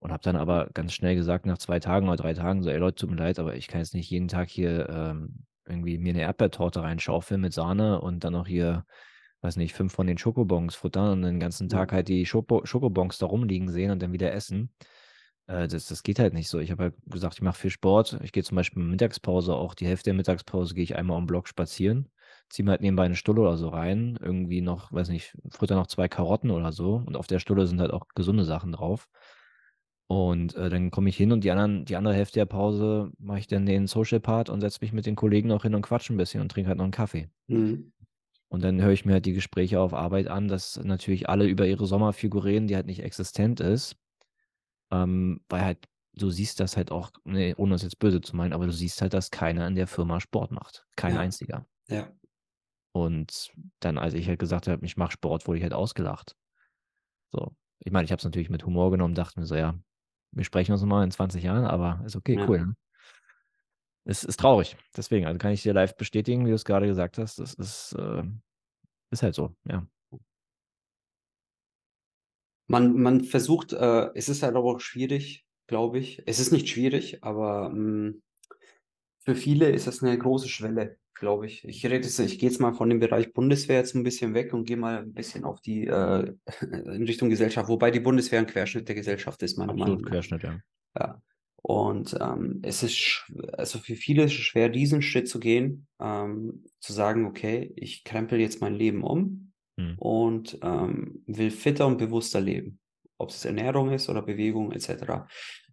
Und 0.00 0.12
habe 0.12 0.22
dann 0.22 0.36
aber 0.36 0.68
ganz 0.74 0.92
schnell 0.92 1.14
gesagt, 1.14 1.46
nach 1.46 1.56
zwei 1.58 1.80
Tagen 1.80 2.08
oder 2.08 2.16
drei 2.16 2.34
Tagen, 2.34 2.62
so, 2.62 2.68
ey 2.68 2.76
Leute, 2.76 2.96
tut 2.96 3.10
mir 3.10 3.16
leid, 3.16 3.38
aber 3.38 3.56
ich 3.56 3.68
kann 3.68 3.80
jetzt 3.80 3.94
nicht 3.94 4.10
jeden 4.10 4.28
Tag 4.28 4.50
hier 4.50 4.88
ähm, 4.90 5.46
irgendwie 5.66 5.98
mir 5.98 6.10
eine 6.10 6.20
Erdbeertorte 6.20 6.82
reinschaufeln 6.82 7.40
mit 7.40 7.54
Sahne 7.54 8.00
und 8.00 8.24
dann 8.24 8.34
noch 8.34 8.46
hier, 8.46 8.84
weiß 9.40 9.56
nicht, 9.56 9.74
fünf 9.74 9.94
von 9.94 10.06
den 10.06 10.18
Schokobons 10.18 10.74
futtern 10.74 11.12
und 11.12 11.22
den 11.22 11.40
ganzen. 11.40 11.70
Tag 11.70 11.92
halt 11.92 12.08
die 12.08 12.26
Schoko 12.26 12.66
Schokobons 12.66 13.18
da 13.18 13.26
rumliegen 13.26 13.70
sehen 13.70 13.90
und 13.90 14.02
dann 14.02 14.12
wieder 14.12 14.32
essen. 14.32 14.70
Äh, 15.46 15.68
das, 15.68 15.86
das 15.86 16.02
geht 16.02 16.18
halt 16.18 16.34
nicht 16.34 16.48
so. 16.48 16.58
Ich 16.58 16.70
habe 16.70 16.84
halt 16.84 16.94
gesagt, 17.06 17.36
ich 17.36 17.42
mache 17.42 17.58
viel 17.58 17.70
Sport. 17.70 18.18
Ich 18.22 18.32
gehe 18.32 18.42
zum 18.42 18.56
Beispiel 18.56 18.82
in 18.82 18.90
Mittagspause 18.90 19.54
auch, 19.54 19.74
die 19.74 19.86
Hälfte 19.86 20.10
der 20.10 20.14
Mittagspause 20.14 20.74
gehe 20.74 20.84
ich 20.84 20.96
einmal 20.96 21.16
um 21.16 21.26
Block 21.26 21.48
spazieren, 21.48 22.10
ziehe 22.54 22.64
mir 22.64 22.72
halt 22.72 22.80
nebenbei 22.82 23.04
eine 23.04 23.16
Stulle 23.16 23.42
oder 23.42 23.56
so 23.56 23.68
rein, 23.68 24.18
irgendwie 24.20 24.60
noch, 24.60 24.92
weiß 24.92 25.08
nicht, 25.10 25.36
futter 25.50 25.74
noch 25.76 25.88
zwei 25.88 26.08
Karotten 26.08 26.50
oder 26.50 26.72
so 26.72 27.02
und 27.06 27.16
auf 27.16 27.26
der 27.26 27.40
Stulle 27.40 27.66
sind 27.66 27.80
halt 27.80 27.92
auch 27.92 28.06
gesunde 28.14 28.44
Sachen 28.44 28.72
drauf. 28.72 29.08
Und 30.06 30.54
äh, 30.54 30.68
dann 30.68 30.90
komme 30.90 31.08
ich 31.08 31.16
hin 31.16 31.32
und 31.32 31.44
die 31.44 31.50
anderen, 31.50 31.86
die 31.86 31.96
andere 31.96 32.14
Hälfte 32.14 32.38
der 32.38 32.46
Pause 32.46 33.10
mache 33.18 33.38
ich 33.38 33.46
dann 33.46 33.66
den 33.66 33.86
Social 33.86 34.20
Part 34.20 34.50
und 34.50 34.60
setze 34.60 34.78
mich 34.82 34.92
mit 34.92 35.06
den 35.06 35.16
Kollegen 35.16 35.48
noch 35.48 35.62
hin 35.62 35.74
und 35.74 35.82
quatsche 35.82 36.12
ein 36.12 36.18
bisschen 36.18 36.42
und 36.42 36.50
trinke 36.50 36.68
halt 36.68 36.78
noch 36.78 36.84
einen 36.84 36.92
Kaffee. 36.92 37.30
Mhm. 37.48 37.92
Und 38.48 38.62
dann 38.62 38.80
höre 38.80 38.92
ich 38.92 39.04
mir 39.04 39.14
halt 39.14 39.26
die 39.26 39.32
Gespräche 39.32 39.80
auf 39.80 39.94
Arbeit 39.94 40.28
an, 40.28 40.46
dass 40.46 40.78
natürlich 40.84 41.28
alle 41.28 41.46
über 41.46 41.66
ihre 41.66 41.86
Sommerfigur 41.86 42.44
reden, 42.44 42.68
die 42.68 42.76
halt 42.76 42.86
nicht 42.86 43.02
existent 43.02 43.60
ist. 43.60 43.96
Ähm, 44.92 45.40
weil 45.48 45.64
halt, 45.64 45.88
du 46.12 46.30
siehst 46.30 46.60
das 46.60 46.76
halt 46.76 46.92
auch, 46.92 47.10
nee, 47.24 47.54
ohne 47.56 47.74
es 47.74 47.82
jetzt 47.82 47.98
böse 47.98 48.20
zu 48.20 48.36
meinen, 48.36 48.52
aber 48.52 48.66
du 48.66 48.72
siehst 48.72 49.02
halt, 49.02 49.14
dass 49.14 49.30
keiner 49.30 49.66
in 49.66 49.74
der 49.74 49.86
Firma 49.86 50.20
Sport 50.20 50.52
macht. 50.52 50.86
Kein 50.96 51.14
Ja. 51.14 51.20
einziger. 51.20 51.66
Ja. 51.88 52.12
Und 52.94 53.52
dann, 53.80 53.98
als 53.98 54.14
ich 54.14 54.28
halt 54.28 54.38
gesagt 54.38 54.68
habe, 54.68 54.86
ich 54.86 54.96
mache 54.96 55.12
Sport, 55.12 55.48
wurde 55.48 55.58
ich 55.58 55.64
halt 55.64 55.74
ausgelacht. 55.74 56.36
So. 57.32 57.56
Ich 57.80 57.92
meine, 57.92 58.04
ich 58.04 58.12
habe 58.12 58.20
es 58.20 58.24
natürlich 58.24 58.50
mit 58.50 58.64
Humor 58.66 58.90
genommen, 58.92 59.14
dachte 59.14 59.40
mir 59.40 59.46
so, 59.46 59.56
ja, 59.56 59.74
wir 60.32 60.44
sprechen 60.44 60.72
uns 60.72 60.80
nochmal 60.80 61.04
in 61.04 61.10
20 61.10 61.42
Jahren, 61.42 61.64
aber 61.64 62.02
ist 62.06 62.16
okay, 62.16 62.38
Ja. 62.38 62.46
cool. 62.48 62.66
Ne? 62.66 62.76
Es 64.06 64.22
ist 64.24 64.38
traurig. 64.38 64.76
Deswegen, 64.96 65.26
also 65.26 65.38
kann 65.38 65.52
ich 65.52 65.62
dir 65.62 65.72
live 65.72 65.96
bestätigen, 65.96 66.44
wie 66.44 66.50
du 66.50 66.54
es 66.54 66.64
gerade 66.64 66.86
gesagt 66.86 67.18
hast. 67.18 67.38
Das 67.38 67.54
ist, 67.54 67.94
äh, 67.98 68.22
ist 69.10 69.22
halt 69.22 69.34
so, 69.34 69.56
ja. 69.68 69.86
Man, 72.66 72.94
man 73.00 73.24
versucht, 73.24 73.72
äh, 73.72 74.10
es 74.14 74.28
ist 74.28 74.42
halt 74.42 74.56
aber 74.56 74.74
auch 74.76 74.80
schwierig, 74.80 75.46
glaube 75.66 75.98
ich. 75.98 76.22
Es 76.26 76.38
ist 76.38 76.52
nicht 76.52 76.68
schwierig, 76.68 77.22
aber 77.22 77.70
mh, 77.70 78.14
für 79.24 79.34
viele 79.34 79.70
ist 79.70 79.86
das 79.86 80.02
eine 80.02 80.16
große 80.16 80.48
Schwelle, 80.48 80.98
glaube 81.14 81.46
ich. 81.46 81.64
Ich 81.64 81.84
rede 81.84 82.04
jetzt, 82.04 82.18
ich 82.18 82.38
gehe 82.38 82.48
jetzt 82.48 82.60
mal 82.60 82.72
von 82.72 82.90
dem 82.90 83.00
Bereich 83.00 83.32
Bundeswehr 83.32 83.78
jetzt 83.78 83.94
ein 83.94 84.02
bisschen 84.02 84.34
weg 84.34 84.52
und 84.52 84.64
gehe 84.64 84.76
mal 84.76 84.98
ein 84.98 85.12
bisschen 85.12 85.44
auf 85.44 85.60
die 85.60 85.86
äh, 85.86 86.32
in 86.60 87.04
Richtung 87.04 87.30
Gesellschaft, 87.30 87.68
wobei 87.68 87.90
die 87.90 88.00
Bundeswehr 88.00 88.40
ein 88.40 88.46
Querschnitt 88.46 88.88
der 88.88 88.94
Gesellschaft 88.94 89.42
ist, 89.42 89.56
meiner 89.58 89.72
Meinung 89.72 89.96
Absolut 89.96 90.02
nach. 90.04 90.10
Querschnitt, 90.10 90.42
ja. 90.42 90.58
Ja. 90.98 91.22
Und 91.56 92.16
ähm, 92.20 92.60
es 92.62 92.82
ist, 92.82 93.24
also 93.54 93.78
für 93.78 93.96
viele 93.96 94.24
ist 94.24 94.32
es 94.32 94.38
schwer, 94.38 94.68
diesen 94.68 95.00
Schritt 95.00 95.28
zu 95.28 95.40
gehen, 95.40 95.86
ähm, 95.98 96.64
zu 96.78 96.92
sagen, 96.92 97.24
okay, 97.24 97.72
ich 97.76 98.04
krempel 98.04 98.38
jetzt 98.38 98.60
mein 98.60 98.74
Leben 98.74 99.02
um 99.02 99.44
Hm. 99.78 99.96
und 99.98 100.58
ähm, 100.62 101.22
will 101.26 101.50
fitter 101.50 101.86
und 101.86 101.98
bewusster 101.98 102.40
leben. 102.40 102.78
Ob 103.18 103.30
es 103.30 103.44
Ernährung 103.44 103.92
ist 103.92 104.08
oder 104.08 104.22
Bewegung 104.22 104.72
etc. 104.72 105.24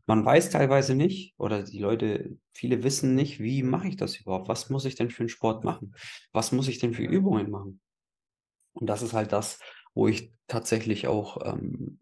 Man 0.06 0.26
weiß 0.26 0.50
teilweise 0.50 0.96
nicht, 0.96 1.34
oder 1.38 1.64
die 1.64 1.80
Leute, 1.80 2.38
viele 2.54 2.84
wissen 2.84 3.16
nicht, 3.16 3.40
wie 3.40 3.64
mache 3.64 3.88
ich 3.88 3.98
das 3.98 4.18
überhaupt? 4.18 4.50
Was 4.50 4.70
muss 4.70 4.86
ich 4.86 4.96
denn 4.96 5.10
für 5.10 5.22
einen 5.22 5.30
Sport 5.30 5.64
machen? 5.64 5.96
Was 6.34 6.52
muss 6.52 6.68
ich 6.68 6.80
denn 6.80 6.94
für 6.94 7.04
Übungen 7.04 7.50
machen? 7.50 7.80
Und 8.74 8.88
das 8.88 9.02
ist 9.02 9.14
halt 9.14 9.32
das, 9.32 9.60
wo 9.94 10.08
ich 10.08 10.34
tatsächlich 10.48 11.08
auch 11.08 11.38
ähm, 11.46 12.01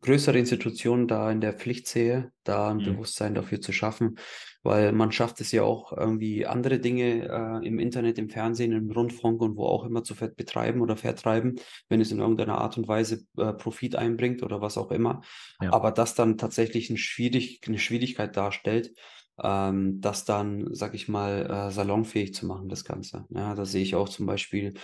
größere 0.00 0.38
Institutionen 0.38 1.08
da 1.08 1.30
in 1.30 1.40
der 1.40 1.54
Pflicht 1.54 1.88
sehe, 1.88 2.32
da 2.44 2.70
ein 2.70 2.80
Mhm. 2.80 2.84
Bewusstsein 2.84 3.34
dafür 3.34 3.60
zu 3.60 3.72
schaffen, 3.72 4.16
weil 4.62 4.92
man 4.92 5.10
schafft 5.12 5.40
es 5.40 5.52
ja 5.52 5.62
auch 5.62 5.92
irgendwie 5.96 6.46
andere 6.46 6.78
Dinge 6.78 7.28
äh, 7.28 7.66
im 7.66 7.78
Internet, 7.78 8.18
im 8.18 8.28
Fernsehen, 8.28 8.72
im 8.72 8.90
Rundfunk 8.90 9.40
und 9.40 9.56
wo 9.56 9.66
auch 9.66 9.84
immer 9.84 10.04
zu 10.04 10.14
betreiben 10.14 10.80
oder 10.80 10.96
vertreiben, 10.96 11.56
wenn 11.88 12.00
es 12.00 12.12
in 12.12 12.20
irgendeiner 12.20 12.58
Art 12.58 12.78
und 12.78 12.86
Weise 12.88 13.24
äh, 13.36 13.52
Profit 13.54 13.96
einbringt 13.96 14.42
oder 14.42 14.60
was 14.60 14.78
auch 14.78 14.90
immer. 14.90 15.22
Ja. 15.60 15.72
Aber 15.72 15.90
das 15.92 16.14
dann 16.14 16.38
tatsächlich 16.38 16.90
ein 16.90 16.96
schwierig, 16.96 17.60
eine 17.66 17.78
Schwierigkeit 17.78 18.36
darstellt, 18.36 18.92
ähm, 19.42 20.00
das 20.00 20.24
dann, 20.24 20.68
sag 20.74 20.94
ich 20.94 21.08
mal, 21.08 21.68
äh, 21.68 21.70
salonfähig 21.70 22.34
zu 22.34 22.46
machen, 22.46 22.68
das 22.68 22.84
Ganze. 22.84 23.26
Ja, 23.30 23.54
da 23.54 23.64
sehe 23.64 23.82
ich 23.82 23.94
auch 23.94 24.08
zum 24.08 24.26
Beispiel, 24.26 24.74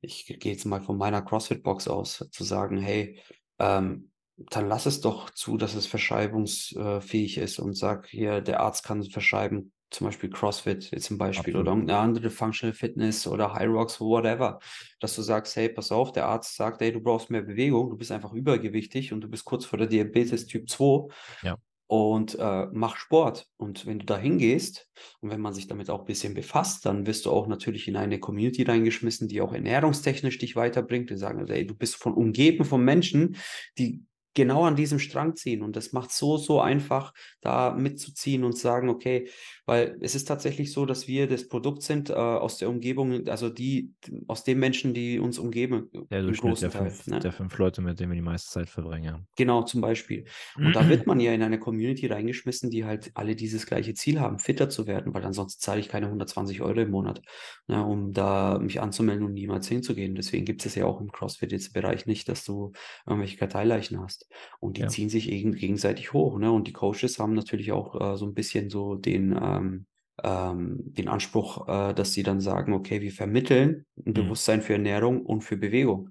ich 0.00 0.26
gehe 0.26 0.52
jetzt 0.52 0.64
mal 0.64 0.80
von 0.82 0.96
meiner 0.98 1.22
CrossFit-Box 1.22 1.88
aus, 1.88 2.26
zu 2.30 2.44
sagen, 2.44 2.78
hey, 2.78 3.20
ähm, 3.58 4.10
dann 4.36 4.68
lass 4.68 4.86
es 4.86 5.00
doch 5.00 5.30
zu, 5.30 5.56
dass 5.56 5.74
es 5.74 5.86
verschreibungsfähig 5.86 7.38
ist 7.38 7.58
und 7.58 7.74
sag 7.74 8.06
hier, 8.08 8.40
der 8.40 8.60
Arzt 8.60 8.84
kann 8.84 9.02
verschreiben, 9.04 9.72
zum 9.90 10.08
Beispiel 10.08 10.30
CrossFit 10.30 10.90
jetzt 10.90 11.06
zum 11.06 11.16
Beispiel 11.16 11.54
oder 11.54 11.70
Absolut. 11.70 11.78
irgendeine 11.78 11.98
andere 12.00 12.30
Functional 12.30 12.74
Fitness 12.74 13.26
oder 13.26 13.54
High 13.54 13.68
Rocks, 13.68 14.00
whatever, 14.00 14.58
dass 15.00 15.14
du 15.14 15.22
sagst, 15.22 15.56
hey, 15.56 15.68
pass 15.68 15.92
auf, 15.92 16.12
der 16.12 16.26
Arzt 16.26 16.56
sagt, 16.56 16.80
hey, 16.80 16.92
du 16.92 17.00
brauchst 17.00 17.30
mehr 17.30 17.42
Bewegung, 17.42 17.90
du 17.90 17.96
bist 17.96 18.12
einfach 18.12 18.32
übergewichtig 18.32 19.12
und 19.12 19.20
du 19.22 19.28
bist 19.28 19.44
kurz 19.44 19.64
vor 19.64 19.78
der 19.78 19.86
Diabetes 19.86 20.46
Typ 20.46 20.68
2 20.68 21.08
Ja. 21.42 21.56
und 21.86 22.34
äh, 22.38 22.66
mach 22.72 22.96
Sport. 22.96 23.46
Und 23.56 23.86
wenn 23.86 24.00
du 24.00 24.06
da 24.06 24.18
hingehst 24.18 24.90
und 25.20 25.30
wenn 25.30 25.40
man 25.40 25.54
sich 25.54 25.68
damit 25.68 25.88
auch 25.88 26.00
ein 26.00 26.04
bisschen 26.04 26.34
befasst, 26.34 26.84
dann 26.84 27.06
wirst 27.06 27.24
du 27.24 27.30
auch 27.30 27.46
natürlich 27.46 27.86
in 27.86 27.96
eine 27.96 28.18
Community 28.18 28.64
reingeschmissen, 28.64 29.28
die 29.28 29.40
auch 29.40 29.52
ernährungstechnisch 29.52 30.38
dich 30.38 30.56
weiterbringt. 30.56 31.10
Die 31.10 31.16
sagen, 31.16 31.38
also, 31.38 31.52
ey, 31.52 31.64
du 31.66 31.74
bist 31.76 31.94
von 31.94 32.12
umgeben 32.12 32.64
von 32.64 32.84
Menschen, 32.84 33.36
die 33.78 34.04
genau 34.36 34.64
an 34.64 34.76
diesem 34.76 35.00
Strang 35.00 35.34
ziehen. 35.34 35.62
Und 35.62 35.74
das 35.74 35.92
macht 35.92 36.12
so, 36.12 36.36
so 36.36 36.60
einfach, 36.60 37.12
da 37.40 37.74
mitzuziehen 37.74 38.44
und 38.44 38.56
sagen, 38.56 38.88
okay, 38.88 39.28
weil 39.66 39.98
es 40.00 40.14
ist 40.14 40.26
tatsächlich 40.26 40.72
so, 40.72 40.86
dass 40.86 41.08
wir 41.08 41.26
das 41.26 41.48
Produkt 41.48 41.82
sind 41.82 42.08
äh, 42.10 42.14
aus 42.14 42.58
der 42.58 42.68
Umgebung, 42.70 43.26
also 43.28 43.48
die, 43.50 43.92
aus 44.28 44.44
den 44.44 44.58
Menschen, 44.58 44.94
die 44.94 45.18
uns 45.18 45.38
umgeben, 45.38 45.90
Der 46.10 46.22
Durchschnitt 46.22 46.62
der 46.62 46.70
Teil. 46.70 46.90
fünf, 46.90 47.06
Ne? 47.08 47.18
der 47.18 47.32
fünf 47.32 47.58
Leute, 47.58 47.82
mit 47.82 47.98
denen 48.00 48.12
wir 48.12 48.16
die 48.16 48.22
meiste 48.22 48.50
Zeit 48.50 48.70
verbringen. 48.70 49.26
Genau, 49.36 49.62
zum 49.62 49.80
Beispiel. 49.80 50.24
Und 50.62 50.74
da 50.76 50.88
wird 50.88 51.06
man 51.06 51.20
ja 51.20 51.32
in 51.32 51.42
eine 51.42 51.58
Community 51.58 52.06
reingeschmissen, 52.06 52.70
die 52.70 52.84
halt 52.84 53.10
alle 53.14 53.34
dieses 53.36 53.66
gleiche 53.66 53.94
Ziel 53.94 54.20
haben, 54.20 54.38
fitter 54.38 54.68
zu 54.70 54.86
werden, 54.86 55.12
weil 55.14 55.24
ansonsten 55.24 55.60
zahle 55.60 55.80
ich 55.80 55.88
keine 55.88 56.06
120 56.06 56.62
Euro 56.62 56.80
im 56.80 56.90
Monat, 56.90 57.20
ne, 57.66 57.84
um 57.84 58.12
da 58.12 58.58
mich 58.58 58.80
anzumelden 58.80 59.24
und 59.26 59.32
niemals 59.34 59.68
hinzugehen. 59.68 60.14
Deswegen 60.14 60.44
gibt 60.44 60.64
es 60.64 60.74
ja 60.74 60.86
auch 60.86 61.00
im 61.00 61.10
CrossFit 61.10 61.52
jetzt 61.52 61.72
Bereich 61.72 62.06
nicht, 62.06 62.28
dass 62.28 62.44
du 62.44 62.72
irgendwelche 63.06 63.36
Karteileichen 63.36 64.00
hast. 64.00 64.28
Und 64.60 64.76
die 64.78 64.82
Ja. 64.82 64.88
ziehen 64.88 65.08
sich 65.08 65.26
gegen, 65.26 65.52
gegenseitig 65.54 66.12
hoch. 66.12 66.38
Ne? 66.38 66.50
Und 66.52 66.66
die 66.68 66.72
Coaches 66.72 67.18
haben 67.18 67.34
natürlich 67.34 67.72
auch 67.72 68.00
äh, 68.14 68.16
so 68.16 68.26
ein 68.26 68.34
bisschen 68.34 68.70
so 68.70 68.94
den, 68.94 69.32
ähm, 69.56 69.86
ähm, 70.22 70.78
den 70.94 71.08
Anspruch, 71.08 71.68
äh, 71.68 71.94
dass 71.94 72.12
sie 72.12 72.22
dann 72.22 72.40
sagen, 72.40 72.72
okay, 72.72 73.00
wir 73.02 73.12
vermitteln 73.12 73.86
ein 74.06 74.14
Mhm. 74.14 74.14
Bewusstsein 74.14 74.62
für 74.62 74.74
Ernährung 74.74 75.24
und 75.24 75.42
für 75.42 75.56
Bewegung. 75.56 76.10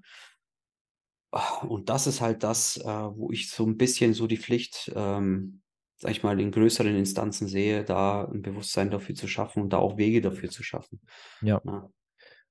Und 1.68 1.88
das 1.90 2.06
ist 2.06 2.20
halt 2.20 2.42
das, 2.42 2.76
äh, 2.78 2.84
wo 2.84 3.30
ich 3.30 3.50
so 3.50 3.66
ein 3.66 3.76
bisschen 3.76 4.14
so 4.14 4.26
die 4.26 4.38
Pflicht, 4.38 4.90
ähm, 4.94 5.60
sag 5.96 6.12
ich 6.12 6.22
mal, 6.22 6.40
in 6.40 6.50
größeren 6.50 6.94
Instanzen 6.96 7.48
sehe, 7.48 7.84
da 7.84 8.24
ein 8.24 8.42
Bewusstsein 8.42 8.90
dafür 8.90 9.14
zu 9.14 9.28
schaffen 9.28 9.62
und 9.62 9.72
da 9.72 9.78
auch 9.78 9.98
Wege 9.98 10.20
dafür 10.20 10.50
zu 10.50 10.62
schaffen. 10.62 11.00
Ja. 11.40 11.62
Ja. 11.64 11.90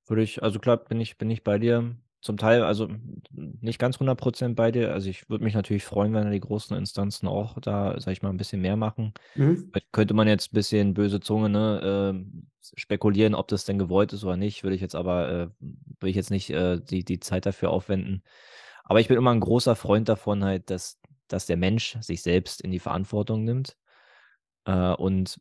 Würde 0.06 0.22
ich, 0.22 0.42
also 0.42 0.58
klar, 0.60 0.78
bin 0.78 1.00
ich, 1.00 1.18
bin 1.18 1.30
ich 1.30 1.44
bei 1.44 1.58
dir. 1.58 1.96
Zum 2.26 2.36
Teil, 2.38 2.62
also 2.64 2.88
nicht 3.32 3.78
ganz 3.78 4.00
100% 4.00 4.56
bei 4.56 4.72
dir. 4.72 4.92
Also 4.92 5.08
ich 5.10 5.30
würde 5.30 5.44
mich 5.44 5.54
natürlich 5.54 5.84
freuen, 5.84 6.12
wenn 6.14 6.30
die 6.30 6.40
großen 6.40 6.76
Instanzen 6.76 7.28
auch 7.28 7.58
da, 7.60 7.98
sag 8.00 8.12
ich 8.12 8.22
mal, 8.22 8.30
ein 8.30 8.36
bisschen 8.36 8.60
mehr 8.60 8.76
machen. 8.76 9.14
Mhm. 9.36 9.70
Kö- 9.72 9.82
Könnte 9.92 10.14
man 10.14 10.28
jetzt 10.28 10.52
ein 10.52 10.54
bisschen 10.54 10.94
böse 10.94 11.20
Zunge, 11.20 11.48
ne, 11.48 11.80
ähm, 11.84 12.48
spekulieren, 12.76 13.34
ob 13.34 13.48
das 13.48 13.64
denn 13.64 13.78
gewollt 13.78 14.12
ist 14.12 14.24
oder 14.24 14.36
nicht, 14.36 14.64
würde 14.64 14.74
ich 14.76 14.80
jetzt 14.82 14.96
aber, 14.96 15.28
äh, 15.30 15.48
will 16.00 16.10
ich 16.10 16.16
jetzt 16.16 16.30
nicht 16.30 16.50
äh, 16.50 16.80
die, 16.80 17.04
die 17.04 17.20
Zeit 17.20 17.46
dafür 17.46 17.70
aufwenden. 17.70 18.22
Aber 18.84 19.00
ich 19.00 19.08
bin 19.08 19.16
immer 19.16 19.32
ein 19.32 19.40
großer 19.40 19.76
Freund 19.76 20.08
davon, 20.08 20.44
halt, 20.44 20.70
dass, 20.70 21.00
dass 21.28 21.46
der 21.46 21.56
Mensch 21.56 21.96
sich 22.00 22.22
selbst 22.22 22.60
in 22.60 22.70
die 22.72 22.78
Verantwortung 22.80 23.44
nimmt. 23.44 23.76
Äh, 24.64 24.92
und 24.94 25.40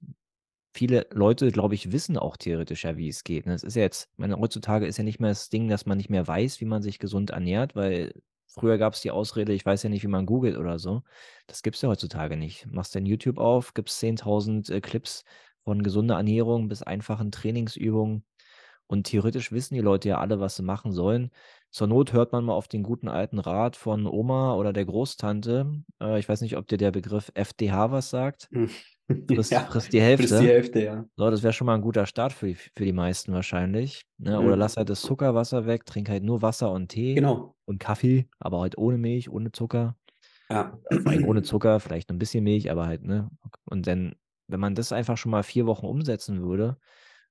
viele 0.75 1.07
Leute, 1.11 1.51
glaube 1.51 1.73
ich, 1.73 1.93
wissen 1.93 2.17
auch 2.17 2.35
theoretisch 2.35 2.83
ja, 2.83 2.97
wie 2.97 3.07
es 3.07 3.23
geht. 3.23 3.45
Ne? 3.45 3.53
Es 3.53 3.63
ist 3.63 3.75
ja 3.75 3.83
jetzt, 3.83 4.09
meine, 4.17 4.38
heutzutage 4.38 4.85
ist 4.85 4.97
ja 4.97 5.05
nicht 5.05 5.21
mehr 5.21 5.29
das 5.29 5.49
Ding, 5.49 5.69
dass 5.69 5.85
man 5.85 5.97
nicht 5.97 6.09
mehr 6.09 6.27
weiß, 6.27 6.59
wie 6.59 6.65
man 6.65 6.81
sich 6.81 6.99
gesund 6.99 7.29
ernährt, 7.29 7.75
weil 7.75 8.13
früher 8.47 8.77
gab 8.77 8.93
es 8.93 9.01
die 9.01 9.11
Ausrede, 9.11 9.53
ich 9.53 9.65
weiß 9.65 9.83
ja 9.83 9.89
nicht, 9.89 10.03
wie 10.03 10.09
man 10.09 10.25
googelt 10.25 10.57
oder 10.57 10.77
so. 10.77 11.03
Das 11.47 11.63
gibt 11.63 11.77
es 11.77 11.81
ja 11.81 11.89
heutzutage 11.89 12.35
nicht. 12.35 12.67
Machst 12.69 12.93
dein 12.93 13.05
YouTube 13.05 13.38
auf, 13.38 13.73
gibst 13.73 14.03
10.000 14.03 14.69
äh, 14.69 14.81
Clips 14.81 15.23
von 15.63 15.81
gesunder 15.81 16.15
Ernährung 16.15 16.67
bis 16.67 16.83
einfachen 16.83 17.31
Trainingsübungen. 17.31 18.25
Und 18.88 19.07
theoretisch 19.07 19.51
wissen 19.53 19.75
die 19.75 19.81
Leute 19.81 20.09
ja 20.09 20.17
alle, 20.19 20.41
was 20.41 20.57
sie 20.57 20.63
machen 20.63 20.91
sollen. 20.91 21.31
Zur 21.71 21.88
Not 21.88 22.11
hört 22.11 22.33
man 22.33 22.43
mal 22.43 22.53
auf 22.53 22.67
den 22.67 22.83
guten 22.83 23.07
alten 23.07 23.39
Rat 23.39 23.77
von 23.77 24.05
Oma 24.07 24.55
oder 24.55 24.73
der 24.73 24.85
Großtante. 24.85 25.84
Äh, 26.01 26.19
ich 26.19 26.28
weiß 26.28 26.41
nicht, 26.41 26.57
ob 26.57 26.67
dir 26.67 26.78
der 26.78 26.91
Begriff 26.91 27.32
FDH 27.34 27.91
was 27.91 28.09
sagt. 28.09 28.49
Frisst, 29.34 29.51
Ja, 29.51 29.70
frisst 29.70 29.93
die 29.93 30.01
frisst 30.16 30.39
die 30.39 30.47
Hälfte. 30.47 30.49
Hälfte, 30.49 30.80
ja. 30.84 31.06
So, 31.18 31.30
das 31.32 31.43
wäre 31.43 31.53
schon 31.53 31.68
mal 31.68 31.76
ein 31.76 31.82
guter 31.82 32.06
Start 32.08 32.34
für 32.34 32.47
die, 32.47 32.56
für 32.56 32.86
die 32.86 32.93
meisten 32.93 33.34
wahrscheinlich. 33.34 34.06
Ne? 34.18 34.41
Oder 34.41 34.56
Mhm. 34.56 34.58
lass 34.58 34.78
halt 34.78 34.89
das 34.89 35.03
Zuckerwasser 35.03 35.66
weg, 35.68 35.86
trink 35.86 36.10
halt 36.10 36.24
nur 36.24 36.41
Wasser 36.41 36.72
und 36.72 36.89
Tee 36.89 37.24
Genau. 37.24 37.56
und 37.66 37.80
Kaffee, 37.80 38.30
aber 38.39 38.62
halt 38.62 38.78
ohne 38.78 38.97
Milch, 38.97 39.30
ohne 39.30 39.51
Zucker. 39.51 39.97
Ja. 40.49 40.78
Allem 41.06 41.24
ohne 41.24 41.43
Zucker, 41.43 41.80
vielleicht 41.80 42.10
ein 42.10 42.18
bisschen 42.20 42.43
Milch, 42.43 42.72
aber 42.72 42.88
halt, 42.88 43.03
ne? 43.03 43.30
Und 43.66 43.86
dann, 43.88 44.16
wenn 44.47 44.60
man 44.60 44.74
das 44.76 44.91
einfach 44.91 45.18
schon 45.18 45.32
mal 45.32 45.43
vier 45.43 45.68
Wochen 45.68 45.86
umsetzen 45.86 46.41
würde, 46.41 46.78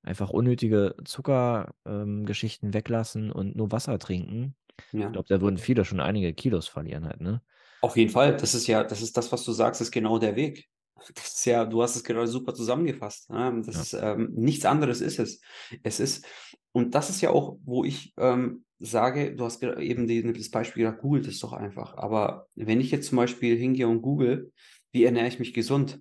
einfach 0.02 0.30
unnötige 0.30 0.94
Zuckergeschichten 1.04 2.74
weglassen 2.74 3.32
und 3.32 3.56
nur 3.56 3.72
Wasser 3.72 3.98
trinken, 3.98 4.56
ich 4.78 4.84
Ja. 4.92 5.14
glaube, 5.14 5.28
da 5.28 5.40
würden 5.40 5.58
viele 5.58 5.84
schon 5.84 6.00
einige 6.00 6.34
Kilos 6.34 6.68
verlieren 6.68 7.06
halt, 7.06 7.20
ne? 7.20 7.42
Auf 7.82 7.96
jeden 7.96 8.10
Fall, 8.10 8.36
das 8.36 8.54
ist 8.54 8.66
ja, 8.66 8.82
das 8.82 9.02
ist 9.02 9.16
das, 9.16 9.30
was 9.30 9.44
du 9.44 9.52
sagst, 9.52 9.80
ist 9.80 9.90
genau 9.92 10.18
der 10.18 10.36
Weg. 10.36 10.68
Das 11.14 11.34
ist 11.34 11.44
ja, 11.44 11.64
du 11.64 11.82
hast 11.82 11.96
es 11.96 12.04
gerade 12.04 12.26
super 12.26 12.54
zusammengefasst. 12.54 13.30
ne? 13.30 13.62
Das 13.66 13.74
Ja. 13.76 13.82
ist, 13.82 14.18
ähm, 14.18 14.30
nichts 14.34 14.64
anderes 14.64 15.00
ist 15.00 15.18
es. 15.18 15.40
Es 15.82 16.00
ist, 16.00 16.26
und 16.72 16.94
das 16.94 17.10
ist 17.10 17.20
ja 17.20 17.30
auch, 17.30 17.58
wo 17.64 17.84
ich 17.84 18.14
ähm, 18.16 18.64
sage, 18.78 19.34
du 19.34 19.44
hast 19.44 19.62
eben 19.62 20.06
die, 20.06 20.22
das 20.32 20.50
Beispiel 20.50 20.84
gesagt, 20.84 21.02
googelt 21.02 21.26
es 21.26 21.40
doch 21.40 21.52
einfach. 21.52 21.96
Aber 21.96 22.46
wenn 22.54 22.80
ich 22.80 22.90
jetzt 22.90 23.08
zum 23.08 23.16
Beispiel 23.16 23.56
hingehe 23.56 23.88
und 23.88 24.02
google, 24.02 24.52
wie 24.92 25.04
ernähre 25.04 25.28
ich 25.28 25.38
mich 25.38 25.52
gesund? 25.54 26.00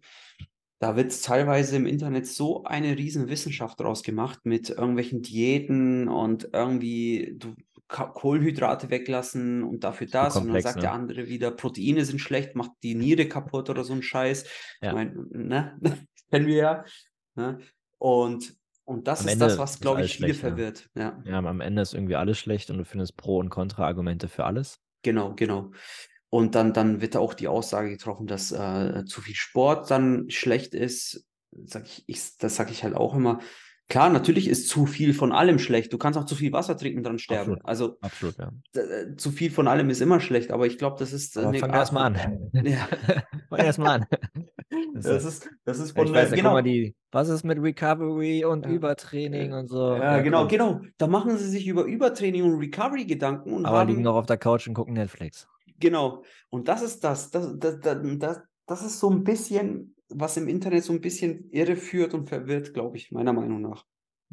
Da 0.80 0.96
wird 0.96 1.24
teilweise 1.24 1.78
im 1.78 1.86
Internet 1.86 2.28
so 2.28 2.64
eine 2.64 2.98
riesen 2.98 3.30
Wissenschaft 3.30 3.80
draus 3.80 4.04
gemacht 4.04 4.40
mit 4.44 4.70
irgendwelchen 4.70 5.22
Diäten 5.22 6.10
und 6.10 6.50
irgendwie 6.52 7.36
du 7.38 7.56
Kohlenhydrate 7.94 8.90
weglassen 8.90 9.64
und 9.64 9.84
dafür 9.84 10.08
das. 10.08 10.36
Und 10.36 10.42
dann 10.42 10.48
komplex, 10.48 10.64
sagt 10.64 10.76
ne? 10.78 10.82
der 10.82 10.92
andere 10.94 11.28
wieder, 11.28 11.52
Proteine 11.52 12.04
sind 12.06 12.20
schlecht, 12.20 12.56
macht 12.56 12.72
die 12.82 12.96
Niere 12.96 13.28
kaputt 13.28 13.70
oder 13.70 13.84
so 13.84 13.94
ein 13.94 14.02
Scheiß. 14.02 14.44
Ich 14.44 14.50
Ja. 14.82 14.94
meine, 14.94 15.14
ne? 15.32 15.80
kennen 16.32 16.48
wir 16.48 16.56
ja. 16.56 16.86
Ne? 17.36 17.60
Und, 18.00 18.56
und 18.84 19.08
das 19.08 19.22
Am 19.22 19.28
ist 19.28 19.34
Ende 19.34 19.46
das, 19.46 19.58
was, 19.58 19.80
glaube 19.80 20.04
ich, 20.04 20.18
viele 20.18 20.34
schlecht, 20.34 20.44
ja. 20.44 20.50
verwirrt. 20.50 20.90
Ja. 20.96 21.22
Ja, 21.24 21.38
am 21.38 21.62
Ende 21.62 21.82
ist 21.82 21.94
irgendwie 21.94 22.16
alles 22.16 22.38
schlecht 22.38 22.70
und 22.70 22.78
du 22.80 22.86
findest 22.86 23.16
Pro- 23.16 23.38
und 23.40 23.50
Kontra-Argumente 23.50 24.28
für 24.28 24.46
alles. 24.46 24.80
Genau, 25.04 25.34
genau. 25.36 25.72
Und 26.30 26.56
dann, 26.56 26.74
dann 26.74 27.00
wird 27.00 27.16
auch 27.16 27.36
die 27.36 27.48
Aussage 27.48 27.92
getroffen, 27.92 28.26
dass 28.26 28.52
äh, 28.52 29.06
zu 29.06 29.22
viel 29.22 29.36
Sport 29.36 29.92
dann 29.92 30.30
schlecht 30.32 30.74
ist. 30.74 31.28
Sag 31.52 31.86
ich, 31.86 32.04
ich, 32.08 32.38
das 32.38 32.56
sage 32.56 32.72
ich 32.72 32.84
halt 32.84 32.96
auch 32.96 33.14
immer. 33.16 33.40
Klar, 33.90 34.10
natürlich 34.10 34.48
ist 34.48 34.70
zu 34.70 34.86
viel 34.86 35.14
von 35.14 35.32
allem 35.32 35.60
schlecht. 35.60 35.92
Du 35.94 35.98
kannst 35.98 36.18
auch 36.18 36.26
zu 36.26 36.36
viel 36.36 36.52
Wasser 36.54 36.78
trinken 36.78 37.00
und 37.00 37.04
dran 37.06 37.20
sterben. 37.20 37.60
Absolut. 37.62 37.66
Also 37.66 37.98
Absolut, 38.02 38.38
ja. 38.38 38.52
äh, 38.82 39.16
zu 39.18 39.30
viel 39.32 39.52
von 39.52 39.68
allem 39.68 39.90
ist 39.90 40.02
immer 40.02 40.20
schlecht, 40.20 40.52
aber 40.52 40.66
ich 40.66 40.78
glaube, 40.78 40.96
das 41.00 41.12
ist 41.14 41.36
äh, 41.38 41.42
Aber 41.42 41.54
fang 41.56 41.70
Art 41.72 41.80
erst 41.80 41.94
mal 41.94 42.06
von- 42.16 42.16
an. 42.54 42.66
Ja. 42.66 42.88
fang 43.50 43.60
erst 43.60 43.80
mal 43.80 43.90
an. 44.02 44.06
Das 44.96 45.04
Das 45.06 45.26
ist- 45.26 45.50
das 45.66 45.80
ist 45.80 45.90
Ja, 45.90 45.96
von 45.96 46.08
ich 46.08 46.14
weiß, 46.14 46.30
ja, 46.32 46.36
genau. 46.38 46.52
mal, 46.54 46.64
die, 46.64 46.96
was 47.12 47.30
ist 47.30 47.44
mit 47.44 47.60
Recovery 47.62 48.46
und 48.46 48.66
Ja. 48.66 48.72
Übertraining 48.72 49.54
und 49.54 49.68
so. 49.68 49.96
Ja, 49.96 50.22
genau, 50.22 50.40
komm. 50.42 50.48
genau. 50.48 50.82
Da 50.98 51.08
machen 51.08 51.38
sie 51.38 51.50
sich 51.50 51.68
über 51.68 51.84
Übertraining 51.84 52.44
und 52.44 52.60
Recovery 52.60 53.06
Gedanken 53.06 53.54
und 53.54 53.66
Aber 53.66 53.80
haben 53.80 53.90
liegen 53.90 54.02
noch 54.02 54.16
auf 54.16 54.26
der 54.26 54.38
Couch 54.38 54.68
und 54.68 54.74
gucken 54.76 54.94
Netflix. 54.94 55.48
Genau. 55.80 56.24
Und 56.50 56.68
das 56.70 56.82
ist 56.82 57.04
das. 57.04 57.30
Das, 57.32 57.52
das, 57.60 57.80
das, 57.82 57.98
das, 58.18 58.40
das 58.66 58.82
ist 58.86 59.00
so 59.00 59.10
ein 59.12 59.24
bisschen, 59.24 59.93
was 60.10 60.38
im 60.38 60.48
Internet 60.48 60.84
so 60.84 60.94
ein 60.94 61.02
bisschen 61.02 61.50
irreführt 61.52 62.14
und 62.14 62.28
verwirrt, 62.30 62.74
glaube 62.74 62.98
ich, 62.98 63.12
meiner 63.12 63.34
Meinung 63.34 63.62
nach. 63.62 63.86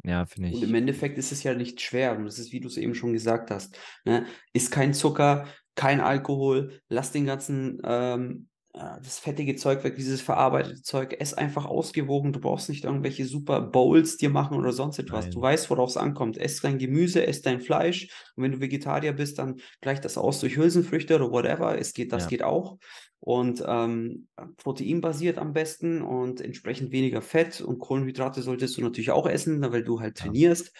Ja, 0.03 0.25
finde 0.25 0.49
Und 0.49 0.55
ich. 0.55 0.63
im 0.63 0.75
Endeffekt 0.75 1.17
ist 1.17 1.31
es 1.31 1.43
ja 1.43 1.53
nicht 1.53 1.79
schwer. 1.81 2.17
Und 2.17 2.25
das 2.25 2.39
ist, 2.39 2.51
wie 2.51 2.59
du 2.59 2.67
es 2.67 2.77
eben 2.77 2.95
schon 2.95 3.13
gesagt 3.13 3.51
hast. 3.51 3.77
Ne? 4.05 4.25
Ist 4.53 4.71
kein 4.71 4.93
Zucker, 4.93 5.47
kein 5.75 6.01
Alkohol, 6.01 6.81
lass 6.89 7.11
den 7.11 7.25
ganzen, 7.25 7.81
ähm, 7.83 8.47
äh, 8.47 8.50
das 8.73 9.19
fettige 9.19 9.55
Zeug 9.55 9.83
weg, 9.83 9.95
dieses 9.97 10.21
verarbeitete 10.21 10.81
Zeug. 10.81 11.15
Ess 11.19 11.33
einfach 11.33 11.65
ausgewogen. 11.65 12.31
Du 12.31 12.39
brauchst 12.39 12.69
nicht 12.69 12.85
irgendwelche 12.85 13.25
super 13.25 13.61
Bowls 13.61 14.15
dir 14.17 14.29
machen 14.29 14.57
oder 14.57 14.71
sonst 14.71 14.97
etwas. 14.97 15.29
Du 15.29 15.41
Nein. 15.41 15.41
weißt, 15.41 15.69
worauf 15.69 15.89
es 15.89 15.97
ankommt. 15.97 16.37
Ess 16.37 16.61
dein 16.61 16.77
Gemüse, 16.77 17.25
ess 17.27 17.41
dein 17.41 17.59
Fleisch. 17.61 18.09
Und 18.35 18.43
wenn 18.43 18.53
du 18.53 18.61
Vegetarier 18.61 19.11
bist, 19.13 19.39
dann 19.39 19.57
gleich 19.81 19.99
das 19.99 20.17
aus 20.17 20.39
durch 20.39 20.55
Hülsenfrüchte 20.55 21.15
oder 21.15 21.31
whatever. 21.31 21.77
Es 21.77 21.93
geht, 21.93 22.13
das 22.13 22.27
Ja. 22.27 22.27
geht 22.27 22.43
auch. 22.43 22.77
Und 23.19 23.63
ähm, 23.67 24.27
proteinbasiert 24.57 25.37
am 25.37 25.53
besten 25.53 26.01
und 26.01 26.41
entsprechend 26.41 26.91
weniger 26.91 27.21
Fett 27.21 27.61
und 27.61 27.77
Kohlenhydrate 27.79 28.41
solltest 28.41 28.77
du 28.77 28.81
natürlich 28.81 29.11
auch 29.11 29.27
essen, 29.27 29.61
weil 29.71 29.83
du 29.83 29.99
halt 29.99 30.17
Ja. 30.19 30.31
trainierst. 30.31 30.71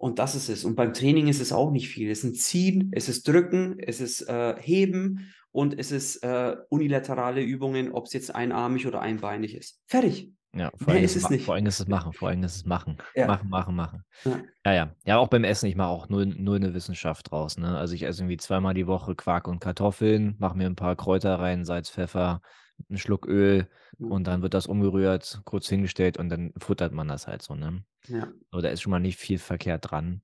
Und 0.00 0.18
das 0.18 0.34
ist 0.34 0.48
es. 0.48 0.64
Und 0.64 0.76
beim 0.76 0.94
Training 0.94 1.28
ist 1.28 1.42
es 1.42 1.52
auch 1.52 1.70
nicht 1.70 1.90
viel. 1.90 2.10
Es 2.10 2.24
ist 2.24 2.24
ein 2.24 2.34
Ziehen, 2.34 2.90
es 2.94 3.10
ist 3.10 3.28
Drücken, 3.28 3.78
es 3.78 4.00
ist 4.00 4.22
äh, 4.22 4.56
Heben 4.58 5.30
und 5.52 5.78
es 5.78 5.92
ist 5.92 6.24
äh, 6.24 6.56
unilaterale 6.70 7.42
Übungen, 7.42 7.92
ob 7.92 8.06
es 8.06 8.14
jetzt 8.14 8.34
einarmig 8.34 8.86
oder 8.86 9.02
einbeinig 9.02 9.54
ist. 9.54 9.82
Fertig. 9.86 10.32
Ja, 10.54 10.72
vor 10.74 10.94
allem 10.94 11.04
ist 11.04 11.16
es 11.16 11.28
nicht. 11.28 11.44
Vor 11.44 11.54
allem 11.54 11.66
ist 11.66 11.80
es 11.80 11.86
machen, 11.86 12.14
vor 12.14 12.30
allem 12.30 12.42
ist 12.42 12.56
es 12.56 12.64
machen. 12.64 12.96
Ja. 13.14 13.26
Machen, 13.26 13.50
machen, 13.50 13.76
machen. 13.76 14.02
Ja. 14.24 14.40
Ja, 14.64 14.72
ja. 14.72 14.94
Ja, 15.04 15.18
auch 15.18 15.28
beim 15.28 15.44
Essen, 15.44 15.66
ich 15.66 15.76
mache 15.76 15.90
auch 15.90 16.08
null, 16.08 16.24
null 16.24 16.56
eine 16.56 16.72
Wissenschaft 16.72 17.30
draus. 17.30 17.58
Ne? 17.58 17.76
Also 17.76 17.94
ich 17.94 18.04
esse 18.04 18.22
irgendwie 18.22 18.38
zweimal 18.38 18.72
die 18.72 18.86
Woche 18.86 19.14
Quark 19.14 19.48
und 19.48 19.60
Kartoffeln, 19.60 20.34
mache 20.38 20.56
mir 20.56 20.66
ein 20.66 20.76
paar 20.76 20.96
Kräuter 20.96 21.38
rein, 21.38 21.66
Salz, 21.66 21.90
Pfeffer, 21.90 22.40
einen 22.88 22.96
Schluck 22.96 23.26
Öl 23.26 23.68
und 23.98 24.26
dann 24.26 24.40
wird 24.40 24.54
das 24.54 24.66
umgerührt, 24.66 25.42
kurz 25.44 25.68
hingestellt 25.68 26.16
und 26.16 26.30
dann 26.30 26.54
futtert 26.56 26.94
man 26.94 27.06
das 27.06 27.26
halt 27.26 27.42
so. 27.42 27.54
Ne? 27.54 27.84
Ja. 28.08 28.32
So, 28.52 28.60
da 28.60 28.68
ist 28.70 28.80
schon 28.82 28.90
mal 28.90 28.98
nicht 29.00 29.18
viel 29.18 29.38
verkehrt 29.38 29.90
dran. 29.90 30.22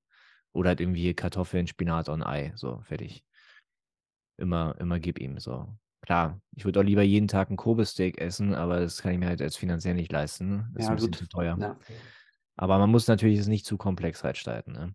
Oder 0.53 0.70
halt 0.70 0.81
irgendwie 0.81 1.12
Kartoffeln, 1.14 1.66
Spinat 1.66 2.09
und 2.09 2.22
Ei. 2.22 2.53
So, 2.57 2.81
fertig. 2.83 3.24
Immer, 4.39 4.74
immer 4.79 4.99
gib 5.01 5.18
ihm. 5.18 5.39
So. 5.39 5.68
Klar, 6.03 6.41
ich 6.55 6.64
würde 6.64 6.81
auch 6.81 6.85
lieber 6.85 7.03
jeden 7.03 7.29
Tag 7.29 7.51
ein 7.51 7.57
Kobe-Steak 7.57 8.18
essen, 8.20 8.55
aber 8.55 8.81
das 8.81 9.03
kann 9.03 9.12
ich 9.12 9.18
mir 9.18 9.27
halt 9.27 9.41
jetzt 9.41 9.59
finanziell 9.59 9.95
nicht 9.95 10.12
leisten. 10.12 10.70
Das 10.74 10.85
ist 10.85 10.85
Ja, 10.85 10.89
ein 10.91 10.97
bisschen 10.97 11.11
gut. 11.11 11.18
zu 11.18 11.29
teuer. 11.29 11.57
Ja. 11.61 11.79
Aber 12.57 12.79
man 12.79 12.91
muss 12.91 13.09
natürlich 13.09 13.39
es 13.39 13.49
nicht 13.49 13.66
zu 13.66 13.77
komplex 13.77 14.24
halt 14.24 14.37
gestalten. 14.37 14.72
Ne? 14.72 14.95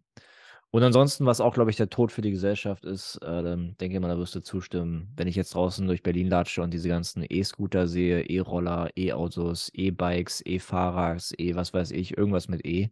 Und 0.73 0.83
ansonsten, 0.83 1.25
was 1.25 1.41
auch, 1.41 1.53
glaube 1.53 1.69
ich, 1.69 1.75
der 1.75 1.89
Tod 1.89 2.13
für 2.13 2.21
die 2.21 2.31
Gesellschaft 2.31 2.85
ist, 2.85 3.17
äh, 3.21 3.41
denke 3.43 3.93
ich 3.93 3.99
mal, 3.99 4.07
da 4.07 4.17
wirst 4.17 4.35
du 4.35 4.39
zustimmen, 4.39 5.11
wenn 5.17 5.27
ich 5.27 5.35
jetzt 5.35 5.53
draußen 5.53 5.85
durch 5.85 6.01
Berlin 6.01 6.29
latsche 6.29 6.61
und 6.61 6.73
diese 6.73 6.87
ganzen 6.87 7.25
E-Scooter 7.27 7.87
sehe, 7.87 8.21
E-Roller, 8.23 8.89
E-Autos, 8.97 9.69
E-Bikes, 9.73 10.41
E-Fahrers, 10.45 11.33
E, 11.37 11.55
was 11.55 11.73
weiß 11.73 11.91
ich, 11.91 12.17
irgendwas 12.17 12.47
mit 12.47 12.65
E. 12.65 12.89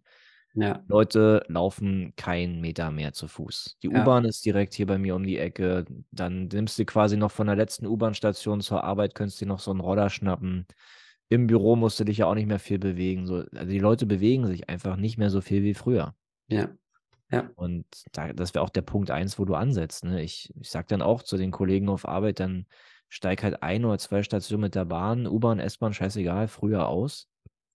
Ja. 0.53 0.83
Leute 0.87 1.43
laufen 1.47 2.13
keinen 2.17 2.61
Meter 2.61 2.91
mehr 2.91 3.13
zu 3.13 3.27
Fuß. 3.27 3.77
Die 3.83 3.89
Ja. 3.89 4.01
U-Bahn 4.01 4.25
ist 4.25 4.43
direkt 4.45 4.73
hier 4.73 4.87
bei 4.87 4.97
mir 4.97 5.15
um 5.15 5.23
die 5.23 5.37
Ecke. 5.37 5.85
Dann 6.11 6.47
nimmst 6.47 6.79
du 6.79 6.85
quasi 6.85 7.15
noch 7.15 7.31
von 7.31 7.47
der 7.47 7.55
letzten 7.55 7.85
U-Bahn-Station 7.85 8.61
zur 8.61 8.83
Arbeit, 8.83 9.15
könntest 9.15 9.39
dir 9.39 9.45
noch 9.45 9.59
so 9.59 9.71
einen 9.71 9.79
Roller 9.81 10.09
schnappen. 10.09 10.65
Im 11.29 11.47
Büro 11.47 11.75
musst 11.75 11.99
du 11.99 12.03
dich 12.05 12.17
ja 12.19 12.25
auch 12.25 12.35
nicht 12.35 12.47
mehr 12.47 12.59
viel 12.59 12.79
bewegen. 12.79 13.27
So, 13.27 13.43
also 13.53 13.71
die 13.71 13.79
Leute 13.79 14.05
bewegen 14.07 14.47
sich 14.47 14.67
einfach 14.69 14.95
nicht 14.97 15.17
mehr 15.19 15.29
so 15.29 15.41
viel 15.41 15.63
wie 15.63 15.75
früher. 15.75 16.15
Ja. 16.49 16.79
Ja. 17.31 17.49
Und 17.55 17.85
da, 18.11 18.33
das 18.33 18.53
wäre 18.55 18.63
auch 18.63 18.69
der 18.69 18.81
Punkt 18.81 19.11
eins, 19.11 19.37
wo 19.37 19.45
du 19.45 19.55
ansetzt. 19.55 20.03
Ne? 20.03 20.21
Ich, 20.23 20.53
ich 20.59 20.69
sag 20.69 20.87
dann 20.87 21.01
auch 21.01 21.23
zu 21.23 21.37
den 21.37 21.51
Kollegen 21.51 21.89
auf 21.89 22.07
Arbeit, 22.07 22.39
dann 22.39 22.65
steig 23.07 23.43
halt 23.43 23.61
ein 23.63 23.85
oder 23.85 23.97
zwei 23.97 24.23
Stationen 24.23 24.61
mit 24.61 24.75
der 24.75 24.85
Bahn, 24.85 25.27
U-Bahn, 25.27 25.59
S-Bahn, 25.59 25.93
scheißegal, 25.93 26.47
früher 26.47 26.87
aus. 26.87 27.27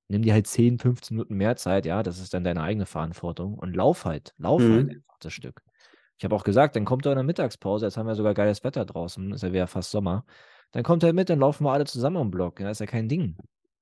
Nimm 0.09 0.23
dir 0.23 0.33
halt 0.35 0.47
10, 0.47 0.79
15 0.79 1.17
Minuten 1.17 1.35
mehr 1.37 1.57
Zeit, 1.57 1.87
ja, 1.87 2.03
das 2.03 2.19
ist 2.19 2.35
dann 2.35 2.45
deine 2.45 2.63
eigene 2.63 2.87
Verantwortung. 2.87 3.55
Und 3.59 3.75
lauf 3.75 4.05
halt, 4.05 4.35
lauf 4.39 4.63
halt 4.71 4.85
Mhm. 4.85 4.91
einfach 4.91 5.19
das 5.21 5.33
Stück. 5.33 5.63
Ich 6.19 6.25
habe 6.25 6.35
auch 6.37 6.45
gesagt, 6.45 6.77
dann 6.77 6.85
kommt 6.85 7.07
er 7.07 7.13
in 7.13 7.17
der 7.17 7.25
Mittagspause, 7.25 7.87
jetzt 7.87 7.97
haben 7.97 8.07
wir 8.07 8.15
sogar 8.15 8.35
geiles 8.35 8.63
Wetter 8.65 8.85
draußen, 8.85 9.33
ist 9.33 9.43
ja 9.43 9.53
wieder 9.53 9.67
fast 9.67 9.91
Sommer. 9.91 10.25
Dann 10.73 10.83
kommt 10.85 11.03
er 11.03 11.13
mit, 11.13 11.31
dann 11.31 11.41
laufen 11.41 11.65
wir 11.65 11.73
alle 11.73 11.87
zusammen 11.87 12.17
am 12.19 12.31
Block. 12.31 12.61
Ja, 12.61 12.71
ist 12.71 12.81
ja 12.81 12.87
kein 12.87 13.09
Ding. 13.09 13.37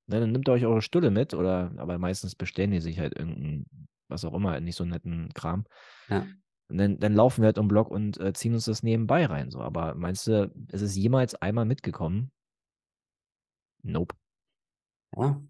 Ne, 0.07 0.21
dann 0.21 0.33
nehmt 0.33 0.49
ihr 0.49 0.53
euch 0.53 0.65
eure 0.67 0.83
Stulle 0.83 1.11
mit, 1.11 1.35
oder 1.35 1.73
aber 1.77 1.99
meistens 1.99 2.35
bestellen 2.35 2.71
die 2.71 2.81
sich 2.81 2.99
halt 2.99 3.19
irgendeinen, 3.19 3.67
was 4.13 4.25
auch 4.25 4.35
immer, 4.35 4.61
nicht 4.61 4.77
so 4.77 4.85
netten 4.85 5.33
Kram. 5.35 5.65
Ja. 6.09 6.27
Und 6.69 6.79
dann, 6.79 6.99
dann 7.01 7.15
laufen 7.15 7.43
wir 7.43 7.47
halt 7.47 7.59
um 7.59 7.69
Block 7.69 7.91
und 7.91 8.19
äh, 8.21 8.33
ziehen 8.33 8.55
uns 8.55 8.65
das 8.65 8.83
nebenbei 8.83 9.27
rein. 9.27 9.51
So. 9.51 9.61
Aber 9.61 9.95
meinst 9.95 10.27
du, 10.27 10.51
ist 10.69 10.83
es 10.83 10.97
jemals 10.97 11.35
einmal 11.35 11.65
mitgekommen? 11.65 12.31
Nope. 13.83 14.15
Ja. 15.17 15.43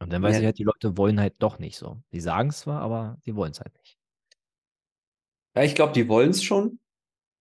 Und 0.00 0.12
dann 0.12 0.22
weiß 0.22 0.34
Ja. 0.34 0.40
ich 0.40 0.46
halt, 0.46 0.58
die 0.58 0.64
Leute 0.64 0.98
wollen 0.98 1.20
halt 1.20 1.34
doch 1.38 1.58
nicht 1.58 1.78
so. 1.78 2.02
Die 2.12 2.20
sagen 2.20 2.50
es 2.50 2.60
zwar, 2.60 2.82
aber 2.82 3.18
die 3.24 3.34
wollen 3.34 3.52
es 3.52 3.60
halt 3.60 3.74
nicht. 3.78 3.98
Ja, 5.56 5.62
ich 5.62 5.74
glaube, 5.74 5.92
die 5.92 6.08
wollen 6.08 6.30
es 6.30 6.42
schon. 6.42 6.80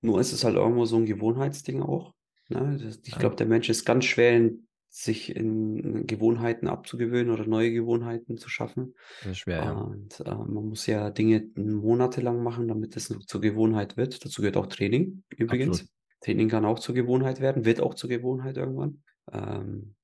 Nur 0.01 0.20
ist 0.20 0.32
es 0.32 0.43
halt 0.43 0.56
irgendwo 0.56 0.86
so 0.86 0.97
ein 0.97 1.06
Gewohnheitsding 1.06 1.82
auch. 1.82 2.14
Ne? 2.49 2.78
Ich 3.04 3.18
glaube, 3.18 3.36
der 3.36 3.47
Mensch 3.47 3.70
ist 3.70 3.86
ganz 3.86 4.06
schwer, 4.06 4.38
in, 4.38 4.68
sich 4.96 5.36
in 5.36 6.06
Gewohnheiten 6.06 6.68
abzugewöhnen 6.68 7.34
oder 7.34 7.48
neue 7.48 7.72
Gewohnheiten 7.72 8.38
zu 8.38 8.48
schaffen. 8.48 8.94
Das 9.22 9.32
ist 9.32 9.38
schwer, 9.39 9.64
ja. 9.64 9.72
Und 9.72 10.20
äh, 10.20 10.36
man 10.36 10.70
muss 10.70 10.86
ja 10.86 11.10
Dinge 11.10 11.48
monatelang 11.56 12.44
machen, 12.44 12.68
damit 12.68 12.96
es 12.96 13.08
zur 13.26 13.41
Gewohnheit 13.41 13.98
wird. 13.98 14.24
Dazu 14.24 14.41
gehört 14.44 14.56
auch 14.56 14.68
Training 14.68 15.24
übrigens. 15.36 15.80
Absolut. 15.80 15.91
Training 16.22 16.48
kann 16.48 16.64
auch 16.64 16.78
zur 16.78 16.94
Gewohnheit 16.94 17.41
werden, 17.41 17.66
wird 17.66 17.82
auch 17.82 17.96
zur 17.96 18.08
Gewohnheit 18.08 18.56
irgendwann. 18.56 19.02
Ähm, 19.32 19.96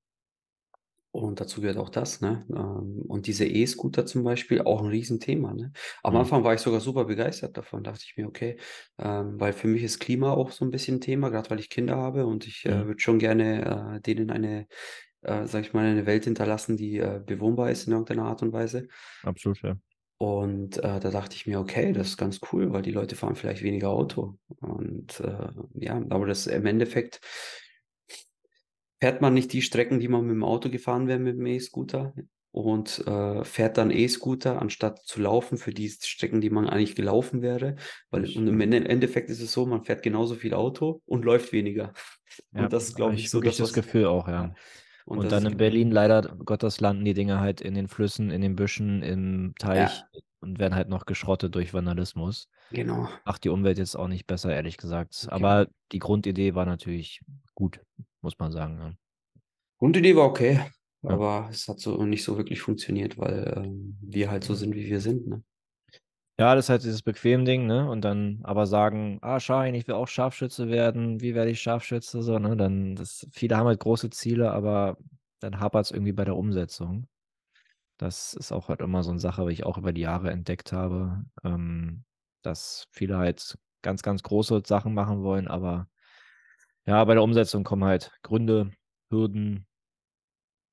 und 1.12 1.40
dazu 1.42 1.62
gehört 1.62 1.78
auch 1.78 1.90
das, 1.90 2.22
ne? 2.22 2.46
Ähm, 2.52 3.04
und 3.08 3.28
diese 3.28 3.46
E-Scooter 3.46 4.06
zum 4.06 4.24
Beispiel, 4.24 4.62
auch 4.62 4.82
ein 4.82 4.88
Riesenthema, 4.90 5.54
ne? 5.54 5.72
Am 6.04 6.16
Mhm. 6.16 6.18
Anfang 6.18 6.44
war 6.44 6.54
ich 6.54 6.62
sogar 6.62 6.80
super 6.82 7.06
begeistert 7.06 7.58
davon, 7.58 7.84
dachte 7.84 8.04
ich 8.06 8.16
mir, 8.18 8.28
okay, 8.28 8.58
ähm, 9.00 9.40
weil 9.40 9.54
für 9.54 9.68
mich 9.68 9.84
ist 9.84 10.00
Klima 10.00 10.32
auch 10.34 10.52
so 10.52 10.66
ein 10.66 10.72
bisschen 10.72 10.98
ein 10.98 11.02
Thema, 11.02 11.30
gerade 11.30 11.50
weil 11.50 11.60
ich 11.60 11.70
Kinder 11.70 11.98
habe 11.98 12.26
und 12.26 12.46
ich 12.48 12.66
äh, 12.66 12.72
Mhm. 12.72 12.86
würde 12.86 13.00
schon 13.00 13.20
gerne 13.20 13.98
äh, 13.98 14.02
denen 14.02 14.30
eine, 14.32 14.68
äh, 15.22 15.48
sag 15.48 15.62
ich 15.66 15.74
mal, 15.74 15.86
eine 15.86 16.06
Welt 16.06 16.26
hinterlassen, 16.26 16.78
die 16.78 16.98
äh, 17.00 17.22
bewohnbar 17.26 17.72
ist 17.72 17.88
in 17.88 17.94
irgendeiner 17.94 18.26
Art 18.26 18.42
und 18.44 18.54
Weise. 18.54 18.88
Absolut, 19.24 19.62
ja. 19.64 19.78
Und 20.18 20.78
äh, 20.80 21.00
da 21.00 21.12
dachte 21.12 21.36
ich 21.36 21.48
mir, 21.48 21.60
okay, 21.62 21.94
das 21.94 22.10
ist 22.10 22.18
ganz 22.18 22.42
cool, 22.52 22.74
weil 22.74 22.82
die 22.82 22.92
Leute 22.92 23.16
fahren 23.16 23.36
vielleicht 23.36 23.64
weniger 23.64 23.90
Auto. 23.90 24.38
Und 24.60 25.20
äh, 25.22 25.48
ja, 25.76 25.96
aber 26.10 26.26
das 26.28 26.46
im 26.48 26.66
Endeffekt 26.66 27.22
fährt 29.00 29.22
man 29.22 29.34
nicht 29.34 29.54
die 29.54 29.62
Strecken, 29.62 30.00
die 30.00 30.08
man 30.08 30.26
mit 30.26 30.36
dem 30.36 30.44
Auto 30.44 30.70
gefahren 30.70 31.08
wäre 31.08 31.20
mit 31.20 31.38
dem 31.38 31.46
E-Scooter 31.46 32.14
und 32.52 33.06
äh, 33.08 33.44
fährt 33.44 33.78
dann 33.78 33.92
E-Scooter, 33.92 34.62
anstatt 34.62 35.00
zu 35.06 35.22
laufen 35.22 35.58
für 35.58 35.72
die 35.72 35.90
Strecken, 35.90 36.42
die 36.42 36.50
man 36.50 36.68
eigentlich 36.68 36.96
gelaufen 36.96 37.42
wäre. 37.42 37.76
Weil 38.10 38.26
und 38.26 38.48
im 38.48 38.60
Endeffekt 38.62 39.30
ist 39.30 39.42
es 39.42 39.52
so, 39.52 39.66
man 39.66 39.84
fährt 39.84 40.04
genauso 40.04 40.36
viel 40.36 40.54
Auto 40.54 41.02
und 41.06 41.26
läuft 41.26 41.52
weniger. 41.54 41.94
Ja, 42.54 42.64
Und 42.64 42.74
das 42.74 42.90
ist, 42.90 42.96
glaube 42.96 43.16
ich, 43.16 43.22
ich 43.22 43.32
so 43.32 43.42
das, 43.42 43.58
das. 43.58 43.74
Gefühl 43.74 44.06
auch, 44.06 44.28
ja. 44.28 44.54
Und 45.04 45.18
Und 45.18 45.32
dann 45.32 45.46
in 45.46 45.58
Berlin 45.58 45.92
leider 45.92 46.22
Gottes 46.46 46.80
landen 46.80 47.04
die 47.04 47.16
Dinger 47.16 47.42
halt 47.42 47.60
in 47.60 47.74
den 47.74 47.88
Flüssen, 47.88 48.30
in 48.30 48.42
den 48.42 48.56
Büschen, 48.56 49.02
im 49.02 49.56
Teich, 49.58 49.90
ja, 50.14 50.20
und 50.42 50.60
werden 50.60 50.76
halt 50.76 50.90
noch 50.90 51.06
geschrottet 51.06 51.56
durch 51.56 51.74
Vandalismus. 51.74 52.48
Genau. 52.72 53.08
Macht 53.26 53.44
die 53.44 53.50
Umwelt 53.50 53.78
jetzt 53.78 53.96
auch 53.96 54.08
nicht 54.08 54.28
besser, 54.28 54.54
ehrlich 54.54 54.78
gesagt. 54.78 55.24
Okay. 55.26 55.34
Aber 55.36 55.68
die 55.92 56.00
Grundidee 56.00 56.56
war 56.56 56.66
natürlich 56.66 57.22
gut, 57.56 57.82
muss 58.22 58.38
man 58.40 58.52
sagen. 58.52 58.78
Ja. 58.80 58.94
Grundidee 59.80 60.16
war 60.16 60.26
okay, 60.26 60.60
Ja. 61.04 61.10
aber 61.12 61.48
es 61.52 61.68
hat 61.68 61.80
so 61.80 62.04
nicht 62.04 62.24
so 62.24 62.38
wirklich 62.38 62.62
funktioniert, 62.62 63.18
weil 63.18 63.54
ähm, 63.58 63.98
wir 64.02 64.30
halt 64.30 64.44
so 64.44 64.54
sind, 64.54 64.76
wie 64.76 64.88
wir 64.88 65.00
sind. 65.02 65.28
Ne? 65.28 65.44
Ja, 66.38 66.56
das 66.56 66.66
ist 66.66 66.70
halt 66.70 66.84
dieses 66.84 67.02
Bequem-Ding, 67.02 67.66
ne? 67.66 67.90
Und 67.90 68.02
dann 68.02 68.40
aber 68.44 68.66
sagen, 68.66 69.20
ah, 69.22 69.42
Schein, 69.42 69.76
ich 69.76 69.88
will 69.90 69.96
auch 69.96 70.08
Scharfschütze 70.08 70.70
werden, 70.70 71.20
wie 71.20 71.36
werde 71.36 71.52
ich 71.52 71.62
Scharfschütze? 71.62 72.22
So, 72.24 72.40
ne? 72.40 72.56
Dann, 72.56 72.96
das, 72.96 73.28
viele 73.32 73.58
haben 73.58 73.68
halt 73.68 73.82
große 73.82 74.10
Ziele, 74.10 74.52
aber 74.52 74.98
dann 75.42 75.60
hapert 75.60 75.86
es 75.86 75.92
irgendwie 75.92 76.14
bei 76.14 76.24
der 76.24 76.38
Umsetzung. 76.38 77.08
Das 78.00 78.34
ist 78.34 78.54
auch 78.54 78.70
halt 78.70 78.80
immer 78.80 79.04
so 79.04 79.12
eine 79.12 79.20
Sache, 79.20 79.46
die 79.46 79.52
ich 79.52 79.66
auch 79.66 79.78
über 79.78 79.92
die 79.92 80.02
Jahre 80.02 80.32
entdeckt 80.32 80.72
habe, 80.72 81.26
ähm, 81.44 82.06
dass 82.42 82.88
viele 82.92 83.18
halt 83.18 83.60
ganz, 83.82 84.02
ganz 84.02 84.24
große 84.24 84.64
Sachen 84.66 84.94
machen 84.94 85.22
wollen, 85.22 85.50
aber 85.50 85.90
ja, 86.86 87.04
bei 87.04 87.14
der 87.14 87.24
Umsetzung 87.24 87.66
kommen 87.66 87.84
halt 87.84 88.12
Gründe, 88.24 88.72
Hürden, 89.10 89.68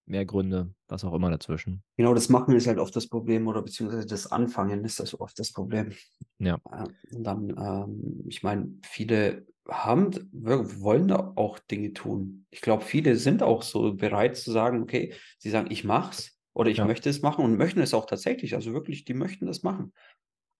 mehr 0.06 0.24
Gründe, 0.24 0.72
was 0.86 1.04
auch 1.04 1.12
immer 1.14 1.30
dazwischen. 1.30 1.82
Genau, 1.96 2.14
das 2.14 2.28
Machen 2.28 2.54
ist 2.54 2.68
halt 2.68 2.78
oft 2.78 2.94
das 2.94 3.08
Problem 3.08 3.48
oder 3.48 3.60
beziehungsweise 3.60 4.06
das 4.06 4.30
Anfangen 4.30 4.84
ist 4.84 5.00
das 5.00 5.18
oft 5.18 5.36
das 5.38 5.52
Problem. 5.52 5.92
Ja. 6.38 6.58
Äh, 6.70 6.86
Und 7.10 7.24
dann, 7.24 7.50
ähm, 7.58 8.24
ich 8.28 8.44
meine, 8.44 8.72
viele 8.82 9.46
haben, 9.68 10.12
wir 10.30 10.80
wollen 10.80 11.08
da 11.08 11.32
auch 11.34 11.58
Dinge 11.58 11.92
tun. 11.92 12.46
Ich 12.50 12.60
glaube, 12.60 12.84
viele 12.84 13.16
sind 13.16 13.42
auch 13.42 13.62
so 13.62 13.94
bereit 13.94 14.36
zu 14.36 14.52
sagen, 14.52 14.82
okay, 14.82 15.12
sie 15.38 15.50
sagen, 15.50 15.72
ich 15.72 15.82
mach's 15.82 16.35
oder 16.56 16.70
ich 16.70 16.78
Ja. 16.78 16.86
möchte 16.86 17.10
es 17.10 17.20
machen 17.20 17.44
und 17.44 17.58
möchten 17.58 17.80
es 17.80 17.92
auch 17.92 18.06
tatsächlich. 18.06 18.54
Also 18.54 18.72
wirklich, 18.72 19.04
die 19.04 19.12
möchten 19.12 19.44
das 19.46 19.62
machen. 19.62 19.92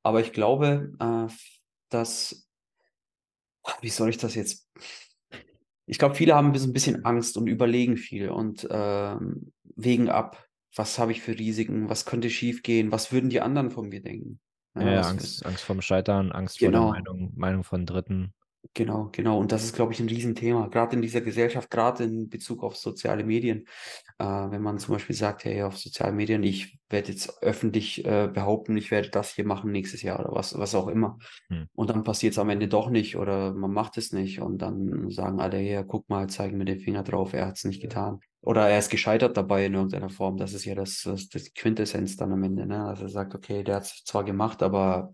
Aber 0.02 0.20
ich 0.20 0.32
glaube, 0.34 0.92
äh, 1.00 1.32
dass, 1.88 2.48
wie 3.80 3.88
soll 3.88 4.10
ich 4.10 4.18
das 4.18 4.34
jetzt? 4.34 4.68
Ich 5.86 5.98
glaube, 5.98 6.14
viele 6.14 6.34
haben 6.34 6.52
ein 6.52 6.72
bisschen- 6.72 7.04
Angst 7.06 7.38
und 7.38 7.46
überlegen 7.46 7.96
viel 7.96 8.28
und 8.28 8.68
ähm, 8.70 9.52
wägen 9.74 10.10
ab. 10.10 10.44
Was 10.74 10.98
habe 10.98 11.12
ich 11.12 11.22
für 11.22 11.38
Risiken? 11.38 11.88
Was 11.88 12.04
könnte 12.04 12.28
schiefgehen? 12.28 12.92
Was 12.92 13.10
würden 13.10 13.30
die 13.30 13.40
anderen 13.40 13.70
von 13.70 13.88
mir 13.88 14.02
denken? 14.02 14.38
Ja, 14.74 14.92
ja, 14.92 15.00
Angst, 15.00 15.46
Angst 15.46 15.64
vorm 15.64 15.80
Scheitern, 15.80 16.30
Angst 16.30 16.58
vor 16.58 16.68
Genau. 16.68 16.92
der 16.92 17.02
Meinung, 17.02 17.32
Meinung 17.36 17.64
von 17.64 17.86
Dritten. 17.86 18.34
Genau, 18.74 19.08
genau. 19.12 19.38
Und 19.38 19.52
das 19.52 19.64
ist, 19.64 19.74
glaube 19.74 19.92
ich, 19.94 20.00
ein 20.00 20.08
Riesenthema, 20.08 20.66
gerade 20.66 20.96
in 20.96 21.02
dieser 21.02 21.22
Gesellschaft, 21.22 21.70
gerade 21.70 22.04
in 22.04 22.28
Bezug 22.28 22.62
auf 22.62 22.76
soziale 22.76 23.24
Medien. 23.24 23.66
Äh, 24.18 24.24
wenn 24.24 24.62
man 24.62 24.78
zum 24.78 24.94
Beispiel 24.94 25.14
sagt, 25.14 25.44
hey, 25.44 25.62
auf 25.62 25.76
sozialen 25.76 26.16
Medien, 26.16 26.42
ich 26.42 26.78
werde 26.88 27.12
jetzt 27.12 27.42
öffentlich 27.42 28.04
äh, 28.06 28.28
behaupten, 28.32 28.76
ich 28.76 28.90
werde 28.90 29.10
das 29.10 29.34
hier 29.34 29.44
machen 29.44 29.72
nächstes 29.72 30.02
Jahr 30.02 30.20
oder 30.20 30.34
was, 30.34 30.58
was 30.58 30.74
auch 30.74 30.88
immer. 30.88 31.18
Hm. 31.48 31.68
Und 31.74 31.90
dann 31.90 32.02
passiert 32.02 32.32
es 32.32 32.38
am 32.38 32.48
Ende 32.48 32.68
doch 32.68 32.88
nicht 32.88 33.16
oder 33.16 33.52
man 33.52 33.72
macht 33.72 33.98
es 33.98 34.12
nicht 34.12 34.40
und 34.40 34.58
dann 34.58 35.10
sagen 35.10 35.40
alle, 35.40 35.60
ja, 35.60 35.82
guck 35.82 36.08
mal, 36.08 36.28
zeigen 36.28 36.56
mir 36.56 36.64
den 36.64 36.80
Finger 36.80 37.02
drauf, 37.02 37.34
er 37.34 37.46
hat 37.46 37.56
es 37.56 37.64
nicht 37.64 37.82
getan. 37.82 38.20
Oder 38.40 38.68
er 38.68 38.78
ist 38.78 38.90
gescheitert 38.90 39.36
dabei 39.36 39.66
in 39.66 39.74
irgendeiner 39.74 40.08
Form. 40.08 40.36
Das 40.36 40.54
ist 40.54 40.64
ja 40.64 40.74
das, 40.74 41.02
das, 41.02 41.28
das 41.28 41.52
Quintessenz 41.52 42.16
dann 42.16 42.32
am 42.32 42.42
Ende, 42.44 42.64
ne? 42.66 42.86
Dass 42.88 43.00
er 43.00 43.08
sagt, 43.08 43.34
okay, 43.34 43.64
der 43.64 43.76
hat 43.76 43.84
es 43.84 44.04
zwar 44.04 44.24
gemacht, 44.24 44.62
aber 44.62 45.12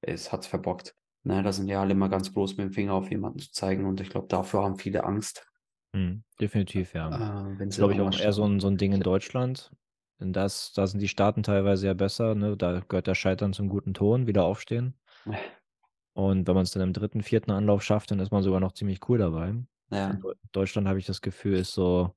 es 0.00 0.32
hat's 0.32 0.46
verbockt. 0.46 0.94
Ne, 1.24 1.42
da 1.42 1.52
sind 1.52 1.68
ja 1.68 1.80
alle 1.80 1.92
immer 1.92 2.08
ganz 2.08 2.32
groß 2.32 2.56
mit 2.56 2.66
dem 2.66 2.72
Finger 2.72 2.94
auf 2.94 3.10
jemanden 3.10 3.38
zu 3.38 3.52
zeigen 3.52 3.84
und 3.86 4.00
ich 4.00 4.10
glaube, 4.10 4.26
dafür 4.28 4.62
haben 4.64 4.76
viele 4.76 5.04
Angst. 5.04 5.46
Hm, 5.94 6.24
definitiv, 6.40 6.94
ja. 6.94 7.10
Äh, 7.10 7.58
wenn 7.58 7.68
Das 7.68 7.78
glaube 7.78 7.92
ich, 7.94 8.00
auch 8.00 8.12
eher 8.18 8.32
so 8.32 8.44
ein, 8.44 8.60
so 8.60 8.68
ein 8.68 8.76
Ding 8.78 8.92
in 8.92 9.02
Deutschland. 9.02 9.72
Denn 10.20 10.32
das, 10.32 10.72
da 10.72 10.86
sind 10.86 11.00
die 11.00 11.08
Staaten 11.08 11.42
teilweise 11.42 11.86
ja 11.86 11.94
besser, 11.94 12.34
ne? 12.34 12.56
Da 12.56 12.80
gehört 12.80 13.06
der 13.06 13.14
Scheitern 13.14 13.52
zum 13.52 13.68
guten 13.68 13.94
Ton, 13.94 14.26
wieder 14.26 14.44
aufstehen. 14.44 14.94
Und 16.14 16.46
wenn 16.46 16.54
man 16.54 16.64
es 16.64 16.70
dann 16.72 16.82
im 16.82 16.92
dritten, 16.92 17.22
vierten 17.22 17.50
Anlauf 17.50 17.82
schafft, 17.82 18.10
dann 18.10 18.20
ist 18.20 18.30
man 18.30 18.42
sogar 18.42 18.60
noch 18.60 18.72
ziemlich 18.72 19.08
cool 19.08 19.18
dabei. 19.18 19.48
Ja, 19.90 20.08
In 20.10 20.18
Deu- 20.20 20.34
Deutschland 20.52 20.86
habe 20.88 20.98
ich 20.98 21.06
das 21.06 21.20
Gefühl, 21.22 21.54
ist 21.56 21.72
so, 21.72 22.14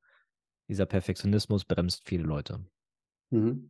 dieser 0.70 0.86
Perfektionismus 0.86 1.66
bremst 1.66 2.04
viele 2.08 2.24
Leute. 2.24 2.66
mhm. 3.32 3.70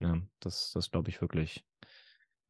Ja, 0.00 0.20
das, 0.40 0.72
das 0.72 0.90
glaube 0.90 1.10
ich 1.10 1.20
wirklich, 1.20 1.64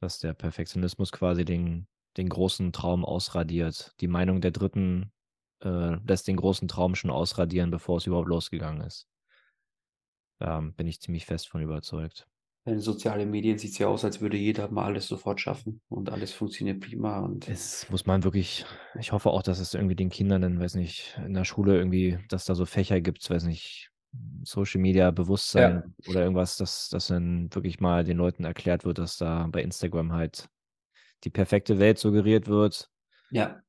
dass 0.01 0.19
der 0.21 0.35
Perfektionismus 0.35 1.13
quasi 1.13 1.45
den, 1.45 1.89
den 2.17 2.29
großen 2.29 2.73
Traum 2.73 3.05
ausradiert. 3.05 3.95
Die 4.01 4.09
Meinung 4.09 4.41
der 4.41 4.51
Dritten 4.53 5.13
äh, 5.65 5.97
lässt 6.07 6.29
den 6.29 6.37
großen 6.37 6.69
Traum 6.69 6.95
schon 6.95 7.11
ausradieren, 7.11 7.71
bevor 7.71 7.99
es 7.99 8.07
überhaupt 8.07 8.29
losgegangen 8.29 8.83
ist. 8.83 9.09
Da 10.39 10.61
bin 10.61 10.87
ich 10.87 11.01
ziemlich 11.01 11.27
fest 11.27 11.49
von 11.49 11.63
überzeugt. 11.63 12.29
In 12.67 12.81
sozialen 12.81 13.31
Medien 13.31 13.59
sieht 13.59 13.73
es 13.73 13.79
ja 13.79 13.89
aus, 13.89 14.05
als 14.05 14.21
würde 14.21 14.39
jeder 14.39 14.71
mal 14.71 14.85
alles 14.85 15.07
sofort 15.07 15.41
schaffen 15.41 15.83
und 15.89 16.11
alles 16.11 16.33
funktioniert 16.33 16.81
prima 16.81 17.21
und 17.21 17.47
Es 17.47 17.91
muss 17.91 18.07
man 18.07 18.25
wirklich, 18.25 18.65
ich 18.99 19.13
hoffe 19.13 19.31
auch, 19.31 19.43
dass 19.43 19.59
es 19.59 19.75
irgendwie 19.75 19.97
den 19.97 20.09
Kindern, 20.09 20.41
dann, 20.41 20.59
weiß 20.59 20.77
nicht, 20.77 21.19
in 21.25 21.35
der 21.35 21.45
Schule 21.45 21.77
irgendwie, 21.77 22.19
dass 22.29 22.47
da 22.47 22.55
so 22.55 22.65
Fächer 22.65 23.01
gibt, 23.03 23.29
weiß 23.29 23.45
nicht, 23.45 23.91
Social 24.45 24.81
Media 24.81 25.11
Bewusstsein 25.11 25.95
oder 26.07 26.23
irgendwas, 26.23 26.57
dass, 26.57 26.89
dass 26.89 27.09
dann 27.09 27.53
wirklich 27.55 27.81
mal 27.81 28.05
den 28.05 28.17
Leuten 28.17 28.45
erklärt 28.45 28.85
wird, 28.85 28.99
dass 28.99 29.19
da 29.19 29.47
bei 29.51 29.63
Instagram 29.63 30.13
halt 30.13 30.49
die 31.25 31.31
perfekte 31.31 31.79
Welt 31.79 31.99
suggeriert 31.99 32.49
wird. 32.49 32.91
ja, 33.31 33.63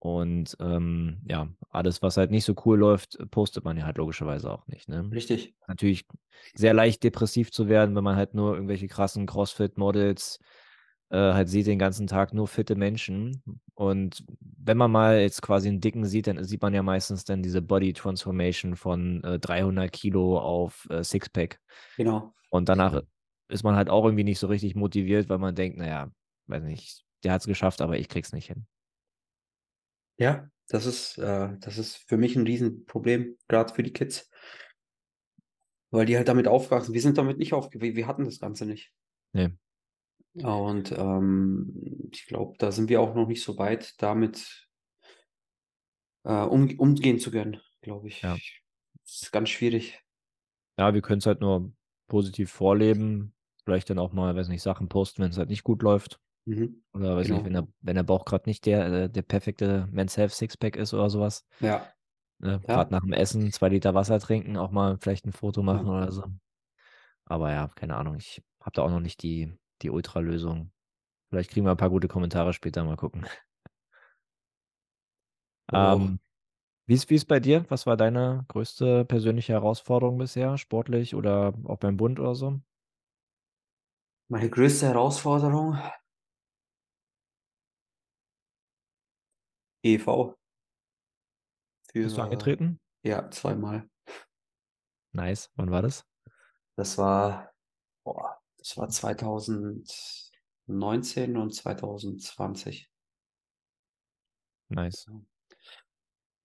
Und 0.00 0.56
ähm, 0.60 1.18
ja, 1.26 1.48
alles, 1.70 2.02
was 2.02 2.16
halt 2.16 2.30
nicht 2.30 2.44
so 2.44 2.54
cool 2.64 2.78
läuft, 2.78 3.18
postet 3.30 3.64
man 3.64 3.76
ja 3.76 3.84
halt 3.84 3.98
logischerweise 3.98 4.50
auch 4.50 4.66
nicht. 4.68 4.88
Ne? 4.88 5.08
richtig. 5.12 5.54
Natürlich 5.66 6.06
sehr 6.54 6.72
leicht 6.72 7.02
depressiv 7.02 7.50
zu 7.50 7.68
werden, 7.68 7.96
wenn 7.96 8.04
man 8.04 8.16
halt 8.16 8.34
nur 8.34 8.54
irgendwelche 8.54 8.86
krassen 8.86 9.26
CrossFit-Models 9.26 10.38
äh, 11.10 11.16
halt 11.16 11.48
sieht 11.48 11.66
den 11.66 11.78
ganzen 11.78 12.06
Tag 12.06 12.34
nur 12.34 12.46
fitte 12.46 12.76
Menschen. 12.76 13.42
Und 13.74 14.24
wenn 14.40 14.76
man 14.76 14.90
mal 14.90 15.20
jetzt 15.20 15.40
quasi 15.42 15.68
einen 15.68 15.80
Dicken 15.80 16.04
sieht, 16.04 16.26
dann 16.26 16.42
sieht 16.44 16.62
man 16.62 16.74
ja 16.74 16.82
meistens 16.82 17.24
dann 17.24 17.42
diese 17.42 17.62
Body 17.62 17.92
Transformation 17.92 18.76
von 18.76 19.24
äh, 19.24 19.38
300 19.38 19.90
Kilo 19.90 20.38
auf 20.38 20.86
äh, 20.90 21.02
Sixpack. 21.02 21.60
Genau. 21.96 22.34
Und 22.50 22.68
danach 22.68 23.02
ist 23.48 23.62
man 23.62 23.76
halt 23.76 23.88
auch 23.88 24.04
irgendwie 24.04 24.24
nicht 24.24 24.38
so 24.38 24.46
richtig 24.48 24.74
motiviert, 24.74 25.28
weil 25.28 25.38
man 25.38 25.54
denkt, 25.54 25.78
naja, 25.78 26.10
weiß 26.46 26.62
nicht, 26.64 27.04
der 27.24 27.32
hat 27.32 27.40
es 27.40 27.46
geschafft, 27.46 27.80
aber 27.80 27.98
ich 27.98 28.08
krieg's 28.08 28.32
nicht 28.32 28.48
hin. 28.48 28.66
Ja, 30.18 30.50
das 30.68 30.84
ist, 30.84 31.18
äh, 31.18 31.56
das 31.60 31.78
ist 31.78 31.96
für 31.96 32.16
mich 32.16 32.36
ein 32.36 32.46
Riesenproblem, 32.46 33.36
gerade 33.48 33.72
für 33.72 33.82
die 33.82 33.92
Kids. 33.92 34.30
Weil 35.90 36.04
die 36.04 36.16
halt 36.16 36.28
damit 36.28 36.48
aufwachsen. 36.48 36.92
Wir 36.92 37.00
sind 37.00 37.16
damit 37.16 37.38
nicht 37.38 37.54
aufgewachsen. 37.54 37.96
Wir 37.96 38.06
hatten 38.06 38.24
das 38.24 38.40
Ganze 38.40 38.66
nicht. 38.66 38.92
Nee. 39.32 39.50
Und 40.34 40.92
ähm, 40.92 42.10
ich 42.12 42.26
glaube, 42.26 42.56
da 42.58 42.70
sind 42.70 42.90
wir 42.90 43.00
auch 43.00 43.14
noch 43.14 43.26
nicht 43.26 43.42
so 43.42 43.56
weit, 43.56 43.94
damit 44.02 44.68
äh, 46.24 46.42
um, 46.42 46.78
umgehen 46.78 47.18
zu 47.18 47.30
können, 47.30 47.60
glaube 47.80 48.08
ich. 48.08 48.22
Ja. 48.22 48.36
Das 49.04 49.22
ist 49.22 49.32
ganz 49.32 49.48
schwierig. 49.48 49.98
Ja, 50.78 50.92
wir 50.92 51.00
können 51.00 51.18
es 51.18 51.26
halt 51.26 51.40
nur 51.40 51.72
positiv 52.08 52.50
vorleben, 52.50 53.34
vielleicht 53.64 53.90
dann 53.90 53.98
auch 53.98 54.12
mal, 54.12 54.36
weiß 54.36 54.48
nicht, 54.48 54.62
Sachen 54.62 54.88
posten, 54.88 55.22
wenn 55.22 55.30
es 55.30 55.38
halt 55.38 55.48
nicht 55.48 55.64
gut 55.64 55.82
läuft. 55.82 56.20
Mhm. 56.48 56.82
Oder 56.94 57.16
weiß 57.16 57.26
Genau. 57.26 57.38
nicht, 57.38 57.46
wenn 57.46 57.52
der, 57.52 57.68
wenn 57.80 57.94
der 57.96 58.02
Bauch 58.02 58.24
gerade 58.24 58.48
nicht 58.48 58.64
der, 58.66 58.86
äh, 58.86 59.10
der 59.10 59.22
perfekte 59.22 59.86
Men's 59.90 60.16
Health 60.16 60.32
Sixpack 60.32 60.76
ist 60.76 60.94
oder 60.94 61.10
sowas. 61.10 61.46
Ja, 61.60 61.92
Ne? 62.40 62.52
Ja. 62.52 62.58
Gerade 62.76 62.92
nach 62.92 63.00
dem 63.00 63.12
Essen 63.12 63.50
zwei 63.52 63.68
Liter 63.68 63.94
Wasser 63.94 64.20
trinken, 64.20 64.56
auch 64.56 64.70
mal 64.70 64.96
vielleicht 65.00 65.26
ein 65.26 65.32
Foto 65.32 65.62
machen 65.62 65.86
Ja. 65.86 65.92
oder 65.92 66.12
so. 66.12 66.24
Aber 67.24 67.50
ja, 67.52 67.68
keine 67.74 67.96
Ahnung, 67.96 68.16
ich 68.16 68.42
habe 68.60 68.72
da 68.74 68.82
auch 68.82 68.90
noch 68.90 69.00
nicht 69.00 69.22
die, 69.22 69.52
die 69.82 69.90
Ultra-Lösung. 69.90 70.70
Vielleicht 71.30 71.50
kriegen 71.50 71.66
wir 71.66 71.72
ein 71.72 71.76
paar 71.76 71.90
gute 71.90 72.08
Kommentare 72.08 72.52
später, 72.52 72.84
mal 72.84 72.96
gucken. 72.96 73.26
Auch. 75.66 75.96
Ähm, 75.96 76.20
wie 76.86 76.94
ist, 76.94 77.10
wie 77.10 77.16
ist 77.16 77.26
bei 77.26 77.40
dir? 77.40 77.66
Was 77.68 77.86
war 77.86 77.96
deine 77.96 78.44
größte 78.48 79.04
persönliche 79.04 79.52
Herausforderung 79.52 80.18
bisher, 80.18 80.56
sportlich 80.58 81.14
oder 81.14 81.52
auch 81.64 81.78
beim 81.78 81.96
Bund 81.96 82.20
oder 82.20 82.34
so? 82.34 82.60
meine 84.28 84.48
größte 84.50 84.86
Herausforderung, 84.86 85.78
EV. 89.82 90.34
Bist 91.92 92.16
du 92.16 92.18
Für, 92.20 92.22
angetreten? 92.22 92.80
ja, 93.02 93.30
zweimal. 93.30 93.88
Nice. 95.12 95.50
Wann 95.56 95.70
war 95.70 95.82
das? 95.82 96.04
Das 96.76 96.96
war, 96.98 97.52
boah, 98.04 98.38
das 98.58 98.76
war 98.76 98.88
2019 98.88 101.36
und 101.36 101.54
2020. 101.54 102.90
Nice. 104.68 105.06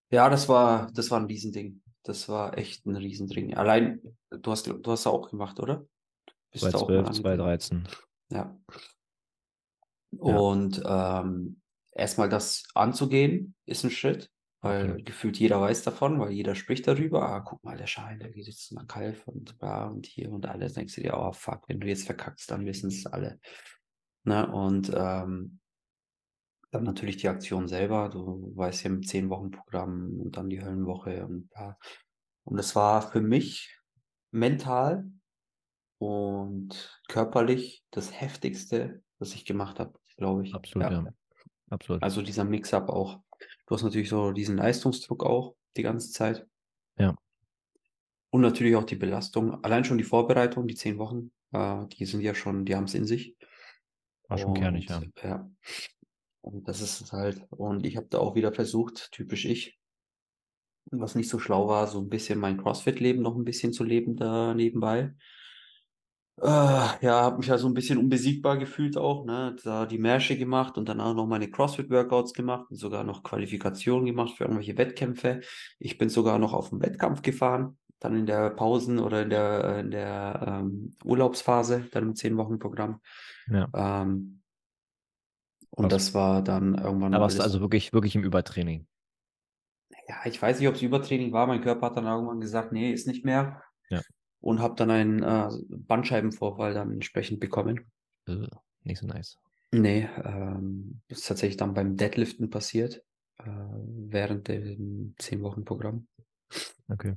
Ja, 0.09 0.29
das 0.29 0.47
war, 0.47 0.91
das 0.93 1.11
war 1.11 1.19
ein 1.19 1.25
Riesending. 1.25 1.81
Das 2.03 2.29
war 2.29 2.57
echt 2.57 2.86
ein 2.86 2.95
Riesending. 2.95 3.55
Allein, 3.55 4.17
du 4.29 4.51
hast, 4.51 4.67
du 4.67 4.81
hast 4.86 5.07
auch 5.07 5.29
gemacht, 5.29 5.59
oder? 5.59 5.86
Bist 6.51 6.63
du 6.65 6.77
auch 6.77 6.88
mal 6.88 7.03
2012, 7.05 7.41
angetreten? 7.41 7.84
2013. 7.86 7.88
Ja. 8.29 8.57
Ja. 10.11 10.38
Und 10.38 10.81
ähm, 10.86 11.61
erstmal 11.95 12.29
das 12.29 12.63
anzugehen, 12.75 13.55
ist 13.65 13.83
ein 13.83 13.91
Schritt. 13.91 14.29
weil 14.61 14.83
Absolut. 14.83 15.05
gefühlt 15.05 15.37
jeder 15.39 15.59
weiß 15.59 15.83
davon, 15.83 16.19
weil 16.21 16.31
jeder 16.31 16.55
spricht 16.55 16.87
darüber. 16.87 17.27
Ah, 17.27 17.41
guck 17.41 17.61
mal, 17.65 17.75
der 17.77 17.87
Schein, 17.87 18.19
der 18.19 18.29
geht 18.31 18.47
jetzt 18.47 18.71
nach 18.71 18.87
Kalf 18.87 19.27
und 19.27 19.55
da 19.61 19.87
und 19.87 20.05
hier 20.05 20.31
und 20.31 20.45
alles. 20.45 20.73
Denkst 20.73 20.95
du 20.95 21.01
dir, 21.01 21.17
oh 21.17 21.33
fuck, 21.33 21.67
wenn 21.67 21.81
du 21.81 21.87
jetzt 21.87 22.05
verkackst, 22.05 22.49
dann 22.49 22.65
wissen 22.65 22.87
es 22.87 23.05
alle. 23.05 23.39
Ne? 24.23 24.49
Und 24.49 24.89
ähm, 24.95 25.59
dann 26.71 26.83
natürlich 26.83 27.17
die 27.17 27.27
Aktion 27.27 27.67
selber. 27.67 28.07
Du 28.09 28.53
weißt 28.55 28.83
ja 28.85 28.89
mit 28.91 29.05
zehn 29.07 29.29
Wochen 29.29 29.51
Programm 29.51 30.17
und 30.21 30.37
dann 30.37 30.49
die 30.49 30.63
Höllenwoche 30.63 31.25
und 31.25 31.49
ja. 31.55 31.77
Und 32.45 32.57
es 32.57 32.73
war 32.75 33.01
für 33.01 33.21
mich 33.21 33.77
mental 34.31 35.05
und 35.97 37.01
körperlich 37.09 37.83
das 37.91 38.19
heftigste, 38.19 39.03
was 39.19 39.35
ich 39.35 39.45
gemacht 39.45 39.79
habe, 39.79 39.99
glaube 40.17 40.45
ich. 40.45 40.55
Absolut, 40.55 40.89
Ja. 40.89 41.03
ja. 41.03 41.13
Absolut. 41.74 42.03
Also 42.03 42.21
dieser 42.21 42.43
Mix-up 42.43 42.89
auch. 42.89 43.19
Du 43.65 43.76
hast 43.76 43.82
natürlich 43.82 44.09
so 44.09 44.32
diesen 44.32 44.57
Leistungsdruck 44.57 45.24
auch 45.24 45.55
die 45.76 45.82
ganze 45.82 46.11
Zeit. 46.11 46.45
Ja. 46.97 47.15
Und 48.30 48.41
natürlich 48.41 48.76
auch 48.76 48.84
die 48.84 48.95
Belastung. 48.95 49.63
Allein 49.63 49.84
schon 49.84 49.97
die 49.97 50.03
Vorbereitung, 50.03 50.67
die 50.67 50.76
zehn 50.76 50.99
Wochen, 50.99 51.32
äh, 51.51 51.88
die 51.88 52.05
sind 52.05 52.21
ja 52.21 52.36
schon, 52.36 52.65
die 52.65 52.76
haben 52.76 52.84
es 52.84 52.93
in 52.93 53.05
sich. 53.05 53.36
War 54.28 54.38
schon 54.38 54.53
kernig, 54.53 54.88
ja. 54.88 55.01
Ja. 55.24 55.51
Und 56.41 56.67
das 56.67 56.82
ist 56.82 57.01
es 57.01 57.11
halt. 57.11 57.41
Und 57.49 57.86
ich 57.86 57.97
habe 57.97 58.07
da 58.07 58.19
auch 58.19 58.36
wieder 58.36 58.53
versucht, 58.53 59.11
typisch 59.11 59.45
ich, 59.45 59.80
was 60.91 61.15
nicht 61.15 61.30
so 61.30 61.39
schlau 61.39 61.67
war, 61.67 61.88
so 61.88 61.99
ein 61.99 62.09
bisschen 62.09 62.38
mein 62.38 62.57
CrossFit-Leben 62.57 63.21
noch 63.21 63.36
ein 63.36 63.45
bisschen 63.45 63.74
zu 63.74 63.84
leben 63.84 64.15
da 64.15 64.53
nebenbei. 64.53 65.15
Äh, 66.41 66.45
ja, 66.45 67.21
habe 67.21 67.38
mich 67.38 67.47
ja 67.47 67.57
so 67.57 67.67
ein 67.67 67.75
bisschen 67.75 67.99
unbesiegbar 67.99 68.57
gefühlt 68.57 68.97
auch, 68.97 69.23
ne? 69.25 69.55
Da 69.63 69.86
die 69.86 69.99
Märsche 69.99 70.36
gemacht 70.36 70.77
und 70.77 70.89
danach 70.89 71.13
noch 71.13 71.27
meine 71.27 71.47
CrossFit-Workouts 71.47 72.34
gemacht 72.34 72.65
und 72.71 72.77
sogar 72.77 73.03
noch 73.03 73.21
Qualifikationen 73.21 74.05
gemacht 74.05 74.36
für 74.36 74.45
irgendwelche 74.45 74.77
Wettkämpfe. 74.77 75.41
Ich 75.77 75.97
bin 75.97 76.09
sogar 76.09 76.39
noch 76.39 76.53
auf 76.53 76.71
einen 76.71 76.81
Wettkampf 76.81 77.21
gefahren, 77.21 77.77
dann 77.99 78.15
in 78.15 78.25
der 78.25 78.49
Pausen 78.49 78.97
oder 78.97 79.21
in 79.21 79.29
der, 79.29 79.79
in 79.79 79.91
der 79.91 80.43
ähm, 80.47 80.95
Urlaubsphase, 81.03 81.86
dann 81.91 82.03
im 82.03 82.15
zehn 82.15 82.36
Wochen 82.36 82.57
Programm. 82.57 82.99
Ja. 83.47 83.69
Ähm, 83.75 84.41
und 85.69 85.89
Krass. 85.89 86.05
das 86.05 86.13
war 86.15 86.43
dann 86.43 86.75
irgendwann 86.75 87.11
Da 87.11 87.21
warst 87.21 87.38
du 87.38 87.43
also 87.43 87.61
wirklich, 87.61 87.93
wirklich 87.93 88.15
im 88.15 88.23
Übertraining. 88.23 88.88
Ja, 90.07 90.15
ich 90.25 90.41
weiß 90.41 90.59
nicht, 90.59 90.67
ob 90.67 90.75
es 90.75 90.81
Übertraining 90.81 91.31
war. 91.31 91.47
Mein 91.47 91.61
Körper 91.61 91.88
hat 91.88 91.97
dann 91.97 92.05
irgendwann 92.05 92.41
gesagt, 92.41 92.71
nee, 92.71 92.91
ist 92.91 93.07
nicht 93.07 93.23
mehr. 93.23 93.63
Und 94.43 94.59
habe 94.59 94.75
dann 94.75 94.91
einen 94.91 95.23
äh, 95.23 95.49
Bandscheibenvorfall 95.69 96.73
dann 96.73 96.91
entsprechend 96.91 97.39
bekommen. 97.39 97.89
Äh, 98.27 98.47
nicht 98.83 98.99
so 98.99 99.07
nice. 99.07 99.39
Nee, 99.71 100.09
ähm, 100.21 101.01
ist 101.07 101.25
tatsächlich 101.25 101.55
dann 101.55 101.73
beim 101.73 101.95
Deadliften 101.95 102.49
passiert, 102.49 103.05
äh, 103.37 103.45
während 103.45 104.49
dem 104.49 105.15
10-Wochen-Programm. 105.17 106.07
Okay. 106.89 107.15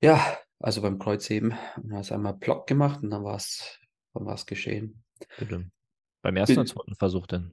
Ja, 0.00 0.38
also 0.60 0.80
beim 0.80 1.00
Kreuzheben. 1.00 1.54
Und 1.82 1.90
da 1.90 1.96
hast 1.96 2.10
du 2.10 2.14
einmal 2.14 2.34
Block 2.34 2.68
gemacht 2.68 3.02
und 3.02 3.10
dann 3.10 3.24
war 3.24 3.34
es 3.34 3.80
dann 4.12 4.26
war's 4.26 4.46
geschehen. 4.46 5.02
Bitte. 5.38 5.68
Beim 6.22 6.36
ersten 6.36 6.58
oder 6.58 6.66
zweiten 6.66 6.94
Versuch 6.94 7.26
denn? 7.26 7.52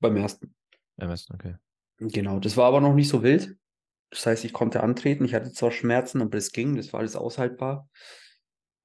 Beim 0.00 0.16
ersten. 0.16 0.54
Beim 0.96 1.10
ersten, 1.10 1.34
okay. 1.34 1.56
Genau, 1.98 2.40
das 2.40 2.56
war 2.56 2.68
aber 2.68 2.80
noch 2.80 2.94
nicht 2.94 3.10
so 3.10 3.22
wild. 3.22 3.54
Das 4.14 4.26
heißt, 4.26 4.44
ich 4.44 4.52
konnte 4.52 4.82
antreten. 4.82 5.24
Ich 5.24 5.34
hatte 5.34 5.52
zwar 5.52 5.72
Schmerzen, 5.72 6.22
aber 6.22 6.38
es 6.38 6.52
ging, 6.52 6.76
das 6.76 6.92
war 6.92 7.00
alles 7.00 7.16
aushaltbar. 7.16 7.88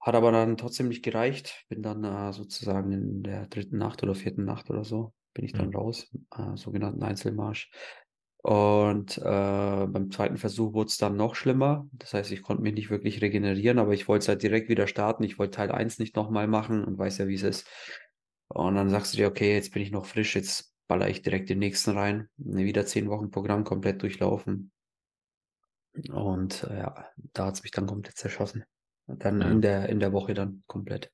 Hat 0.02 0.16
aber 0.16 0.32
dann 0.32 0.58
trotzdem 0.58 0.88
nicht 0.88 1.04
gereicht. 1.04 1.66
Bin 1.70 1.82
dann 1.82 2.04
äh, 2.04 2.34
sozusagen 2.34 2.92
in 2.92 3.24
der 3.24 3.48
dritten 3.48 3.78
Nacht 3.78 4.02
oder 4.04 4.16
vierten 4.16 4.46
Nacht 4.46 4.70
oder 4.70 4.84
so, 4.84 5.14
bin 5.34 5.46
ich 5.46 5.54
dann 5.54 5.70
Mhm. 5.70 5.76
raus, 5.76 6.08
äh, 6.36 6.56
sogenannten 6.56 7.04
Einzelmarsch. 7.04 7.70
Und 8.42 9.18
äh, 9.18 9.22
beim 9.22 10.12
zweiten 10.12 10.38
Versuch 10.38 10.74
wurde 10.74 10.88
es 10.88 10.98
dann 10.98 11.18
noch 11.18 11.36
schlimmer. 11.36 11.88
Das 11.92 12.14
heißt, 12.14 12.32
ich 12.32 12.42
konnte 12.42 12.64
mich 12.64 12.74
nicht 12.74 12.90
wirklich 12.90 13.22
regenerieren, 13.22 13.80
aber 13.80 13.94
ich 13.94 14.08
wollte 14.08 14.24
es 14.24 14.28
halt 14.30 14.42
direkt 14.44 14.70
wieder 14.70 14.88
starten. 14.88 15.24
Ich 15.24 15.38
wollte 15.38 15.58
Teil 15.58 15.72
1 15.72 16.00
nicht 16.00 16.16
nochmal 16.16 16.48
machen 16.48 16.86
und 16.86 16.98
weiß 16.98 17.18
ja, 17.18 17.28
wie 17.28 17.36
es 17.36 17.44
ist. 17.44 17.68
Und 18.48 18.76
dann 18.76 18.90
sagst 18.90 19.14
du 19.14 19.18
dir, 19.18 19.28
okay, 19.28 19.54
jetzt 19.54 19.74
bin 19.74 19.82
ich 19.84 19.92
noch 19.92 20.06
frisch, 20.06 20.36
jetzt 20.36 20.74
baller 20.88 21.10
ich 21.10 21.22
direkt 21.22 21.50
den 21.50 21.60
nächsten 21.60 21.92
rein. 21.92 22.30
Ne, 22.38 22.66
Wieder 22.66 22.86
zehn 22.86 23.10
Wochen 23.10 23.30
Programm 23.32 23.64
komplett 23.66 24.02
durchlaufen. 24.02 24.72
Und 26.12 26.64
äh, 26.64 26.80
ja, 26.80 27.06
da 27.34 27.46
hat 27.48 27.56
es 27.56 27.64
mich 27.64 27.72
dann 27.72 27.88
komplett 27.88 28.18
zerschossen. 28.18 28.64
Dann 29.08 29.42
Ja. 29.42 29.48
in 29.50 29.62
der, 29.62 29.90
in 29.90 30.00
der 30.00 30.14
Woche 30.14 30.34
dann 30.34 30.64
komplett. 30.68 31.12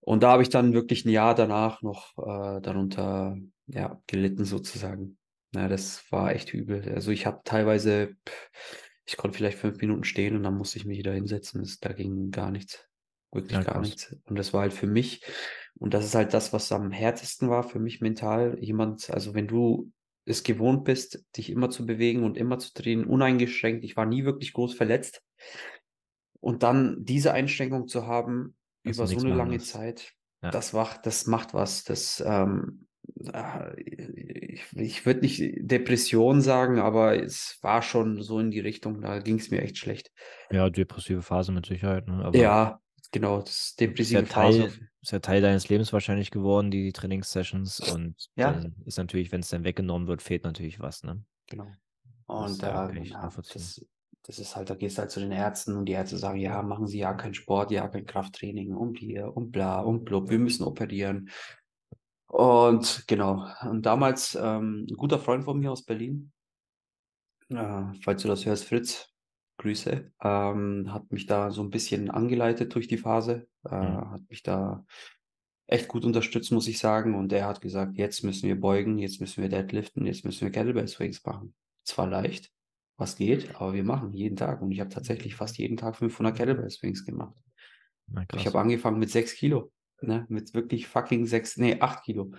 Und 0.00 0.22
da 0.22 0.30
habe 0.32 0.42
ich 0.42 0.48
dann 0.48 0.72
wirklich 0.72 1.04
ein 1.04 1.10
Jahr 1.10 1.34
danach 1.34 1.82
noch 1.82 2.16
äh, 2.18 2.60
darunter 2.60 3.36
ja, 3.66 4.00
gelitten 4.06 4.44
sozusagen. 4.44 5.18
Ja, 5.54 5.68
das 5.68 6.10
war 6.12 6.32
echt 6.32 6.54
übel. 6.54 6.92
Also 6.94 7.10
ich 7.10 7.26
habe 7.26 7.40
teilweise, 7.44 8.16
ich 9.04 9.16
konnte 9.16 9.36
vielleicht 9.36 9.58
fünf 9.58 9.80
Minuten 9.80 10.04
stehen 10.04 10.36
und 10.36 10.42
dann 10.44 10.56
musste 10.56 10.78
ich 10.78 10.84
mich 10.84 10.98
wieder 10.98 11.12
hinsetzen. 11.12 11.62
Das, 11.62 11.78
da 11.80 11.92
ging 11.92 12.30
gar 12.30 12.50
nichts. 12.50 12.86
Wirklich 13.32 13.52
Ja, 13.54 13.62
gar 13.64 13.74
krass. 13.74 13.88
nichts. 13.88 14.16
Und 14.26 14.38
das 14.38 14.52
war 14.52 14.62
halt 14.62 14.72
für 14.72 14.86
mich, 14.86 15.24
und 15.78 15.92
das 15.92 16.04
ist 16.04 16.14
halt 16.14 16.32
das, 16.32 16.52
was 16.52 16.70
am 16.72 16.90
härtesten 16.90 17.50
war 17.50 17.64
für 17.64 17.80
mich 17.80 18.00
mental. 18.00 18.56
Jemand, 18.60 19.10
also 19.10 19.34
wenn 19.34 19.48
du 19.48 19.90
es 20.26 20.42
gewohnt 20.42 20.84
bist, 20.84 21.24
dich 21.36 21.50
immer 21.50 21.70
zu 21.70 21.86
bewegen 21.86 22.24
und 22.24 22.36
immer 22.36 22.58
zu 22.58 22.74
drehen, 22.74 23.04
uneingeschränkt. 23.06 23.84
Ich 23.84 23.96
war 23.96 24.06
nie 24.06 24.24
wirklich 24.24 24.52
groß 24.52 24.74
verletzt. 24.74 25.22
Und 26.40 26.62
dann 26.62 27.04
diese 27.04 27.32
Einschränkung 27.32 27.88
zu 27.88 28.06
haben 28.06 28.56
Dass 28.84 28.96
du 28.96 29.02
über 29.04 29.06
so 29.20 29.26
eine 29.26 29.36
lange 29.36 29.54
musst. 29.54 29.68
Zeit, 29.68 30.12
Ja. 30.42 30.50
das 30.50 30.72
macht, 30.72 31.06
das 31.06 31.26
macht 31.26 31.54
was. 31.54 31.84
Das, 31.84 32.22
ähm, 32.26 32.86
äh, 33.32 33.80
ich, 33.80 34.64
ich 34.74 35.06
würde 35.06 35.20
nicht 35.20 35.42
Depression 35.58 36.40
sagen, 36.40 36.78
aber 36.78 37.22
es 37.22 37.58
war 37.62 37.82
schon 37.82 38.20
so 38.22 38.40
in 38.40 38.50
die 38.50 38.60
Richtung, 38.60 39.00
da 39.00 39.20
ging 39.20 39.36
es 39.38 39.50
mir 39.50 39.62
echt 39.62 39.78
schlecht. 39.78 40.10
Ja, 40.50 40.70
depressive 40.70 41.22
Phase 41.22 41.52
mit 41.52 41.66
Sicherheit, 41.66 42.06
ne? 42.08 42.30
Ja, 42.34 42.80
genau, 43.12 43.40
das 43.40 43.50
ist 43.50 43.80
ja 43.80 43.86
depressive 43.86 44.26
Phase. 44.26 44.58
Teil, 44.58 44.88
ist 45.02 45.12
ja 45.12 45.18
Teil 45.20 45.40
deines 45.42 45.68
Lebens 45.68 45.92
wahrscheinlich 45.92 46.30
geworden, 46.30 46.70
die 46.70 46.92
Trainingssessions. 46.92 47.80
Und 47.80 48.14
Ja. 48.36 48.52
dann 48.52 48.74
ist 48.84 48.98
natürlich, 48.98 49.32
wenn 49.32 49.40
es 49.40 49.48
dann 49.48 49.64
weggenommen 49.64 50.08
wird, 50.08 50.22
fehlt 50.22 50.44
natürlich 50.44 50.80
was, 50.80 51.02
ne? 51.02 51.22
Genau. 51.48 51.66
Und 52.26 52.60
ja, 52.62 52.88
da, 52.88 52.92
ich 53.00 53.10
ja, 53.10 53.30
das, 53.52 53.86
das 54.22 54.38
ist 54.38 54.56
halt, 54.56 54.68
da 54.68 54.74
gehst 54.74 54.98
du 54.98 55.02
halt 55.02 55.10
zu 55.10 55.20
den 55.20 55.30
Ärzten 55.30 55.76
und 55.76 55.86
die 55.86 55.92
Ärzte 55.92 56.16
sagen, 56.18 56.40
ja, 56.40 56.60
machen 56.62 56.86
Sie 56.88 56.98
ja 56.98 57.14
keinen 57.14 57.34
Sport, 57.34 57.70
ja, 57.70 57.86
kein 57.86 58.04
Krafttraining 58.04 58.74
und 58.74 58.98
hier 58.98 59.36
und 59.36 59.52
bla 59.52 59.80
und 59.80 60.04
blub, 60.04 60.28
wir 60.28 60.38
müssen 60.38 60.64
operieren. 60.64 61.30
Und 62.28 63.04
genau, 63.06 63.46
und 63.62 63.86
damals 63.86 64.34
ähm, 64.34 64.86
ein 64.90 64.96
guter 64.96 65.20
Freund 65.20 65.44
von 65.44 65.58
mir 65.60 65.70
aus 65.70 65.84
Berlin, 65.84 66.32
äh, 67.50 67.82
falls 68.02 68.22
du 68.22 68.28
das 68.28 68.44
hörst, 68.44 68.64
Fritz, 68.64 69.08
Grüße, 69.58 70.12
ähm, 70.22 70.92
hat 70.92 71.10
mich 71.12 71.26
da 71.26 71.50
so 71.50 71.62
ein 71.62 71.70
bisschen 71.70 72.10
angeleitet 72.10 72.74
durch 72.74 72.88
die 72.88 72.98
Phase, 72.98 73.48
äh, 73.64 73.74
Mhm. 73.74 74.10
hat 74.10 74.22
mich 74.28 74.42
da 74.42 74.84
echt 75.66 75.88
gut 75.88 76.04
unterstützt, 76.04 76.52
muss 76.52 76.68
ich 76.68 76.78
sagen. 76.78 77.14
Und 77.14 77.32
er 77.32 77.46
hat 77.46 77.60
gesagt, 77.60 77.96
jetzt 77.98 78.22
müssen 78.22 78.46
wir 78.48 78.60
beugen, 78.60 78.98
jetzt 78.98 79.20
müssen 79.20 79.42
wir 79.42 79.48
deadliften, 79.48 80.06
jetzt 80.06 80.24
müssen 80.24 80.42
wir 80.42 80.50
Kettlebell 80.52 80.86
Swings 80.88 81.24
machen. 81.24 81.54
Zwar 81.84 82.06
leicht, 82.06 82.52
was 82.96 83.16
geht, 83.16 83.56
aber 83.56 83.74
wir 83.74 83.84
machen 83.84 84.12
jeden 84.12 84.36
Tag. 84.36 84.62
Und 84.62 84.70
ich 84.72 84.80
habe 84.80 84.90
tatsächlich 84.90 85.34
fast 85.34 85.58
jeden 85.58 85.76
Tag 85.76 85.96
500 85.96 86.36
Kettlebell 86.36 86.70
Swings 86.70 87.04
gemacht. 87.04 87.34
Na, 88.08 88.24
Ich 88.36 88.46
habe 88.46 88.60
angefangen 88.60 88.98
mit 88.98 89.10
6 89.10 89.34
Kilo, 89.34 89.72
ne? 90.00 90.26
Mit 90.28 90.54
wirklich 90.54 90.86
fucking 90.86 91.26
6, 91.26 91.56
nee, 91.56 91.80
8 91.80 92.04
Kilo. 92.04 92.30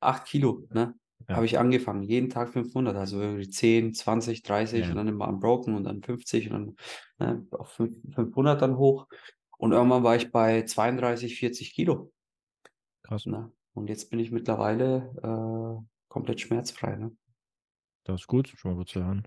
8 0.00 0.26
Kilo, 0.26 0.66
ne? 0.70 0.94
Ja. 1.28 1.36
Habe 1.36 1.46
ich 1.46 1.58
angefangen, 1.58 2.02
jeden 2.02 2.30
Tag 2.30 2.50
500, 2.50 2.94
also 2.96 3.20
irgendwie 3.20 3.48
10, 3.48 3.94
20, 3.94 4.42
30 4.42 4.84
Ja. 4.84 4.90
und 4.90 4.96
dann 4.96 5.08
immer 5.08 5.26
unbroken 5.28 5.74
und 5.74 5.84
dann 5.84 6.02
50 6.02 6.50
und 6.52 6.76
dann 7.18 7.36
ne, 7.36 7.46
auf 7.50 7.72
fünf- 7.72 7.98
500 8.14 8.60
dann 8.60 8.76
hoch. 8.76 9.08
Und 9.58 9.72
irgendwann 9.72 10.04
war 10.04 10.14
ich 10.14 10.30
bei 10.30 10.62
32, 10.62 11.38
40 11.38 11.72
Kilo. 11.72 12.12
Krass. 13.02 13.26
Ne? 13.26 13.50
Und 13.72 13.88
jetzt 13.88 14.10
bin 14.10 14.18
ich 14.20 14.30
mittlerweile 14.30 15.10
äh, 15.22 15.84
komplett 16.08 16.40
schmerzfrei. 16.40 16.96
Ne? 16.96 17.16
Das 18.04 18.20
ist 18.20 18.26
gut, 18.26 18.48
schon 18.48 18.72
mal 18.72 18.76
gut 18.76 18.88
zu 18.90 19.02
hören. 19.02 19.26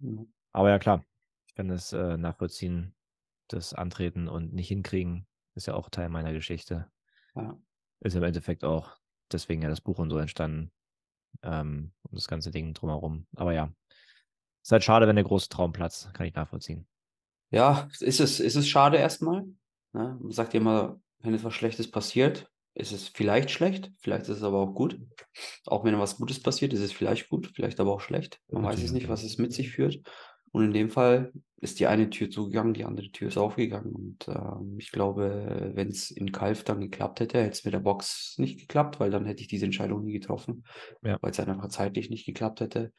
Ja. 0.00 0.24
Aber 0.52 0.68
ja, 0.70 0.78
klar, 0.78 1.04
ich 1.46 1.54
kann 1.54 1.68
das 1.68 1.92
äh, 1.92 2.16
nachvollziehen. 2.16 2.94
Das 3.48 3.74
Antreten 3.74 4.28
und 4.28 4.52
nicht 4.54 4.68
hinkriegen 4.68 5.26
ist 5.54 5.66
ja 5.66 5.74
auch 5.74 5.90
Teil 5.90 6.08
meiner 6.08 6.32
Geschichte. 6.32 6.90
Ja. 7.34 7.58
Ist 8.00 8.16
im 8.16 8.22
Endeffekt 8.22 8.64
auch 8.64 8.96
deswegen 9.30 9.62
ja 9.62 9.68
das 9.68 9.80
Buch 9.80 9.98
und 9.98 10.10
so 10.10 10.18
entstanden. 10.18 10.72
Ähm, 11.42 11.92
und 12.02 12.16
das 12.16 12.28
ganze 12.28 12.50
Ding 12.50 12.74
drumherum. 12.74 13.26
Aber 13.36 13.52
ja, 13.52 13.72
ist 14.62 14.72
halt 14.72 14.84
schade, 14.84 15.08
wenn 15.08 15.16
der 15.16 15.24
große 15.24 15.48
Traum 15.48 15.72
platzt. 15.72 16.12
Kann 16.14 16.26
ich 16.26 16.34
nachvollziehen. 16.34 16.86
Ja, 17.50 17.88
ist 18.00 18.20
es, 18.20 18.40
ist 18.40 18.56
es 18.56 18.68
schade 18.68 18.96
erstmal. 18.96 19.42
Ne? 19.92 20.18
Man 20.20 20.30
sagt 20.30 20.54
ja 20.54 20.60
immer, 20.60 21.00
wenn 21.20 21.34
etwas 21.34 21.54
Schlechtes 21.54 21.90
passiert, 21.90 22.48
ist 22.74 22.92
es 22.92 23.08
vielleicht 23.08 23.50
schlecht, 23.50 23.92
vielleicht 23.98 24.22
ist 24.22 24.38
es 24.38 24.42
aber 24.42 24.58
auch 24.58 24.72
gut. 24.72 24.98
Auch 25.66 25.84
wenn 25.84 25.98
was 25.98 26.16
Gutes 26.16 26.40
passiert, 26.40 26.72
ist 26.72 26.80
es 26.80 26.92
vielleicht 26.92 27.28
gut, 27.28 27.52
vielleicht 27.54 27.80
aber 27.80 27.92
auch 27.92 28.00
schlecht. 28.00 28.40
Man 28.48 28.62
weiß 28.62 28.70
Natürlich, 28.70 28.86
es 28.86 28.92
nicht, 28.92 29.08
was 29.08 29.22
es 29.22 29.36
mit 29.36 29.52
sich 29.52 29.70
führt. 29.70 30.00
Und 30.52 30.64
in 30.64 30.72
dem 30.72 30.90
Fall 30.90 31.32
ist 31.62 31.78
die 31.78 31.86
eine 31.86 32.10
Tür 32.10 32.28
zugegangen, 32.28 32.74
die 32.74 32.84
andere 32.84 33.10
Tür 33.12 33.28
ist 33.28 33.38
aufgegangen. 33.38 33.92
Und 33.92 34.26
ähm, 34.28 34.76
ich 34.78 34.90
glaube, 34.90 35.70
wenn 35.74 35.88
es 35.88 36.10
in 36.10 36.32
Kalf 36.32 36.64
dann 36.64 36.80
geklappt 36.80 37.20
hätte, 37.20 37.38
hätte 37.38 37.52
es 37.52 37.64
mit 37.64 37.72
der 37.72 37.78
Box 37.78 38.34
nicht 38.38 38.58
geklappt, 38.58 38.98
weil 38.98 39.12
dann 39.12 39.24
hätte 39.26 39.42
ich 39.42 39.48
diese 39.48 39.64
Entscheidung 39.66 40.02
nie 40.02 40.12
getroffen, 40.12 40.64
Ja. 41.02 41.18
weil 41.22 41.30
es 41.30 41.38
einfach 41.38 41.68
zeitlich 41.68 42.10
nicht 42.10 42.26
geklappt 42.26 42.60
hätte. 42.60 42.92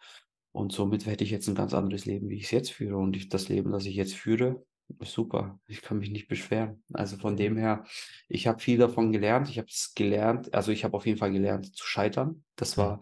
Und 0.53 0.72
somit 0.72 1.05
hätte 1.05 1.26
ich 1.26 1.32
jetzt 1.32 1.47
ein 1.49 1.55
ganz 1.55 1.74
anderes 1.74 2.05
Leben, 2.05 2.30
wie 2.30 2.38
ich 2.38 2.45
es 2.45 2.51
jetzt 2.51 2.72
führe. 2.72 2.97
Und 2.97 3.18
ich, 3.18 3.28
das 3.28 3.49
Leben, 3.49 3.72
das 3.72 3.86
ich 3.86 3.95
jetzt 3.95 4.16
führe, 4.16 4.64
ist 4.99 5.11
super. 5.11 5.59
Ich 5.68 5.82
kann 5.82 5.99
mich 5.99 6.09
nicht 6.11 6.30
beschweren. 6.30 6.84
Also 6.93 7.18
von 7.18 7.36
dem 7.36 7.57
her, 7.57 7.84
ich 8.30 8.47
habe 8.47 8.59
viel 8.61 8.78
davon 8.78 9.11
gelernt. 9.11 9.49
Ich 9.49 9.57
habe 9.57 9.68
es 9.68 9.93
gelernt, 9.93 10.53
also 10.53 10.72
ich 10.72 10.86
habe 10.86 10.95
auf 10.95 11.05
jeden 11.05 11.18
Fall 11.18 11.34
gelernt 11.34 11.76
zu 11.76 11.86
scheitern. 11.86 12.45
Das 12.55 12.78
war, 12.78 13.01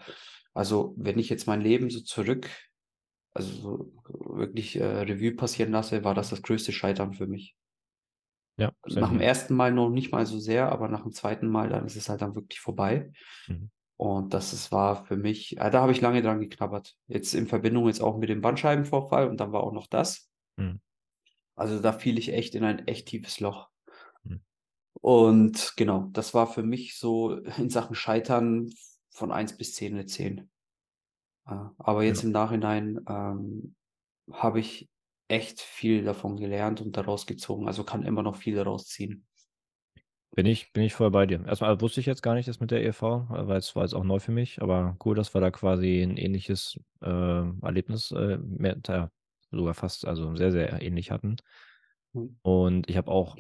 also 0.56 0.96
wenn 0.98 1.20
ich 1.20 1.30
jetzt 1.30 1.46
mein 1.46 1.62
Leben 1.62 1.92
so 1.92 2.00
zurück, 2.02 2.50
also 3.34 3.54
so 3.54 4.36
wirklich 4.36 4.80
äh, 4.80 4.84
Revue 4.84 5.36
passieren 5.36 5.72
lasse, 5.72 6.04
war 6.04 6.14
das 6.14 6.30
das 6.30 6.42
größte 6.42 6.72
Scheitern 6.72 7.14
für 7.14 7.28
mich. 7.28 7.56
Ja, 8.58 8.72
Nach 8.86 9.10
dem 9.10 9.22
ersten 9.22 9.56
Mal 9.56 9.72
noch 9.72 9.90
nicht 9.90 10.12
mal 10.12 10.26
so 10.26 10.38
sehr, 10.38 10.72
aber 10.72 10.88
nach 10.88 11.04
dem 11.04 11.14
zweiten 11.14 11.48
Mal, 11.48 11.70
dann 11.70 11.86
ist 11.86 11.96
es 11.96 12.10
halt 12.10 12.22
dann 12.22 12.36
wirklich 12.36 12.60
vorbei. 12.60 13.12
Mhm. 13.48 13.72
Und 13.98 14.34
das 14.34 14.54
ist, 14.54 14.72
war 14.72 15.06
für 15.06 15.18
mich, 15.18 15.58
äh, 15.58 15.70
da 15.72 15.82
habe 15.82 15.92
ich 15.92 16.02
lange 16.02 16.22
dran 16.22 16.40
geknabbert. 16.40 16.96
Jetzt 17.08 17.34
in 17.34 17.48
Verbindung 17.48 17.88
jetzt 17.88 18.02
auch 18.02 18.18
mit 18.18 18.30
dem 18.30 18.42
Bandscheibenvorfall 18.42 19.30
und 19.30 19.40
dann 19.40 19.52
war 19.52 19.64
auch 19.64 19.74
noch 19.74 19.88
das. 19.88 20.30
Mhm. 20.58 20.80
Also 21.56 21.80
da 21.80 21.94
fiel 21.94 22.18
ich 22.18 22.34
echt 22.34 22.54
in 22.54 22.64
ein 22.64 22.88
echt 22.88 23.08
tiefes 23.08 23.40
Loch. 23.40 23.70
Mhm. 24.24 24.42
Und 24.94 25.74
genau, 25.76 26.10
das 26.12 26.34
war 26.34 26.46
für 26.46 26.64
mich 26.64 26.98
so 26.98 27.38
in 27.58 27.70
Sachen 27.70 27.96
Scheitern 27.96 28.70
von 29.10 29.32
1 29.32 29.58
bis 29.58 29.74
10 29.74 29.94
eine 29.94 30.06
10. 30.06 30.51
Äh, 31.52 31.56
aber 31.80 32.04
jetzt 32.04 32.24
Ja. 32.24 32.26
im 32.26 32.32
Nachhinein 32.32 33.02
ähm, 33.10 33.76
habe 34.32 34.60
ich 34.62 34.90
echt 35.30 35.62
viel 35.62 36.04
davon 36.06 36.38
gelernt 36.38 36.82
und 36.82 36.98
daraus 36.98 37.26
gezogen. 37.28 37.68
Also 37.68 37.84
kann 37.86 38.04
immer 38.04 38.24
noch 38.24 38.38
viel 38.38 38.56
daraus 38.56 38.88
ziehen. 38.88 39.28
Bin 40.34 40.46
ich, 40.46 40.72
bin 40.72 40.84
ich 40.84 40.94
voll 40.94 41.12
bei 41.12 41.26
dir. 41.26 41.46
Erstmal 41.46 41.82
wusste 41.82 42.00
ich 42.00 42.06
jetzt 42.06 42.22
gar 42.24 42.36
nicht, 42.36 42.48
das 42.48 42.62
mit 42.62 42.72
der 42.72 42.84
EV, 42.86 43.28
äh, 43.34 43.48
weil 43.48 43.58
es 43.58 43.76
war 43.76 43.84
jetzt 43.84 43.94
auch 43.94 44.04
neu 44.06 44.20
für 44.20 44.32
mich, 44.32 44.62
aber 44.62 44.96
cool, 45.06 45.14
dass 45.16 45.34
wir 45.34 45.42
da 45.42 45.52
quasi 45.52 46.02
ein 46.02 46.16
ähnliches 46.18 46.80
äh, 47.02 47.08
Erlebnis, 47.62 48.12
äh, 48.12 48.38
mehr, 48.38 48.78
sogar 49.52 49.74
fast, 49.74 50.06
also 50.08 50.34
sehr, 50.36 50.52
sehr 50.54 50.82
ähnlich 50.82 51.12
hatten. 51.12 51.36
Mhm. 52.14 52.36
Und 52.44 52.90
ich 52.90 52.98
habe 52.98 53.12
auch, 53.12 53.38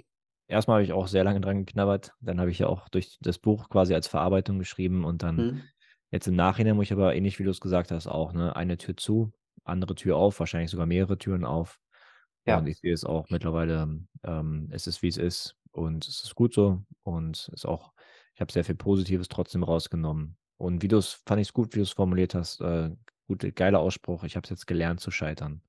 erstmal 0.47 0.75
habe 0.75 0.83
ich 0.83 0.93
auch 0.93 1.07
sehr 1.07 1.23
lange 1.23 1.41
dran 1.41 1.65
geknabbert, 1.65 2.13
dann 2.21 2.39
habe 2.39 2.51
ich 2.51 2.59
ja 2.59 2.67
auch 2.67 2.89
durch 2.89 3.17
das 3.21 3.39
Buch 3.39 3.69
quasi 3.69 3.93
als 3.93 4.07
Verarbeitung 4.07 4.59
geschrieben 4.59 5.05
und 5.05 5.23
dann 5.23 5.43
Mhm. 5.43 5.71
Jetzt 6.11 6.27
im 6.27 6.35
Nachhinein 6.35 6.75
muss 6.75 6.85
ich 6.85 6.93
aber 6.93 7.15
ähnlich 7.15 7.39
wie 7.39 7.43
du 7.43 7.49
es 7.49 7.59
gesagt 7.61 7.91
hast 7.91 8.07
auch, 8.07 8.33
ne, 8.33 8.55
eine 8.55 8.77
Tür 8.77 8.95
zu, 8.97 9.31
andere 9.63 9.95
Tür 9.95 10.17
auf, 10.17 10.39
wahrscheinlich 10.39 10.71
sogar 10.71 10.85
mehrere 10.85 11.17
Türen 11.17 11.45
auf. 11.45 11.79
Ja. 12.45 12.57
Und 12.57 12.67
ich 12.67 12.79
sehe 12.79 12.93
es 12.93 13.03
auch 13.03 13.29
mittlerweile, 13.29 13.99
ähm, 14.23 14.69
es 14.71 14.87
ist 14.87 15.01
wie 15.01 15.07
es 15.07 15.17
ist 15.17 15.55
und 15.71 16.07
es 16.07 16.23
ist 16.23 16.35
gut 16.35 16.53
so 16.53 16.83
und 17.03 17.37
es 17.37 17.49
ist 17.49 17.65
auch, 17.65 17.93
ich 18.33 18.41
habe 18.41 18.51
sehr 18.51 18.63
viel 18.63 18.75
Positives 18.75 19.27
trotzdem 19.27 19.63
rausgenommen. 19.63 20.37
Und 20.57 20.83
wie 20.83 20.87
du 20.87 20.97
es, 20.97 21.13
fand 21.25 21.41
ich 21.41 21.49
es 21.49 21.53
gut, 21.53 21.73
wie 21.73 21.79
du 21.79 21.83
es 21.83 21.91
formuliert 21.91 22.35
hast, 22.35 22.61
äh, 22.61 22.91
gute, 23.27 23.51
geiler 23.51 23.79
Ausspruch, 23.79 24.23
ich 24.23 24.35
habe 24.35 24.43
es 24.43 24.49
jetzt 24.49 24.67
gelernt 24.67 24.99
zu 24.99 25.11
scheitern. 25.11 25.61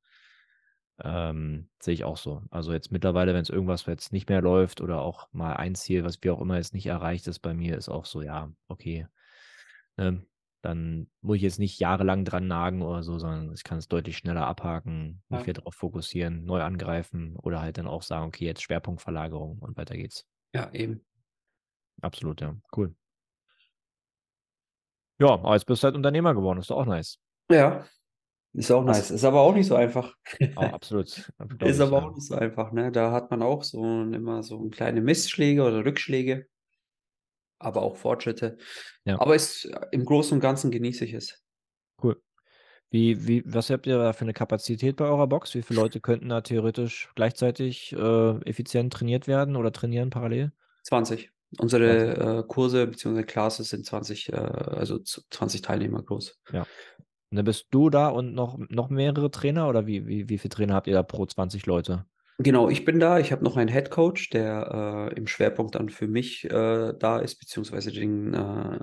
Ähm, 1.03 1.69
sehe 1.81 1.95
ich 1.95 2.05
auch 2.05 2.17
so. 2.17 2.43
Also 2.51 2.73
jetzt 2.73 2.93
mittlerweile, 2.93 3.35
wenn 3.35 3.43
es 3.43 3.51
irgendwas 3.51 3.87
jetzt 3.87 4.13
nicht 4.13 4.29
mehr 4.29 4.43
läuft 4.43 4.81
oder 4.81 5.01
auch 5.01 5.29
mal 5.33 5.55
ein 5.55 5.75
Ziel, 5.75 6.05
was 6.05 6.19
wie 6.23 6.31
auch 6.31 6.41
immer 6.41 6.57
jetzt 6.57 6.75
nicht 6.75 6.87
erreicht 6.87 7.27
ist 7.27 7.41
bei 7.41 7.55
mir, 7.55 7.77
ist 7.77 7.89
auch 7.89 8.05
so, 8.05 8.23
ja, 8.23 8.53
okay. 8.69 9.07
Ne? 9.97 10.25
Dann 10.63 11.09
muss 11.21 11.37
ich 11.37 11.43
jetzt 11.43 11.59
nicht 11.59 11.79
jahrelang 11.81 12.25
dran 12.25 12.47
nagen 12.47 12.83
oder 12.83 13.03
so, 13.03 13.19
sondern 13.19 13.53
ich 13.53 13.65
kann 13.65 13.79
es 13.79 13.89
deutlich 13.89 14.17
schneller 14.17 14.47
abhaken, 14.47 15.23
mich 15.29 15.41
Ja. 15.41 15.47
wieder 15.47 15.55
darauf 15.61 15.75
fokussieren, 15.75 16.45
neu 16.45 16.63
angreifen 16.63 17.37
oder 17.37 17.61
halt 17.61 17.79
dann 17.79 17.89
auch 17.89 18.03
sagen, 18.03 18.27
okay, 18.29 18.45
jetzt 18.47 18.63
Schwerpunktverlagerung 18.63 19.59
und 19.59 19.77
weiter 19.77 19.97
geht's. 19.97 20.25
Ja, 20.55 20.71
eben. 20.73 21.05
Absolut, 22.03 22.41
ja. 22.41 22.57
Cool. 22.77 22.95
Ja, 25.21 25.29
aber 25.35 25.55
jetzt 25.55 25.67
bist 25.67 25.83
du 25.83 25.87
halt 25.87 25.95
Unternehmer 25.97 26.35
geworden, 26.35 26.59
ist 26.59 26.71
doch 26.71 26.79
auch 26.79 26.87
nice. 26.87 27.19
Ja, 27.51 27.85
ist 28.55 28.71
auch 28.71 28.85
nice. 28.85 29.11
Ist 29.11 29.25
aber 29.25 29.41
auch 29.41 29.55
nicht 29.55 29.67
so 29.67 29.77
einfach. 29.77 30.17
Oh, 30.57 30.61
absolut. 30.73 31.33
glaub 31.39 31.63
Ist 31.71 31.81
aber 31.81 32.05
auch 32.05 32.15
nicht 32.15 32.27
so 32.27 32.35
einfach, 32.35 32.73
ne? 32.73 32.93
Da 32.93 33.13
hat 33.13 33.31
man 33.31 33.43
auch 33.43 33.63
so 33.63 33.83
immer 33.85 34.43
so 34.43 34.69
kleine 34.71 35.01
Missschläge 35.01 35.63
oder 35.63 35.85
Rückschläge, 35.85 36.49
aber 37.63 37.83
auch 37.83 37.97
Fortschritte. 37.97 38.59
Ja. 39.05 39.21
Aber 39.21 39.35
es, 39.35 39.69
im 39.91 40.05
Großen 40.05 40.35
und 40.35 40.41
Ganzen 40.41 40.71
genieße 40.71 41.05
ich 41.05 41.15
es. 41.15 41.43
Cool. 42.03 42.21
Wie, 42.91 43.27
wie, 43.27 43.43
was 43.47 43.71
habt 43.71 43.87
ihr 43.87 43.97
da 43.97 44.13
für 44.13 44.23
eine 44.23 44.35
Kapazität 44.35 44.97
bei 44.97 45.07
eurer 45.07 45.27
Box? 45.27 45.55
Wie 45.55 45.63
viele 45.63 45.81
Leute 45.81 46.01
könnten 46.01 46.29
da 46.29 46.43
theoretisch 46.43 47.11
gleichzeitig 47.15 47.93
äh, 47.93 48.39
effizient 48.45 48.93
trainiert 48.93 49.27
werden 49.27 49.57
oder 49.57 49.73
trainieren 49.73 50.11
parallel? 50.11 50.53
20. 50.85 51.31
Unsere 51.59 52.39
äh, 52.39 52.43
Kurse 52.47 52.87
bzw. 52.87 53.25
Classes 53.25 53.71
sind 53.71 53.87
20, 53.87 54.33
äh, 54.33 54.37
also 54.37 54.99
z- 54.99 55.25
20 55.31 55.63
Teilnehmer 55.63 56.03
groß. 56.03 56.39
Und 57.31 57.37
dann 57.37 57.45
bist 57.45 57.69
du 57.71 57.89
da 57.89 58.09
und 58.09 58.35
noch, 58.35 58.59
noch 58.59 58.91
mehrere 58.91 59.31
Trainer 59.31 59.69
oder 59.69 59.87
wie, 59.87 60.07
wie, 60.07 60.29
wie 60.29 60.37
viele 60.39 60.51
Trainer 60.51 60.75
habt 60.75 60.87
ihr 60.87 60.95
da 60.95 61.03
pro 61.03 61.25
20 61.25 61.65
Leute? 61.65 62.05
Genau, 62.39 62.69
ich 62.69 62.85
bin 62.85 62.99
da. 62.99 63.19
Ich 63.19 63.31
habe 63.33 63.45
noch 63.45 63.57
einen 63.57 63.69
Head 63.71 63.91
Coach, 63.91 64.31
der 64.31 65.11
äh, 65.13 65.17
im 65.17 65.27
Schwerpunkt 65.27 65.75
dann 65.75 65.89
für 65.89 66.09
mich 66.09 66.45
äh, 66.45 66.93
da 66.99 67.19
ist, 67.19 67.37
beziehungsweise 67.37 67.93
den, 67.93 68.35
äh, 68.35 68.79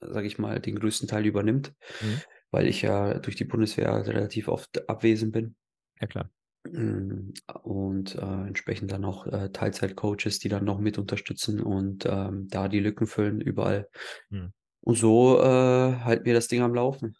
sage 0.00 0.26
ich 0.26 0.38
mal, 0.38 0.60
den 0.60 0.78
größten 0.78 1.08
Teil 1.08 1.26
übernimmt, 1.26 1.74
Mhm. 2.00 2.20
weil 2.50 2.66
ich 2.66 2.82
ja 2.82 3.18
durch 3.18 3.36
die 3.36 3.44
Bundeswehr 3.44 4.06
relativ 4.06 4.48
oft 4.48 4.88
abwesend 4.88 5.32
bin. 5.32 5.56
Ja, 6.00 6.06
klar. 6.06 6.30
Mm, 6.68 7.32
Und 7.62 8.16
äh, 8.16 8.46
entsprechend 8.46 8.90
dann 8.90 9.04
auch 9.04 9.26
äh, 9.26 9.50
Teilzeit-Coaches, 9.50 10.40
die 10.40 10.48
dann 10.48 10.64
noch 10.64 10.80
mit 10.80 10.98
unterstützen 10.98 11.60
und 11.60 12.06
ähm, 12.06 12.48
da 12.48 12.68
die 12.68 12.80
Lücken 12.80 13.06
füllen 13.06 13.40
überall. 13.40 13.88
Mhm. 14.30 14.52
Und 14.80 14.94
so 14.96 15.40
äh, 15.40 15.44
halten 15.44 16.24
wir 16.24 16.34
das 16.34 16.48
Ding 16.48 16.62
am 16.62 16.74
Laufen. 16.74 17.16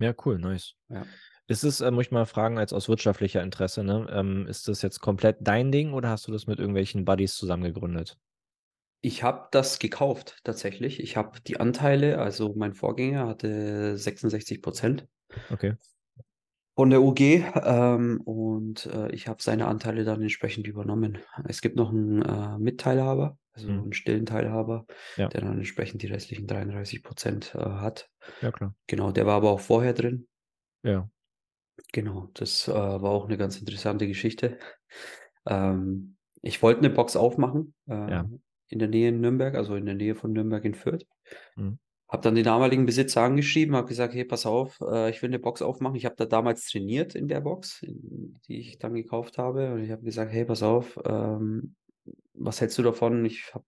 Ja, 0.00 0.12
cool, 0.24 0.38
nice. 0.38 0.74
Ja. 0.88 1.06
Ist 1.46 1.64
es, 1.64 1.80
äh, 1.80 1.90
muss 1.90 2.06
ich 2.06 2.10
mal 2.10 2.26
fragen, 2.26 2.58
als 2.58 2.72
aus 2.74 2.88
wirtschaftlicher 2.88 3.42
Interesse, 3.42 3.82
ne? 3.84 4.06
Ähm, 4.10 4.46
ist 4.46 4.68
das 4.68 4.82
jetzt 4.82 5.00
komplett 5.00 5.38
dein 5.40 5.72
Ding 5.72 5.92
oder 5.94 6.08
hast 6.10 6.26
du 6.26 6.32
das 6.32 6.46
mit 6.46 6.58
irgendwelchen 6.58 7.04
Buddies 7.06 7.34
zusammen 7.36 7.62
gegründet? 7.64 8.18
Ich 9.02 9.22
habe 9.22 9.46
das 9.52 9.78
gekauft 9.78 10.40
tatsächlich. 10.42 10.98
Ich 10.98 11.16
habe 11.16 11.40
die 11.40 11.60
Anteile, 11.60 12.18
also 12.18 12.54
mein 12.56 12.72
Vorgänger 12.74 13.28
hatte 13.28 13.96
66 13.96 14.62
Prozent 14.62 15.06
Okay. 15.52 15.76
von 16.76 16.90
der 16.90 17.02
UG 17.02 17.20
ähm, 17.54 18.20
und 18.24 18.86
äh, 18.86 19.10
ich 19.12 19.28
habe 19.28 19.42
seine 19.42 19.66
Anteile 19.68 20.04
dann 20.04 20.22
entsprechend 20.22 20.66
übernommen. 20.66 21.18
Es 21.48 21.60
gibt 21.60 21.76
noch 21.76 21.90
einen 21.90 22.22
äh, 22.22 22.58
Mitteilhaber, 22.58 23.38
also 23.52 23.68
Mhm. 23.68 23.82
einen 23.82 23.92
stillen 23.92 24.26
Teilhaber, 24.26 24.86
Ja. 25.16 25.32
der 25.32 25.42
dann 25.42 25.58
entsprechend 25.58 26.02
die 26.02 26.08
restlichen 26.08 26.46
33 26.46 27.02
Prozent 27.02 27.54
äh, 27.54 27.58
hat. 27.60 28.08
Ja, 28.40 28.52
klar. 28.52 28.74
Genau, 28.88 29.12
der 29.12 29.26
war 29.26 29.36
aber 29.36 29.50
auch 29.50 29.60
vorher 29.60 29.92
drin. 29.94 30.26
Ja. 30.82 31.08
Genau, 31.92 32.28
das 32.34 32.68
äh, 32.68 32.72
war 32.72 33.10
auch 33.10 33.26
eine 33.26 33.36
ganz 33.36 33.58
interessante 33.58 34.06
Geschichte. 34.06 34.58
Ähm, 35.46 36.16
ich 36.42 36.62
wollte 36.62 36.80
eine 36.80 36.90
Box 36.90 37.16
aufmachen 37.16 37.74
äh, 37.88 38.10
Ja. 38.10 38.28
in 38.68 38.78
der 38.78 38.88
Nähe 38.88 39.08
in 39.08 39.20
Nürnberg, 39.20 39.54
also 39.54 39.76
in 39.76 39.86
der 39.86 39.94
Nähe 39.94 40.14
von 40.14 40.32
Nürnberg 40.32 40.64
in 40.64 40.74
Fürth. 40.74 41.06
Mhm. 41.56 41.78
Habe 42.08 42.22
dann 42.22 42.34
den 42.34 42.44
damaligen 42.44 42.86
Besitzer 42.86 43.22
angeschrieben, 43.22 43.74
habe 43.74 43.88
gesagt, 43.88 44.14
hey, 44.14 44.24
pass 44.24 44.46
auf, 44.46 44.80
äh, 44.80 45.10
ich 45.10 45.20
will 45.22 45.30
eine 45.30 45.38
Box 45.38 45.62
aufmachen. 45.62 45.96
Ich 45.96 46.04
habe 46.04 46.14
da 46.16 46.26
damals 46.26 46.66
trainiert 46.68 47.14
in 47.14 47.28
der 47.28 47.40
Box, 47.40 47.82
in, 47.82 48.38
die 48.46 48.60
ich 48.60 48.78
dann 48.78 48.94
gekauft 48.94 49.38
habe. 49.38 49.72
Und 49.72 49.82
ich 49.82 49.90
habe 49.90 50.02
gesagt, 50.02 50.32
hey, 50.32 50.44
pass 50.44 50.62
auf, 50.62 50.98
ähm, 51.04 51.74
was 52.34 52.60
hältst 52.60 52.78
du 52.78 52.82
davon? 52.82 53.24
Ich 53.24 53.54
habe 53.54 53.64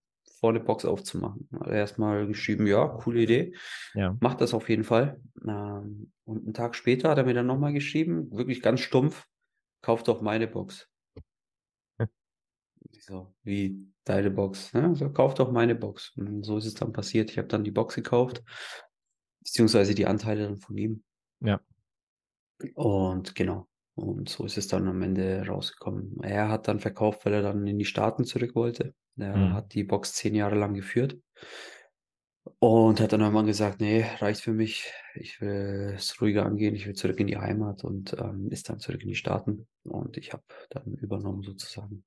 eine 0.50 0.60
Box 0.60 0.84
aufzumachen. 0.84 1.48
Hat 1.52 1.68
er 1.68 1.74
erstmal 1.74 2.26
geschrieben, 2.26 2.66
ja, 2.66 2.86
coole 2.86 3.20
Idee. 3.20 3.54
Ja. 3.94 4.16
Macht 4.20 4.40
das 4.40 4.54
auf 4.54 4.68
jeden 4.68 4.84
Fall. 4.84 5.20
Ähm, 5.46 6.12
und 6.24 6.44
einen 6.44 6.54
Tag 6.54 6.74
später 6.74 7.10
hat 7.10 7.18
er 7.18 7.24
mir 7.24 7.34
dann 7.34 7.46
nochmal 7.46 7.72
geschrieben, 7.72 8.30
wirklich 8.32 8.62
ganz 8.62 8.80
stumpf, 8.80 9.26
kauf 9.82 10.02
doch 10.02 10.20
meine 10.20 10.46
Box. 10.46 10.88
Hm. 11.98 12.08
So, 13.00 13.34
wie 13.42 13.86
deine 14.04 14.30
Box? 14.30 14.72
Ne? 14.74 14.94
So, 14.96 15.10
kauf 15.10 15.34
doch 15.34 15.50
meine 15.50 15.74
Box. 15.74 16.12
Und 16.16 16.44
so 16.44 16.58
ist 16.58 16.66
es 16.66 16.74
dann 16.74 16.92
passiert. 16.92 17.30
Ich 17.30 17.38
habe 17.38 17.48
dann 17.48 17.64
die 17.64 17.70
Box 17.70 17.94
gekauft, 17.94 18.42
beziehungsweise 19.40 19.94
die 19.94 20.06
Anteile 20.06 20.44
dann 20.44 20.58
von 20.58 20.76
ihm. 20.76 21.02
Ja. 21.40 21.60
Und 22.74 23.34
genau. 23.34 23.68
Und 23.96 24.28
so 24.28 24.44
ist 24.44 24.58
es 24.58 24.68
dann 24.68 24.88
am 24.88 25.02
Ende 25.02 25.46
rausgekommen. 25.48 26.18
Er 26.22 26.48
hat 26.50 26.68
dann 26.68 26.80
verkauft, 26.80 27.24
weil 27.24 27.34
er 27.34 27.42
dann 27.42 27.66
in 27.66 27.78
die 27.78 27.84
Staaten 27.86 28.24
zurück 28.24 28.54
wollte. 28.54 28.94
Er 29.18 29.34
Mhm. 29.34 29.54
hat 29.54 29.74
die 29.74 29.84
Box 29.84 30.12
zehn 30.14 30.34
Jahre 30.34 30.56
lang 30.56 30.74
geführt. 30.74 31.18
Und 32.58 33.00
hat 33.00 33.12
dann 33.12 33.20
irgendwann 33.22 33.46
gesagt, 33.46 33.80
nee, 33.80 34.04
reicht 34.18 34.40
für 34.42 34.52
mich. 34.52 34.92
Ich 35.14 35.40
will 35.40 35.94
es 35.96 36.20
ruhiger 36.20 36.44
angehen. 36.46 36.74
Ich 36.74 36.86
will 36.86 36.94
zurück 36.94 37.18
in 37.20 37.26
die 37.26 37.36
Heimat 37.38 37.82
und 37.84 38.14
ähm, 38.18 38.50
ist 38.50 38.68
dann 38.68 38.78
zurück 38.80 39.02
in 39.02 39.08
die 39.08 39.14
Staaten. 39.14 39.66
Und 39.84 40.16
ich 40.16 40.32
habe 40.32 40.44
dann 40.70 40.94
übernommen 40.94 41.42
sozusagen. 41.42 42.04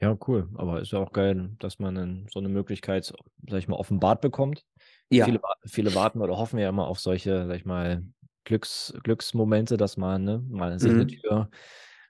Ja, 0.00 0.16
cool. 0.26 0.48
Aber 0.56 0.80
ist 0.80 0.90
ja 0.92 0.98
auch 0.98 1.12
geil, 1.12 1.50
dass 1.58 1.78
man 1.78 1.94
dann 1.94 2.26
so 2.32 2.40
eine 2.40 2.48
Möglichkeit, 2.48 3.04
sag 3.48 3.58
ich 3.58 3.68
mal, 3.68 3.76
offenbart 3.76 4.20
bekommt. 4.20 4.64
Ja, 5.10 5.28
Viele, 5.28 5.40
viele 5.66 5.94
warten 5.94 6.20
oder 6.20 6.36
hoffen 6.38 6.58
ja 6.58 6.68
immer 6.68 6.88
auf 6.88 6.98
solche, 7.00 7.46
sag 7.46 7.56
ich 7.56 7.64
mal, 7.64 8.02
Glücks, 8.44 8.94
Glücksmomente, 9.04 9.76
dass 9.76 9.96
man 9.96 10.24
ne, 10.24 10.38
mal 10.48 10.78
sich 10.80 10.94
eine 10.94 11.06
Mhm. 11.06 11.22
Tür, 11.22 11.50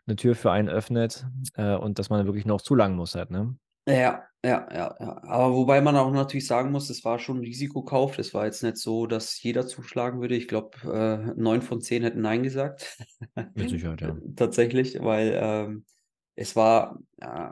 eine 0.07 0.17
Tür 0.17 0.35
für 0.37 0.51
einen 0.53 0.69
öffnet 0.69 1.27
äh, 1.55 1.75
und 1.77 1.99
dass 1.99 2.11
man 2.11 2.27
wirklich 2.27 2.47
noch 2.47 2.63
zulangen 2.63 2.97
muss 2.97 3.15
halt, 3.15 3.31
ne? 3.31 3.57
Ja, 3.89 4.29
ja, 4.45 4.69
ja, 4.73 4.95
ja. 5.01 5.23
Aber 5.25 5.55
wobei 5.55 5.81
man 5.81 5.97
auch 5.97 6.13
natürlich 6.13 6.47
sagen 6.47 6.71
muss, 6.71 6.89
es 6.89 7.05
war 7.05 7.19
schon 7.19 7.39
'n 7.39 7.45
Risikokauf. 7.45 8.19
Es 8.19 8.33
war 8.33 8.45
jetzt 8.47 8.63
nicht 8.63 8.77
so, 8.77 9.07
dass 9.07 9.43
jeder 9.43 9.67
zuschlagen 9.67 10.21
würde. 10.21 10.37
Ich 10.37 10.47
glaube, 10.47 10.79
äh, 10.85 11.35
9 11.41 11.63
von 11.63 11.81
10 11.81 12.03
hätten 12.05 12.21
nein 12.21 12.43
gesagt. 12.45 12.97
Mit 13.55 13.69
Sicherheit, 13.71 14.03
ja. 14.03 14.21
Tatsächlich, 14.37 14.99
weil, 15.03 15.33
ähm, 15.41 15.85
es 16.37 16.57
war, 16.57 17.01
äh 17.21 17.51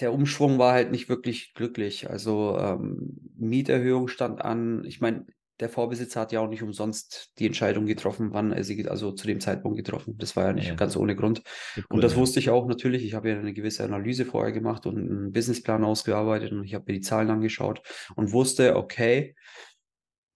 der 0.00 0.12
Umschwung 0.12 0.58
war 0.58 0.72
halt 0.72 0.90
nicht 0.90 1.08
wirklich 1.08 1.54
glücklich. 1.54 2.08
Also, 2.10 2.56
ähm, 2.58 3.18
Mieterhöhung 3.36 4.08
stand 4.08 4.42
an. 4.42 4.84
Ich 4.84 5.00
meine, 5.00 5.26
der 5.60 5.68
Vorbesitzer 5.68 6.20
hat 6.20 6.32
ja 6.32 6.40
auch 6.40 6.48
nicht 6.48 6.62
umsonst 6.62 7.32
die 7.38 7.46
Entscheidung 7.46 7.86
getroffen, 7.86 8.32
wann 8.32 8.52
er 8.52 8.64
sie 8.64 8.88
also 8.88 9.12
zu 9.12 9.26
dem 9.26 9.40
Zeitpunkt 9.40 9.76
getroffen. 9.76 10.16
Das 10.18 10.36
war 10.36 10.46
ja 10.46 10.52
nicht 10.52 10.76
Ja. 10.76 10.78
ganz 10.78 10.96
ohne 10.96 11.16
Grund. 11.16 11.42
Gibt 11.74 11.88
Und 11.90 12.02
das 12.04 12.16
Gründe. 12.16 12.16
wusste 12.16 12.40
ich 12.40 12.50
auch 12.50 12.66
natürlich. 12.66 13.04
Ich 13.04 13.14
habe 13.14 13.30
ja 13.30 13.38
eine 13.38 13.52
gewisse 13.54 13.84
Analyse 13.84 14.24
vorher 14.26 14.52
gemacht 14.52 14.86
und 14.86 14.98
'n 14.98 15.32
Businessplan 15.32 15.84
ausgearbeitet 15.84 16.52
und 16.52 16.64
ich 16.64 16.74
habe 16.74 16.84
mir 16.88 16.94
die 16.98 17.02
Zahlen 17.04 17.30
angeschaut 17.30 17.82
und 18.16 18.32
wusste: 18.32 18.76
„Okay, 18.76 19.34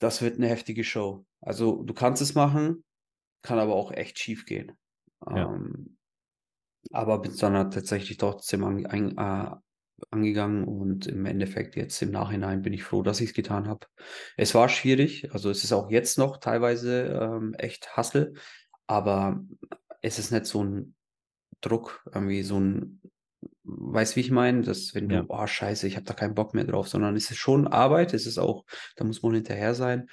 das 0.01 0.23
wird 0.23 0.39
'ne 0.39 0.49
heftige 0.49 0.85
Show.“ 0.85 1.27
Also, 1.41 1.83
du 1.85 1.95
kannst 1.95 2.23
es 2.23 2.35
machen, 2.35 2.85
kann 3.43 3.59
aber 3.61 3.75
auch 3.77 3.93
echt 3.93 4.19
schiefgehen. 4.21 4.73
Ja. 5.35 5.53
Ähm, 5.53 5.99
aber 6.93 7.21
bin 7.21 7.37
dann 7.39 7.55
halt 7.57 7.75
tatsächlich 7.75 8.19
trotzdem 8.19 8.65
an 8.65 8.87
ein 8.87 9.19
äh, 9.19 9.57
angegangen 10.11 10.65
und 10.65 11.07
im 11.07 11.27
Endeffekt 11.27 11.77
jetzt 11.77 12.01
im 12.03 12.11
Nachhinein 12.11 12.63
bin 12.63 12.73
ich 12.73 12.83
froh, 12.85 13.03
dass 13.03 13.21
ich's 13.21 13.35
getan 13.35 13.69
habe. 13.69 13.87
Es 14.37 14.55
war 14.55 14.69
schwierig, 14.69 15.33
also, 15.33 15.51
es 15.51 15.65
ist 15.65 15.73
auch 15.73 15.91
jetzt 15.91 16.19
noch 16.19 16.39
teilweise, 16.39 17.05
ähm, 17.21 17.55
echt 17.55 17.97
Hustle, 17.97 18.35
aber 18.87 19.45
es 20.03 20.19
ist 20.19 20.31
nicht 20.33 20.47
so 20.47 20.63
'n 20.63 20.95
Druck, 21.63 22.05
irgendwie 22.15 22.43
so 22.45 22.59
'n 22.59 23.03
weißt, 23.65 24.17
wie 24.17 24.21
ich 24.23 24.31
meine? 24.33 24.63
Dass 24.63 24.95
wenn 24.95 25.09
Ja. 25.09 25.25
du: 25.25 25.27
„Oh, 25.31 25.47
scheiße, 25.47 25.87
ich 25.89 25.97
habe 25.97 26.05
da 26.07 26.15
keinen 26.15 26.35
Bock 26.37 26.55
mehr 26.55 26.65
drauf“, 26.65 26.89
sondern 26.89 27.17
es 27.17 27.31
ist 27.31 27.39
schon 27.39 27.67
Arbeit. 27.69 28.15
Es 28.15 28.27
ist 28.27 28.39
auch 28.39 28.65
da 28.97 29.05
muss 29.05 29.23
man 29.23 29.35
hinterher 29.35 29.75
sein, 29.75 30.09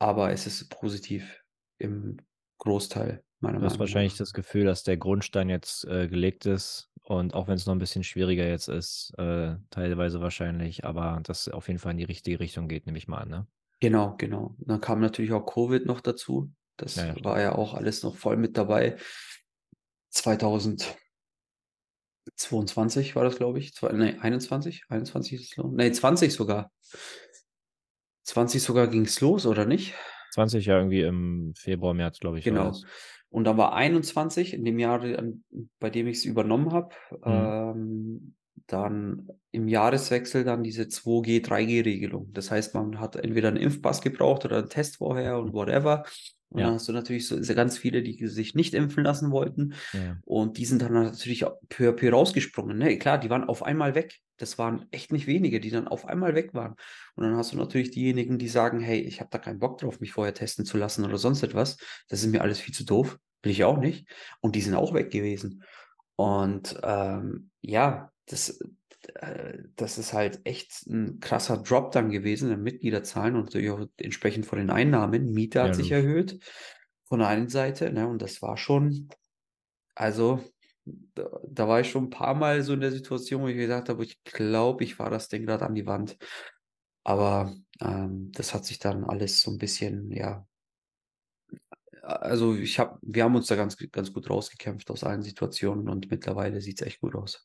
aber 0.00 0.32
es 0.32 0.46
ist 0.48 0.70
positiv 0.70 1.42
im 1.78 2.18
Großteil 2.58 3.24
meiner 3.40 3.60
Du 3.60 3.66
hast 3.66 3.78
Meinung 3.78 3.78
wahrscheinlich 3.78 4.16
nach. 4.16 4.16
das 4.16 4.32
Gefühl, 4.32 4.64
dass 4.64 4.82
der 4.82 4.96
Grundstein 4.96 5.48
jetzt, 5.48 5.84
äh, 5.84 6.08
gelegt 6.08 6.44
ist 6.44 6.90
und 7.04 7.34
auch 7.34 7.48
wenn's 7.48 7.66
noch 7.66 7.74
'n 7.74 7.78
bisschen 7.78 8.04
schwieriger 8.04 8.46
jetzt 8.48 8.68
ist, 8.68 9.12
äh, 9.18 9.56
teilweise 9.70 10.20
wahrscheinlich, 10.20 10.84
aber 10.84 11.20
dass 11.24 11.48
auf 11.48 11.68
jeden 11.68 11.78
Fall 11.80 11.92
in 11.92 11.98
die 11.98 12.04
richtige 12.04 12.40
Richtung 12.40 12.68
geht, 12.68 12.86
nehme 12.86 12.98
ich 12.98 13.08
mal 13.08 13.18
an, 13.20 13.28
ne? 13.30 13.46
Genau, 13.80 14.16
genau. 14.16 14.56
Dann 14.58 14.80
kam 14.80 15.00
natürlich 15.00 15.32
auch 15.32 15.44
Covid 15.46 15.84
noch 15.86 16.00
dazu. 16.00 16.52
Ja, 16.96 17.04
Das 17.04 17.06
ja, 17.06 17.24
war 17.24 17.40
ja 17.40 17.54
auch 17.54 17.74
alles 17.74 18.02
noch 18.02 18.16
voll 18.16 18.36
mit 18.36 18.56
dabei. 18.56 18.96
2022 20.10 20.96
war 23.14 23.24
das, 23.24 23.36
glaube 23.36 23.58
ich. 23.58 23.74
Zwei 23.74 23.92
ne, 23.92 24.18
21? 24.20 24.84
21 24.88 25.34
ist 25.34 25.42
es 25.52 25.56
los? 25.56 25.72
Ne, 25.72 25.92
20 25.92 26.32
sogar. 26.32 26.70
20 28.24 28.62
sogar 28.62 28.86
ging's 28.88 29.20
los, 29.20 29.46
oder 29.46 29.64
nicht? 29.66 29.94
20, 30.30 30.66
ja, 30.66 30.78
irgendwie 30.78 31.02
im 31.02 31.54
Februar, 31.56 31.94
März, 31.94 32.18
glaube 32.18 32.38
ich, 32.38 32.44
Genau. 32.44 32.80
Und 33.34 33.44
dann 33.44 33.56
war 33.58 33.74
21 33.74 34.54
in 34.54 34.64
dem 34.64 34.78
Jahr, 34.78 35.00
bei 35.80 35.90
dem 35.90 36.06
ich's 36.06 36.24
übernommen 36.24 36.72
habe, 36.72 36.94
Mhm. 37.26 37.54
ähm, 37.74 38.36
dann 38.68 39.28
im 39.50 39.66
Jahreswechsel 39.68 40.44
dann 40.44 40.62
diese 40.62 40.88
2G, 40.88 41.40
3G-Regelung. 41.40 42.32
Das 42.32 42.50
heißt, 42.52 42.74
man 42.76 43.00
hat 43.00 43.16
entweder 43.16 43.48
'n 43.48 43.56
Impfpass 43.56 44.02
gebraucht 44.02 44.44
oder 44.44 44.58
'n 44.58 44.68
Test 44.70 44.98
vorher 44.98 45.38
und 45.38 45.52
whatever. 45.52 46.04
Und 46.54 46.62
Ja. 46.62 46.66
dann 46.66 46.74
hast 46.74 46.88
du 46.88 46.92
natürlich 46.92 47.26
so 47.28 47.36
ganz 47.54 47.76
viele, 47.78 48.02
die 48.02 48.26
sich 48.28 48.54
nicht 48.54 48.74
impfen 48.74 49.04
lassen 49.04 49.30
wollten. 49.32 49.74
Ja. 49.92 50.18
Und 50.22 50.56
die 50.58 50.64
sind 50.64 50.80
dann 50.82 50.92
natürlich 50.94 51.44
peu 51.68 51.90
à 51.90 51.92
peu 51.92 52.10
rausgesprungen, 52.10 52.78
ne? 52.78 52.96
Klar, 52.98 53.18
die 53.18 53.28
waren 53.30 53.44
auf 53.44 53.62
einmal 53.62 53.94
weg. 53.94 54.20
Das 54.38 54.56
waren 54.58 54.86
echt 54.90 55.12
nicht 55.12 55.26
wenige, 55.26 55.60
die 55.60 55.70
dann 55.70 55.86
auf 55.88 56.06
einmal 56.06 56.34
weg 56.34 56.54
waren. 56.54 56.74
Und 57.14 57.24
dann 57.24 57.36
hast 57.36 57.52
du 57.52 57.56
natürlich 57.56 57.90
diejenigen, 57.90 58.38
die 58.38 58.48
sagen: 58.48 58.80
„Hey, 58.80 59.00
ich 59.00 59.20
habe 59.20 59.30
da 59.30 59.38
keinen 59.38 59.58
Bock 59.58 59.78
drauf, 59.78 60.00
mich 60.00 60.12
vorher 60.12 60.34
testen 60.34 60.64
zu 60.64 60.78
lassen 60.78 61.04
oder 61.04 61.18
sonst 61.18 61.42
etwas. 61.42 61.76
Das 62.08 62.22
ist 62.22 62.30
mir 62.30 62.40
alles 62.42 62.60
viel 62.60 62.74
zu 62.74 62.84
doof, 62.84 63.18
will 63.42 63.52
ich 63.52 63.64
auch 63.64 63.78
nicht.“ 63.78 64.08
Und 64.40 64.54
die 64.56 64.62
sind 64.62 64.74
auch 64.74 64.94
weg 64.94 65.10
gewesen. 65.10 65.62
Und, 66.16 66.78
ähm, 66.82 67.50
ja, 67.60 68.12
das 68.26 68.58
das 69.76 69.98
ist 69.98 70.12
halt 70.12 70.40
echt 70.44 70.86
'n 70.86 71.20
krasser 71.20 71.58
Drop 71.58 71.92
dann 71.92 72.10
gewesen 72.10 72.50
in 72.52 72.62
Mitgliederzahlen 72.62 73.36
und 73.36 73.44
natürlich 73.46 73.70
auch 73.70 73.86
entsprechend 73.98 74.46
von 74.46 74.58
den 74.58 74.70
Einnahmen. 74.70 75.32
Miete 75.32 75.62
Ja, 75.62 75.64
hat 75.64 75.74
sich 75.76 75.90
logisch. 75.90 75.92
erhöht 75.92 76.40
von 77.04 77.20
der 77.20 77.28
einen 77.28 77.48
Seite, 77.48 77.92
ne? 77.92 78.08
Und 78.08 78.22
das 78.22 78.42
war 78.42 78.56
schon 78.56 79.08
also, 79.96 80.44
da 80.86 81.30
da 81.48 81.68
war 81.68 81.80
ich 81.80 81.90
schon 81.90 82.06
'n 82.06 82.10
paarmal 82.10 82.62
so 82.62 82.74
in 82.74 82.80
der 82.82 82.92
Situation, 82.92 83.42
wo 83.42 83.48
ich 83.48 83.56
gedacht 83.56 83.88
habe: 83.90 84.04
„Ich 84.04 84.22
glaube, 84.24 84.84
ich 84.84 84.96
fahre 84.96 85.10
das 85.12 85.28
Ding 85.28 85.46
grad 85.46 85.62
an 85.62 85.74
die 85.76 85.86
Wand.“ 85.86 86.18
Aber, 87.04 87.54
ähm, 87.82 88.32
das 88.34 88.54
hat 88.54 88.66
sich 88.66 88.78
dann 88.80 89.04
alles 89.04 89.40
so 89.42 89.50
'n 89.52 89.58
bisschen, 89.58 90.10
ja 90.12 90.46
also, 92.02 92.54
ich 92.54 92.78
habe 92.78 92.98
wir 93.02 93.24
haben 93.24 93.34
uns 93.36 93.46
da 93.46 93.56
ganz 93.56 93.76
ganz 93.92 94.12
gut 94.12 94.28
rausgekämpft 94.30 94.90
aus 94.90 95.04
allen 95.04 95.22
Situationen 95.22 95.88
und 95.88 96.10
mittlerweile 96.10 96.60
sieht's 96.60 96.82
echt 96.82 97.00
gut 97.00 97.14
aus. 97.14 97.44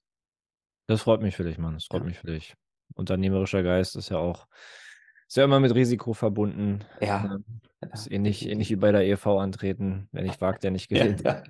Das 0.89 1.03
freut 1.03 1.21
mich 1.21 1.35
für 1.35 1.43
dich, 1.43 1.59
Mann. 1.59 1.75
Das 1.75 1.85
freut 1.85 2.01
Ja. 2.01 2.03
mich 2.03 2.17
für 2.17 2.25
dich. 2.31 2.55
Unternehmerischer 2.95 3.61
Geist 3.61 3.95
ist 3.95 4.09
ja 4.09 4.17
auch 4.17 4.47
ist 5.27 5.37
ja 5.37 5.43
immer 5.43 5.59
mit 5.59 5.75
Risiko 5.75 6.13
verbunden, 6.13 6.83
Ja, 7.01 7.19
ne? 7.19 7.43
Ist 7.93 8.11
ja, 8.11 8.11
ähnlich 8.11 8.47
ähnlich 8.49 8.71
wie 8.71 8.75
bei 8.77 8.91
der 8.91 9.03
Ehefrau 9.05 9.37
antreten. 9.39 10.09
Wer 10.11 10.23
nicht 10.23 10.41
wagt, 10.41 10.63
der 10.63 10.71
nicht 10.71 10.89
Ja, 10.91 11.05
gewinnt. 11.05 11.23
ja. 11.23 11.43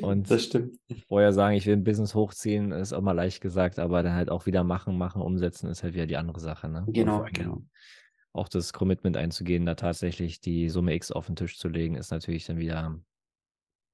Und 0.00 0.28
Das 0.28 0.44
stimmt. 0.44 0.78
vorher 1.08 1.32
sagen: 1.34 1.56
„Ich 1.56 1.66
will 1.66 1.74
'n 1.76 1.84
Business 1.84 2.14
hochziehen“, 2.16 2.72
ist 2.72 2.92
auch 2.94 3.02
mal 3.02 3.12
leicht 3.12 3.40
gesagt, 3.42 3.78
aber 3.80 4.02
dann 4.04 4.14
halt 4.14 4.30
auch 4.30 4.46
wieder 4.46 4.64
machen, 4.64 4.98
machen, 4.98 5.22
umsetzen 5.22 5.68
ist 5.70 5.82
halt 5.84 5.94
wieder 5.94 6.06
die 6.06 6.16
andere 6.18 6.40
Sache, 6.40 6.68
ne? 6.68 6.92
Genau, 6.92 7.28
genau. 7.32 7.62
Auch 8.34 8.48
das 8.48 8.72
Commitment 8.72 9.16
einzugehen, 9.18 9.66
da 9.66 9.74
tatsächlich 9.74 10.40
die 10.40 10.68
Summe 10.70 10.94
X 10.94 11.12
auf 11.12 11.28
'n 11.28 11.36
Tisch 11.36 11.58
zu 11.58 11.68
legen, 11.68 11.96
ist 11.96 12.10
natürlich 12.10 12.46
dann 12.46 12.58
wieder 12.58 12.98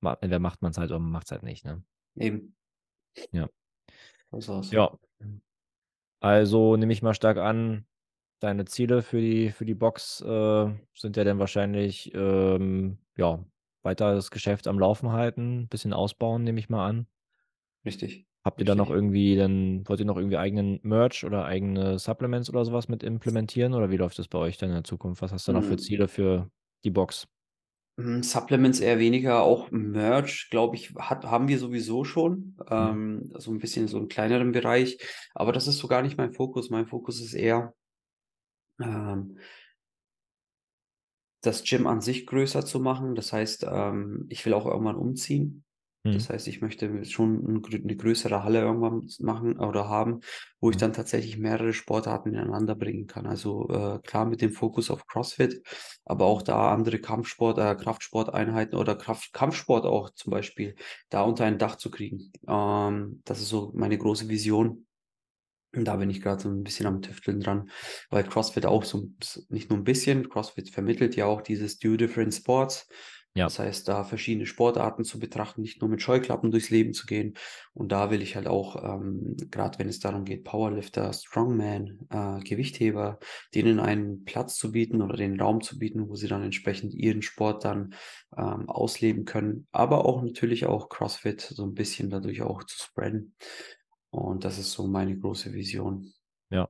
entweder 0.02 0.38
macht 0.40 0.62
man's 0.62 0.78
halt 0.78 0.90
oder 0.90 1.00
man 1.00 1.12
macht's 1.12 1.32
halt 1.32 1.42
nicht, 1.44 1.64
ne? 1.64 1.84
Eben. 2.16 2.54
Ja. 3.32 3.48
Sieht's 4.32 4.48
aus. 4.48 4.72
Ja. 4.72 4.98
Also, 6.20 6.76
nehme 6.76 6.92
ich 6.92 7.02
mal 7.02 7.14
stark 7.14 7.36
an, 7.38 7.86
deine 8.40 8.64
Ziele 8.66 9.02
für 9.02 9.20
die 9.20 9.50
für 9.50 9.64
die 9.64 9.74
Box, 9.74 10.20
äh, 10.20 10.74
sind 10.94 11.16
ja 11.16 11.24
dann 11.24 11.38
wahrscheinlich, 11.38 12.12
ähm, 12.14 12.98
ja, 13.16 13.44
weiter 13.82 14.14
das 14.14 14.30
Geschäft 14.30 14.66
am 14.66 14.78
Laufen 14.78 15.12
halten, 15.12 15.68
bisschen 15.68 15.92
ausbauen, 15.92 16.44
nehme 16.44 16.58
ich 16.60 16.68
mal 16.70 16.86
an. 16.88 17.06
Richtig, 17.84 18.28
Habt 18.44 18.60
ihr 18.60 18.64
da 18.64 18.74
noch 18.74 18.90
irgendwie 18.90 19.36
dann 19.36 19.86
wollt 19.88 20.00
ihr 20.00 20.06
noch 20.06 20.16
irgendwie 20.16 20.38
eigenen 20.38 20.80
Merch 20.82 21.24
oder 21.24 21.44
eigene 21.44 21.98
Supplements 21.98 22.48
oder 22.48 22.64
so 22.64 22.72
was 22.72 22.88
mit 22.88 23.02
implementieren 23.02 23.74
oder 23.74 23.90
wie 23.90 23.96
läuft 23.96 24.18
das 24.18 24.28
bei 24.28 24.38
euch 24.38 24.56
dann 24.58 24.70
in 24.70 24.76
der 24.76 24.84
Zukunft? 24.84 25.22
Was 25.22 25.32
hast 25.32 25.46
du 25.48 25.52
noch 25.52 25.64
für 25.64 25.76
Hm. 25.76 25.76
Ziele 25.76 26.08
für 26.08 26.50
die 26.84 26.90
Box? 26.90 27.28
Hm, 27.98 28.22
Supplements 28.22 28.78
eher 28.78 29.00
weniger, 29.00 29.42
auch 29.42 29.72
Merch, 29.72 30.50
glaube 30.50 30.76
ich, 30.76 30.94
hat 31.00 31.24
haben 31.24 31.48
wir 31.48 31.58
sowieso 31.58 32.04
schon, 32.04 32.56
Mhm. 32.76 32.98
ähm, 33.00 33.32
so 33.38 33.50
'n 33.50 33.58
bisschen 33.58 33.88
so 33.88 33.98
'n 33.98 34.06
kleineren 34.08 34.52
Bereich, 34.52 34.98
aber 35.34 35.50
das 35.52 35.66
ist 35.66 35.78
so 35.78 35.88
gar 35.88 36.02
nicht 36.02 36.16
mein 36.16 36.32
Fokus. 36.32 36.70
Mein 36.70 36.86
Fokus 36.86 37.20
ist 37.20 37.34
eher 37.34 37.74
ähm 38.80 39.38
das 41.44 41.62
Gym 41.62 41.86
an 41.86 42.00
sich 42.00 42.26
größer 42.26 42.64
zu 42.66 42.80
machen. 42.80 43.14
Das 43.14 43.32
heißt, 43.32 43.64
ähm, 43.70 44.26
ich 44.28 44.44
will 44.44 44.54
auch 44.54 44.66
irgendwann 44.66 44.96
umziehen. 44.96 45.64
Mhm. 46.04 46.28
Das 46.28 46.30
heißt, 46.30 46.48
ich 46.48 46.62
möchte 46.62 47.04
schon 47.04 47.44
'n 47.46 47.60
grö 47.62 47.78
'ne 47.78 47.94
größere 47.96 48.42
Halle 48.42 48.60
irgendwann 48.60 49.06
machen 49.20 49.58
oder 49.58 49.88
haben, 49.90 50.20
wo 50.60 50.70
ich 50.70 50.76
Mhm. 50.76 50.78
dann 50.78 50.94
tatsächlich 50.94 51.36
mehrere 51.38 51.74
Sportarten 51.74 52.30
ineinander 52.30 52.74
bringen 52.74 53.06
kann. 53.06 53.26
Also, 53.26 53.68
äh, 53.68 53.98
klar 54.06 54.24
mit 54.26 54.40
dem 54.40 54.52
Fokus 54.52 54.90
auf 54.90 55.06
CrossFit, 55.06 55.62
aber 56.06 56.24
auch 56.26 56.40
da 56.42 56.72
andere 56.72 56.98
Kampfsport 57.00 57.58
äh, 57.58 57.74
Kraftsporteinheiten 57.76 58.78
oder 58.78 58.96
Kraft 58.96 59.32
Kampfsport 59.34 59.84
auch 59.84 60.10
zum 60.14 60.30
Beispiel 60.30 60.76
da 61.10 61.22
unter 61.22 61.44
ein 61.44 61.58
Dach 61.58 61.76
zu 61.76 61.90
kriegen. 61.90 62.32
Ähm, 62.48 63.20
das 63.26 63.40
ist 63.40 63.50
so 63.50 63.72
meine 63.74 63.98
große 63.98 64.28
Vision. 64.28 64.86
Und 65.76 65.84
da 65.86 65.96
bin 65.96 66.10
ich 66.10 66.22
grad 66.22 66.40
so 66.42 66.48
'n 66.50 66.64
bisschen 66.64 66.86
am 66.86 67.02
Tüfteln 67.02 67.40
dran, 67.40 67.70
weil 68.10 68.24
CrossFit 68.24 68.66
auch 68.66 68.84
so 68.84 69.10
nicht 69.50 69.70
nur 69.70 69.78
'n 69.78 69.84
bisschen, 69.84 70.28
CrossFit 70.30 70.70
vermittelt 70.70 71.16
ja 71.16 71.26
auch 71.26 71.42
dieses 71.42 71.78
Do 71.78 71.96
Different 71.96 72.34
Sports. 72.34 72.88
Ja. 73.36 73.52
Das 73.52 73.58
heißt, 73.58 73.88
da 73.88 74.04
verschiedene 74.04 74.46
Sportarten 74.46 75.04
zu 75.04 75.18
betrachten, 75.18 75.62
nicht 75.62 75.80
nur 75.80 75.88
mit 75.90 76.02
Scheuklappen 76.02 76.50
durchs 76.50 76.70
Leben 76.70 76.92
zu 76.92 77.06
gehen. 77.06 77.34
Und 77.72 77.92
da 77.92 78.10
will 78.10 78.20
ich 78.22 78.36
halt 78.36 78.46
auch, 78.48 78.76
ähm, 78.82 79.36
grad 79.50 79.78
wenn 79.78 79.88
es 79.88 80.00
darum 80.00 80.24
geht, 80.24 80.44
Powerlifter, 80.44 81.12
Strongman, 81.12 82.00
äh, 82.10 82.40
Gewichtheber, 82.40 83.18
denen 83.54 83.80
einen 83.80 84.24
Platz 84.24 84.56
zu 84.56 84.72
bieten 84.72 85.00
oder 85.02 85.16
den 85.16 85.40
Raum 85.40 85.60
zu 85.62 85.78
bieten, 85.78 86.08
wo 86.08 86.16
sie 86.16 86.28
dann 86.28 86.42
entsprechend 86.42 86.94
ihren 86.94 87.22
Sport 87.22 87.64
dann, 87.64 87.94
ähm, 88.36 88.68
ausleben 88.68 89.24
können, 89.24 89.66
aber 89.72 90.04
auch 90.04 90.22
natürlich 90.22 90.66
auch 90.66 90.88
CrossFit 90.88 91.40
so 91.40 91.64
'n 91.64 91.74
bisschen 91.74 92.10
dadurch 92.10 92.42
auch 92.42 92.64
zu 92.64 92.76
spreaden. 92.78 93.34
Und 94.10 94.44
das 94.44 94.58
ist 94.58 94.72
so 94.72 94.86
meine 94.88 95.18
große 95.18 95.52
Vision. 95.54 96.12
Ja. 96.50 96.68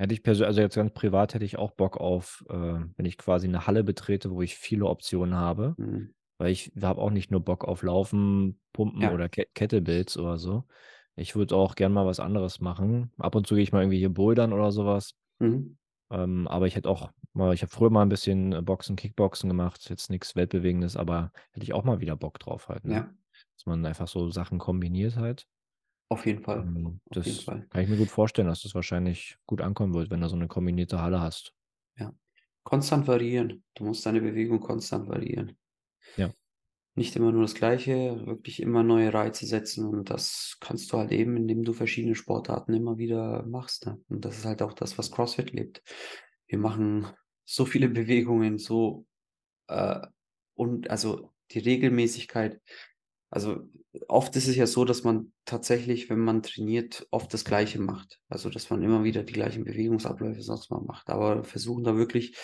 Hätte 0.00 0.14
ich 0.14 0.22
persö 0.22 0.46
also, 0.46 0.62
jetzt 0.62 0.76
ganz 0.76 0.92
privat 0.94 1.34
hätte 1.34 1.44
ich 1.44 1.58
auch 1.58 1.72
Bock 1.72 1.98
auf, 1.98 2.42
äh, 2.48 2.54
wenn 2.54 3.04
ich 3.04 3.18
quasi 3.18 3.48
'ne 3.48 3.66
Halle 3.66 3.84
betrete, 3.84 4.30
wo 4.30 4.40
ich 4.40 4.56
viele 4.56 4.86
Optionen 4.86 5.34
habe, 5.34 5.76
Mhm. 5.78 6.10
weil 6.38 6.52
ich 6.52 6.72
habe 6.82 7.00
auch 7.02 7.10
nicht 7.10 7.30
nur 7.32 7.40
Bock 7.44 7.64
auf 7.64 7.82
Laufen, 7.82 8.60
Pumpen 8.72 9.02
Ja. 9.02 9.10
oder 9.10 9.28
Ke 9.28 9.46
Kettlebells 9.54 10.16
oder 10.18 10.38
so. 10.38 10.64
Ich 11.16 11.36
würde 11.36 11.56
auch 11.56 11.74
gern 11.76 11.92
mal 11.92 12.06
was 12.06 12.20
anderes 12.20 12.60
machen. 12.60 13.12
Ab 13.18 13.34
und 13.36 13.46
zu 13.46 13.54
gehe 13.56 13.64
ich 13.64 13.72
mal 13.72 13.82
irgendwie 13.82 13.98
hier 13.98 14.10
bouldern 14.10 14.52
oder 14.54 14.72
sowas. 14.72 15.12
Mhm. 15.40 15.74
Ähm, 16.10 16.48
aber 16.48 16.66
ich 16.66 16.76
hätte 16.76 16.88
auch 16.90 17.10
mal, 17.34 17.54
ich 17.54 17.62
habe 17.62 17.70
früher 17.72 17.90
mal 17.90 18.02
ein 18.02 18.08
bisschen 18.10 18.52
äh, 18.52 18.62
Boxen, 18.62 18.96
Kickboxen 18.96 19.48
gemacht, 19.50 19.88
jetzt 19.90 20.10
nichts 20.10 20.36
Weltbewegendes, 20.36 20.96
aber 20.96 21.32
hätte 21.52 21.64
ich 21.64 21.72
auch 21.74 21.84
mal 21.84 22.00
wieder 22.00 22.16
Bock 22.16 22.38
drauf 22.40 22.68
halt, 22.68 22.84
ne? 22.84 22.94
Ja, 22.94 23.14
Dass 23.56 23.66
man 23.66 23.86
einfach 23.86 24.08
so 24.08 24.30
Sachen 24.30 24.58
kombiniert 24.58 25.16
halt. 25.16 25.46
Auf 26.10 26.26
jeden 26.26 26.42
Fall. 26.42 26.58
Ähm, 26.58 27.00
Auf 27.08 27.24
jeden 27.24 27.36
das 27.36 27.44
Fall. 27.44 27.66
kann 27.70 27.82
ich 27.84 27.88
mir 27.88 27.96
gut 27.96 28.10
vorstellen, 28.10 28.48
dass 28.48 28.62
das 28.62 28.74
wahrscheinlich 28.74 29.38
gut 29.46 29.60
ankommen 29.60 29.94
wird, 29.94 30.10
wenn 30.10 30.20
du 30.20 30.28
so 30.28 30.34
eine 30.34 30.48
kombinierte 30.48 31.00
Halle 31.00 31.20
hast. 31.20 31.54
Ja. 31.96 32.12
Konstant 32.64 33.06
variieren. 33.06 33.62
Du 33.74 33.84
musst 33.84 34.04
deine 34.04 34.20
Bewegung 34.20 34.58
konstant 34.58 35.08
variieren. 35.08 35.56
Ja. 36.16 36.32
Nicht 36.96 37.14
immer 37.14 37.30
nur 37.30 37.42
das 37.42 37.54
Gleiche, 37.54 38.26
wirklich 38.26 38.60
immer 38.60 38.82
neue 38.82 39.14
Reize 39.14 39.46
setzen 39.46 39.86
und 39.86 40.10
das 40.10 40.56
kannst 40.60 40.92
du 40.92 40.98
halt 40.98 41.12
eben, 41.12 41.36
indem 41.36 41.62
du 41.62 41.72
verschiedene 41.72 42.16
Sportarten 42.16 42.74
immer 42.74 42.98
wieder 42.98 43.46
machst. 43.46 43.86
Ne? 43.86 44.02
Und 44.08 44.24
das 44.24 44.38
ist 44.38 44.44
halt 44.44 44.62
auch 44.62 44.72
das, 44.72 44.98
was 44.98 45.12
CrossFit 45.12 45.52
lebt. 45.52 45.80
Wir 46.48 46.58
machen 46.58 47.06
so 47.44 47.64
viele 47.64 47.88
Bewegungen, 47.88 48.58
so 48.58 49.06
äh, 49.68 50.04
und 50.54 50.90
also 50.90 51.30
die 51.52 51.60
Regelmäßigkeit. 51.60 52.60
Also 53.30 53.68
oft 54.08 54.36
ist 54.36 54.48
es 54.48 54.56
ja 54.56 54.66
so, 54.66 54.84
dass 54.84 55.04
man 55.04 55.32
tatsächlich, 55.44 56.10
wenn 56.10 56.20
man 56.20 56.42
trainiert, 56.42 57.06
oft 57.10 57.32
das 57.34 57.44
Gleiche 57.44 57.80
macht. 57.80 58.20
Also 58.28 58.48
dass 58.48 58.70
man 58.70 58.82
immer 58.82 59.04
wieder 59.04 59.22
die 59.22 59.32
gleichen 59.32 59.64
Bewegungsabläufe 59.64 60.42
sonst 60.42 60.70
mal 60.70 60.80
macht. 60.80 61.10
Aber 61.10 61.42
versuchen 61.44 61.84
da 61.84 61.96
wirklich 61.96 62.36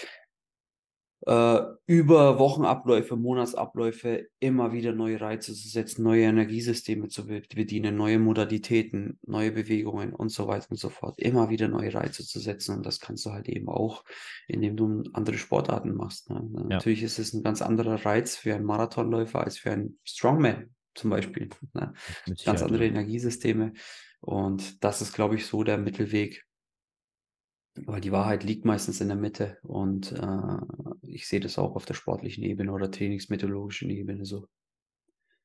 äh, 1.26 1.60
über 1.86 2.38
Wochenabläufe, 2.38 3.16
Monatsabläufe 3.16 4.26
immer 4.38 4.72
wieder 4.72 4.92
neue 4.92 5.20
Reize 5.20 5.54
zu 5.54 5.68
setzen, 5.68 6.02
neue 6.02 6.24
Energiesysteme 6.24 7.08
zu 7.08 7.26
be- 7.26 7.42
bedienen, 7.54 7.96
neue 7.96 8.18
Modalitäten, 8.18 9.18
neue 9.24 9.52
Bewegungen 9.52 10.12
und 10.12 10.28
so 10.28 10.46
weiter 10.46 10.66
und 10.70 10.78
so 10.78 10.90
fort. 10.90 11.18
Immer 11.18 11.48
wieder 11.48 11.68
neue 11.68 11.94
Reize 11.94 12.24
zu 12.24 12.38
setzen. 12.38 12.76
Und 12.76 12.86
das 12.86 13.00
kannst 13.00 13.24
du 13.24 13.30
halt 13.30 13.48
eben 13.48 13.68
auch, 13.68 14.04
indem 14.46 14.76
du 14.76 15.04
andere 15.14 15.38
Sportarten 15.38 15.94
machst. 15.94 16.28
Ne? 16.28 16.44
Natürlich 16.68 17.02
ist 17.02 17.18
es 17.18 17.32
ein 17.32 17.42
ganz 17.42 17.62
anderer 17.62 18.04
Reiz 18.04 18.36
für 18.36 18.54
einen 18.54 18.66
Marathonläufer 18.66 19.42
als 19.42 19.58
für 19.58 19.70
einen 19.70 19.98
Strongman 20.04 20.70
zum 20.96 21.10
Beispiel. 21.10 21.50
Ne? 21.74 21.92
Ganz 22.44 22.62
andere. 22.62 22.86
Energiesysteme. 22.86 23.72
Und 24.20 24.82
das 24.82 25.02
ist, 25.02 25.12
glaube 25.12 25.36
ich, 25.36 25.46
so 25.46 25.62
der 25.62 25.78
Mittelweg. 25.78 26.44
Weil 27.84 28.00
die 28.00 28.12
Wahrheit 28.12 28.42
liegt 28.42 28.64
meistens 28.64 29.02
in 29.02 29.08
der 29.08 29.18
Mitte 29.18 29.58
und 29.62 30.10
äh, 30.12 30.56
ich 31.02 31.28
sehe 31.28 31.40
das 31.40 31.58
auch 31.58 31.76
auf 31.76 31.84
der 31.84 31.92
sportlichen 31.92 32.42
Ebene 32.42 32.72
oder 32.72 32.90
trainingsmethodologischen 32.90 33.90
Ebene 33.90 34.24
so. 34.24 34.46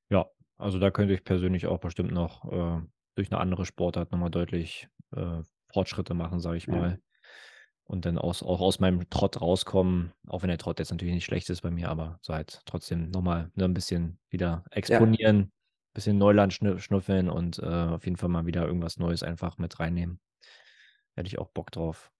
Ja, 0.09 0.27
also 0.57 0.79
da 0.79 0.91
könnte 0.91 1.13
ich 1.13 1.25
persönlich 1.25 1.67
auch 1.67 1.79
bestimmt 1.79 2.11
noch 2.11 2.45
äh, 2.49 2.81
durch 3.15 3.31
eine 3.31 3.41
andere 3.41 3.65
Sportart 3.65 4.13
nochmal 4.13 4.31
deutlich 4.31 4.87
äh, 5.13 5.41
Fortschritte 5.73 6.13
machen, 6.13 6.39
sage 6.39 6.57
ich 6.57 6.67
Ja. 6.67 6.73
mal. 6.73 7.01
Und 7.85 8.05
dann 8.05 8.17
aus, 8.17 8.41
auch 8.41 8.61
aus 8.61 8.79
meinem 8.79 9.09
Trott 9.09 9.41
rauskommen, 9.41 10.13
auch 10.27 10.43
wenn 10.43 10.47
der 10.49 10.57
Trott 10.57 10.79
jetzt 10.79 10.91
natürlich 10.91 11.13
nicht 11.13 11.25
schlecht 11.25 11.49
ist 11.49 11.61
bei 11.61 11.71
mir, 11.71 11.89
aber 11.89 12.19
so 12.21 12.33
halt 12.33 12.61
trotzdem 12.65 13.09
nochmal 13.11 13.51
ne, 13.55 13.65
ein 13.65 13.73
bisschen 13.73 14.17
wieder 14.29 14.63
exponieren, 14.71 15.37
ein 15.39 15.51
bisschen 15.93 16.17
Neuland 16.17 16.53
schnüffeln 16.53 17.29
und 17.29 17.59
äh, 17.59 17.65
auf 17.65 18.05
jeden 18.05 18.15
Fall 18.17 18.29
mal 18.29 18.45
wieder 18.45 18.65
irgendwas 18.65 18.97
Neues 18.97 19.23
einfach 19.23 19.57
mit 19.57 19.79
reinnehmen. 19.79 20.19
Hätte 21.15 21.27
ich 21.27 21.39
auch 21.39 21.49
Bock 21.49 21.71
drauf. 21.71 22.11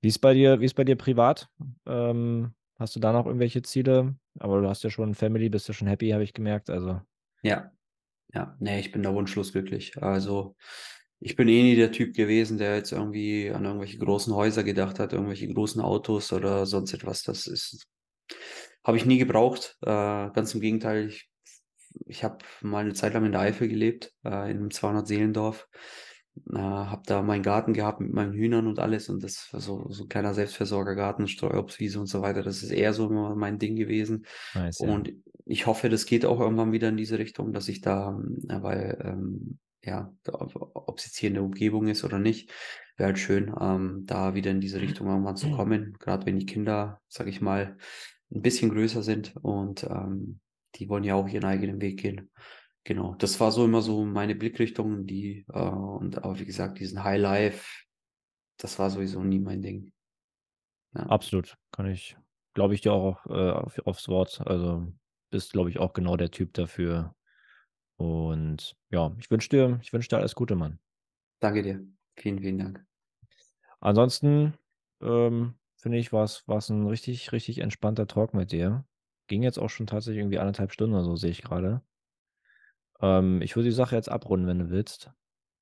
Wie 0.00 0.08
ist 0.08 0.18
bei 0.18 0.34
dir, 0.34 0.60
wie 0.60 0.64
ist 0.64 0.74
bei 0.74 0.84
dir 0.84 0.96
privat? 0.96 1.48
Ähm, 1.86 2.54
hast 2.78 2.96
du 2.96 3.00
da 3.00 3.12
noch 3.12 3.26
irgendwelche 3.26 3.62
Ziele? 3.62 4.16
Aber 4.38 4.60
du 4.60 4.68
hast 4.68 4.82
ja 4.82 4.90
schon 4.90 5.14
Family, 5.14 5.48
bist 5.48 5.68
ja 5.68 5.74
schon 5.74 5.88
happy, 5.88 6.10
habe 6.10 6.24
ich 6.24 6.32
gemerkt. 6.32 6.70
Also 6.70 7.00
Ja, 7.42 7.72
ja, 8.34 8.56
nee, 8.60 8.80
ich 8.80 8.92
bin 8.92 9.02
da 9.02 9.14
wunschlos 9.14 9.52
glücklich. 9.52 10.02
Also 10.02 10.56
ich 11.20 11.36
bin 11.36 11.48
eh 11.48 11.62
nie 11.62 11.76
der 11.76 11.92
Typ 11.92 12.14
gewesen, 12.14 12.56
der 12.56 12.76
jetzt 12.76 12.92
irgendwie 12.92 13.50
an 13.50 13.64
irgendwelche 13.64 13.98
großen 13.98 14.34
Häuser 14.34 14.64
gedacht 14.64 14.98
hat, 14.98 15.12
irgendwelche 15.12 15.48
großen 15.48 15.82
Autos 15.82 16.32
oder 16.32 16.64
sonst 16.64 16.94
etwas. 16.94 17.22
Das 17.22 17.46
ist, 17.46 17.86
habe 18.82 18.96
ich 18.96 19.04
nie 19.04 19.18
gebraucht. 19.18 19.76
Äh, 19.82 19.86
ganz 20.30 20.54
im 20.54 20.62
Gegenteil, 20.62 21.08
ich, 21.08 21.30
ich 22.06 22.24
habe 22.24 22.38
mal 22.62 22.84
eine 22.84 22.94
Zeit 22.94 23.12
lang 23.12 23.26
in 23.26 23.32
der 23.32 23.42
Eifel 23.42 23.68
gelebt, 23.68 24.14
äh, 24.24 24.50
in 24.50 24.58
einem 24.58 24.68
200-Seelendorf. 24.68 25.68
Äh, 26.54 26.58
habe 26.58 27.02
da 27.04 27.20
meinen 27.20 27.42
Garten 27.42 27.74
gehabt 27.74 28.00
mit 28.00 28.14
meinen 28.14 28.32
Hühnern 28.32 28.66
und 28.66 28.78
alles 28.78 29.10
und 29.10 29.22
das 29.22 29.52
war 29.52 29.60
so, 29.60 29.90
so 29.90 30.04
ein 30.04 30.08
kleiner 30.08 30.32
Selbstversorgergarten, 30.32 31.28
Streuobstwiese 31.28 32.00
und 32.00 32.06
so 32.06 32.22
weiter. 32.22 32.42
Das 32.42 32.62
ist 32.62 32.70
eher 32.70 32.94
so 32.94 33.10
mein 33.10 33.58
Ding 33.58 33.76
gewesen. 33.76 34.24
nice, 34.54 34.78
ja. 34.78 34.88
Und 34.88 35.12
ich 35.44 35.66
hoffe, 35.66 35.90
das 35.90 36.06
geht 36.06 36.24
auch 36.24 36.40
irgendwann 36.40 36.72
wieder 36.72 36.88
in 36.88 36.96
diese 36.96 37.18
Richtung, 37.18 37.52
dass 37.52 37.68
ich 37.68 37.82
da, 37.82 38.18
äh, 38.48 38.62
weil, 38.62 38.98
ähm, 39.04 39.58
ja, 39.82 40.12
ob 40.26 40.98
es 40.98 41.06
jetzt 41.06 41.16
hier 41.16 41.28
in 41.28 41.34
der 41.34 41.42
Umgebung 41.44 41.88
ist 41.88 42.04
oder 42.04 42.18
nicht, 42.18 42.52
wäre 42.96 43.08
halt 43.08 43.18
schön, 43.18 43.54
ähm, 43.58 44.04
da 44.06 44.34
wieder 44.34 44.50
in 44.50 44.60
diese 44.60 44.80
Richtung 44.80 45.06
irgendwann 45.08 45.36
zu 45.36 45.50
kommen. 45.50 45.96
Gerade 45.98 46.26
wenn 46.26 46.38
die 46.38 46.46
Kinder, 46.46 47.00
sag 47.08 47.26
ich 47.26 47.40
mal, 47.40 47.76
ein 48.32 48.42
bisschen 48.42 48.70
größer 48.70 49.02
sind 49.02 49.34
und 49.36 49.84
ähm, 49.84 50.40
die 50.76 50.88
wollen 50.88 51.04
ja 51.04 51.14
auch 51.14 51.26
ihren 51.26 51.44
eigenen 51.44 51.80
Weg 51.80 52.00
gehen. 52.00 52.30
Genau, 52.84 53.14
das 53.16 53.40
war 53.40 53.52
so 53.52 53.64
immer 53.64 53.82
so 53.82 54.04
meine 54.04 54.34
Blickrichtung, 54.34 55.06
die, 55.06 55.44
äh, 55.52 55.58
und 55.58 56.18
aber 56.18 56.38
wie 56.38 56.46
gesagt, 56.46 56.78
diesen 56.78 57.02
High 57.04 57.20
Life, 57.20 57.84
das 58.56 58.78
war 58.78 58.90
sowieso 58.90 59.22
nie 59.22 59.40
mein 59.40 59.62
Ding. 59.62 59.92
Ja. 60.94 61.02
Absolut. 61.06 61.56
Kann 61.72 61.86
ich, 61.86 62.16
glaube 62.54 62.74
ich, 62.74 62.80
dir 62.80 62.92
auch 62.92 63.26
äh, 63.26 63.50
auf, 63.50 63.78
aufs 63.86 64.08
Wort. 64.08 64.42
Also 64.46 64.92
bist, 65.30 65.52
glaube 65.52 65.70
ich, 65.70 65.78
auch 65.78 65.92
genau 65.92 66.16
der 66.16 66.30
Typ 66.30 66.52
dafür. 66.54 67.14
Und 68.00 68.76
ja, 68.88 69.14
ich 69.18 69.30
wünsche 69.30 69.50
dir, 69.50 69.78
ich 69.82 69.92
wünsche 69.92 70.08
dir 70.08 70.16
alles 70.16 70.34
Gute, 70.34 70.56
Mann. 70.56 70.78
Danke 71.38 71.62
dir. 71.62 71.84
Vielen, 72.16 72.40
vielen 72.40 72.58
Dank. 72.58 72.86
Ansonsten 73.80 74.54
ähm, 75.02 75.54
finde 75.76 75.98
ich, 75.98 76.10
war 76.10 76.24
es 76.24 76.70
ein 76.70 76.86
richtig, 76.86 77.30
richtig 77.32 77.58
entspannter 77.58 78.06
Talk 78.06 78.32
mit 78.32 78.52
dir. 78.52 78.86
Ging 79.26 79.42
jetzt 79.42 79.58
auch 79.58 79.68
schon 79.68 79.86
tatsächlich 79.86 80.20
irgendwie 80.20 80.38
anderthalb 80.38 80.72
Stunden 80.72 80.94
oder 80.94 81.04
so, 81.04 81.16
sehe 81.16 81.30
ich 81.30 81.42
gerade. 81.42 81.82
Ähm, 83.02 83.42
ich 83.42 83.54
würde 83.54 83.68
die 83.68 83.74
Sache 83.74 83.96
jetzt 83.96 84.08
abrunden, 84.08 84.46
wenn 84.46 84.60
du 84.60 84.70
willst. 84.70 85.10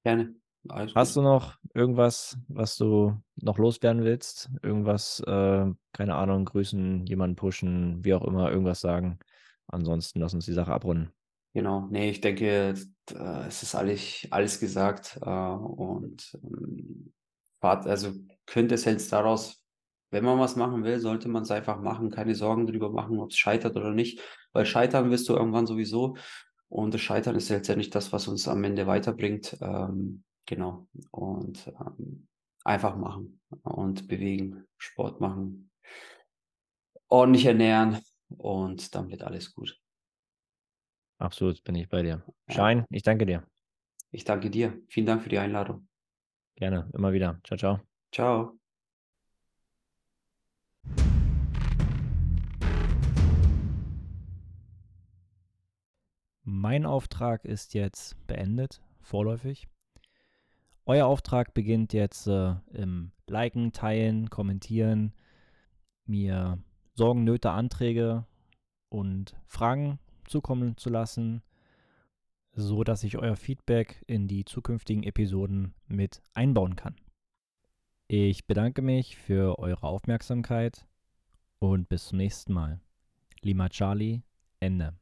Gerne. 0.05 0.37
Alles 0.69 0.95
Hast 0.95 1.15
gut. 1.15 1.17
du 1.17 1.23
noch 1.23 1.59
irgendwas, 1.75 2.39
was 2.47 2.77
du 2.77 3.21
noch 3.35 3.59
loswerden 3.59 4.05
willst? 4.05 4.49
Irgendwas, 4.63 5.19
äh, 5.27 5.67
keine 5.93 6.15
Ahnung, 6.15 6.45
grüßen, 6.45 7.05
jemanden 7.05 7.35
pushen, 7.35 8.05
wie 8.05 8.15
auch 8.15 8.23
immer, 8.23 8.49
irgendwas 8.53 8.81
sagen? 8.81 9.19
Ansonsten 9.67 10.21
lass 10.21 10.35
uns 10.35 10.47
die 10.47 10.53
Sache 10.53 10.73
abrunden. 10.73 11.13
Genau, 11.55 11.89
nee, 11.91 12.11
ich 12.11 12.21
denke, 12.21 12.75
äh, 13.11 13.47
es 13.49 13.63
ist 13.63 13.75
alles, 13.75 14.27
alles 14.31 14.61
gesagt 14.61 15.19
äh, 15.23 15.29
und 15.29 16.39
ähm, 16.43 17.13
also 17.61 18.13
könnte 18.47 18.75
es 18.77 18.85
jetzt 18.85 19.13
daraus, 19.13 19.65
wenn 20.11 20.25
man 20.25 20.39
was 20.39 20.57
machen 20.57 20.85
will, 20.85 21.01
sollte 21.01 21.29
man 21.29 21.43
es 21.43 21.51
einfach 21.51 21.81
machen, 21.81 22.11
keine 22.11 22.35
Sorgen 22.35 22.67
drüber 22.67 22.91
machen, 22.91 23.19
ob 23.19 23.31
es 23.31 23.37
scheitert 23.39 23.77
oder 23.77 23.93
nicht, 23.93 24.21
weil 24.53 24.67
scheitern 24.67 25.11
wirst 25.11 25.29
du 25.29 25.35
irgendwann 25.35 25.67
sowieso 25.67 26.17
und 26.69 26.95
das 26.95 27.01
Scheitern 27.01 27.35
ist 27.35 27.51
nicht 27.51 27.95
das, 27.95 28.13
was 28.13 28.29
uns 28.29 28.47
am 28.47 28.63
Ende 28.65 28.87
weiterbringt, 28.87 29.57
ähm, 29.61 30.23
genau, 30.47 30.87
und 31.11 31.67
ähm, 31.67 32.29
einfach 32.65 32.97
machen 32.97 33.41
und 33.63 34.07
bewegen, 34.07 34.65
Sport 34.77 35.21
machen, 35.21 35.71
ordentlich 37.09 37.47
ernähren 37.47 37.99
und 38.29 38.95
dann 38.95 39.09
wird 39.11 39.23
alles 39.23 39.55
gut. 39.55 39.79
Absolut, 41.19 41.65
bin 41.65 41.75
ich 41.75 41.89
bei 41.89 42.03
dir. 42.03 42.23
Schein, 42.49 42.85
ich 42.91 43.03
danke 43.03 43.27
dir. 43.27 43.43
Ich 44.13 44.25
danke 44.25 44.51
dir. 44.51 44.81
Vielen 44.87 45.07
Dank 45.07 45.23
für 45.23 45.29
die 45.29 45.39
Einladung. 45.39 45.89
Gerne, 46.55 46.89
immer 46.95 47.13
wieder. 47.13 47.41
Ciao, 47.45 47.59
ciao. 47.59 47.81
Ciao. 48.13 48.59
Mein 56.45 56.87
Auftrag 56.87 57.45
ist 57.45 57.75
jetzt 57.75 58.17
beendet, 58.27 58.81
vorläufig. 59.01 59.69
Euer 60.87 61.07
Auftrag 61.07 61.53
beginnt 61.53 61.93
jetzt 61.93 62.29
äh, 62.29 62.55
im 62.73 63.13
Liken, 63.27 63.73
Teilen, 63.73 64.31
Kommentieren, 64.31 65.13
mir 66.07 66.59
Sorgen, 66.95 67.25
Nöte, 67.25 67.51
Anträge 67.51 68.25
und 68.89 69.37
Fragen 69.47 69.99
zukommen 70.29 70.77
zu 70.77 70.91
lassen, 70.91 71.43
so 72.53 72.85
dass 72.85 73.05
ich 73.05 73.19
euer 73.19 73.37
Feedback 73.37 74.03
in 74.07 74.29
die 74.29 74.45
zukünftigen 74.45 75.03
Episoden 75.03 75.75
mit 75.87 76.23
einbauen 76.35 76.77
kann. 76.77 76.97
Ich 78.09 78.47
bedanke 78.47 78.83
mich 78.83 79.17
für 79.17 79.59
eure 79.59 79.87
Aufmerksamkeit 79.87 80.87
und 81.59 81.89
bis 81.89 82.07
zum 82.07 82.19
nächsten 82.19 82.53
Mal. 82.53 82.81
Lima 83.43 83.69
Charlie, 83.69 84.23
Ende. 84.61 84.95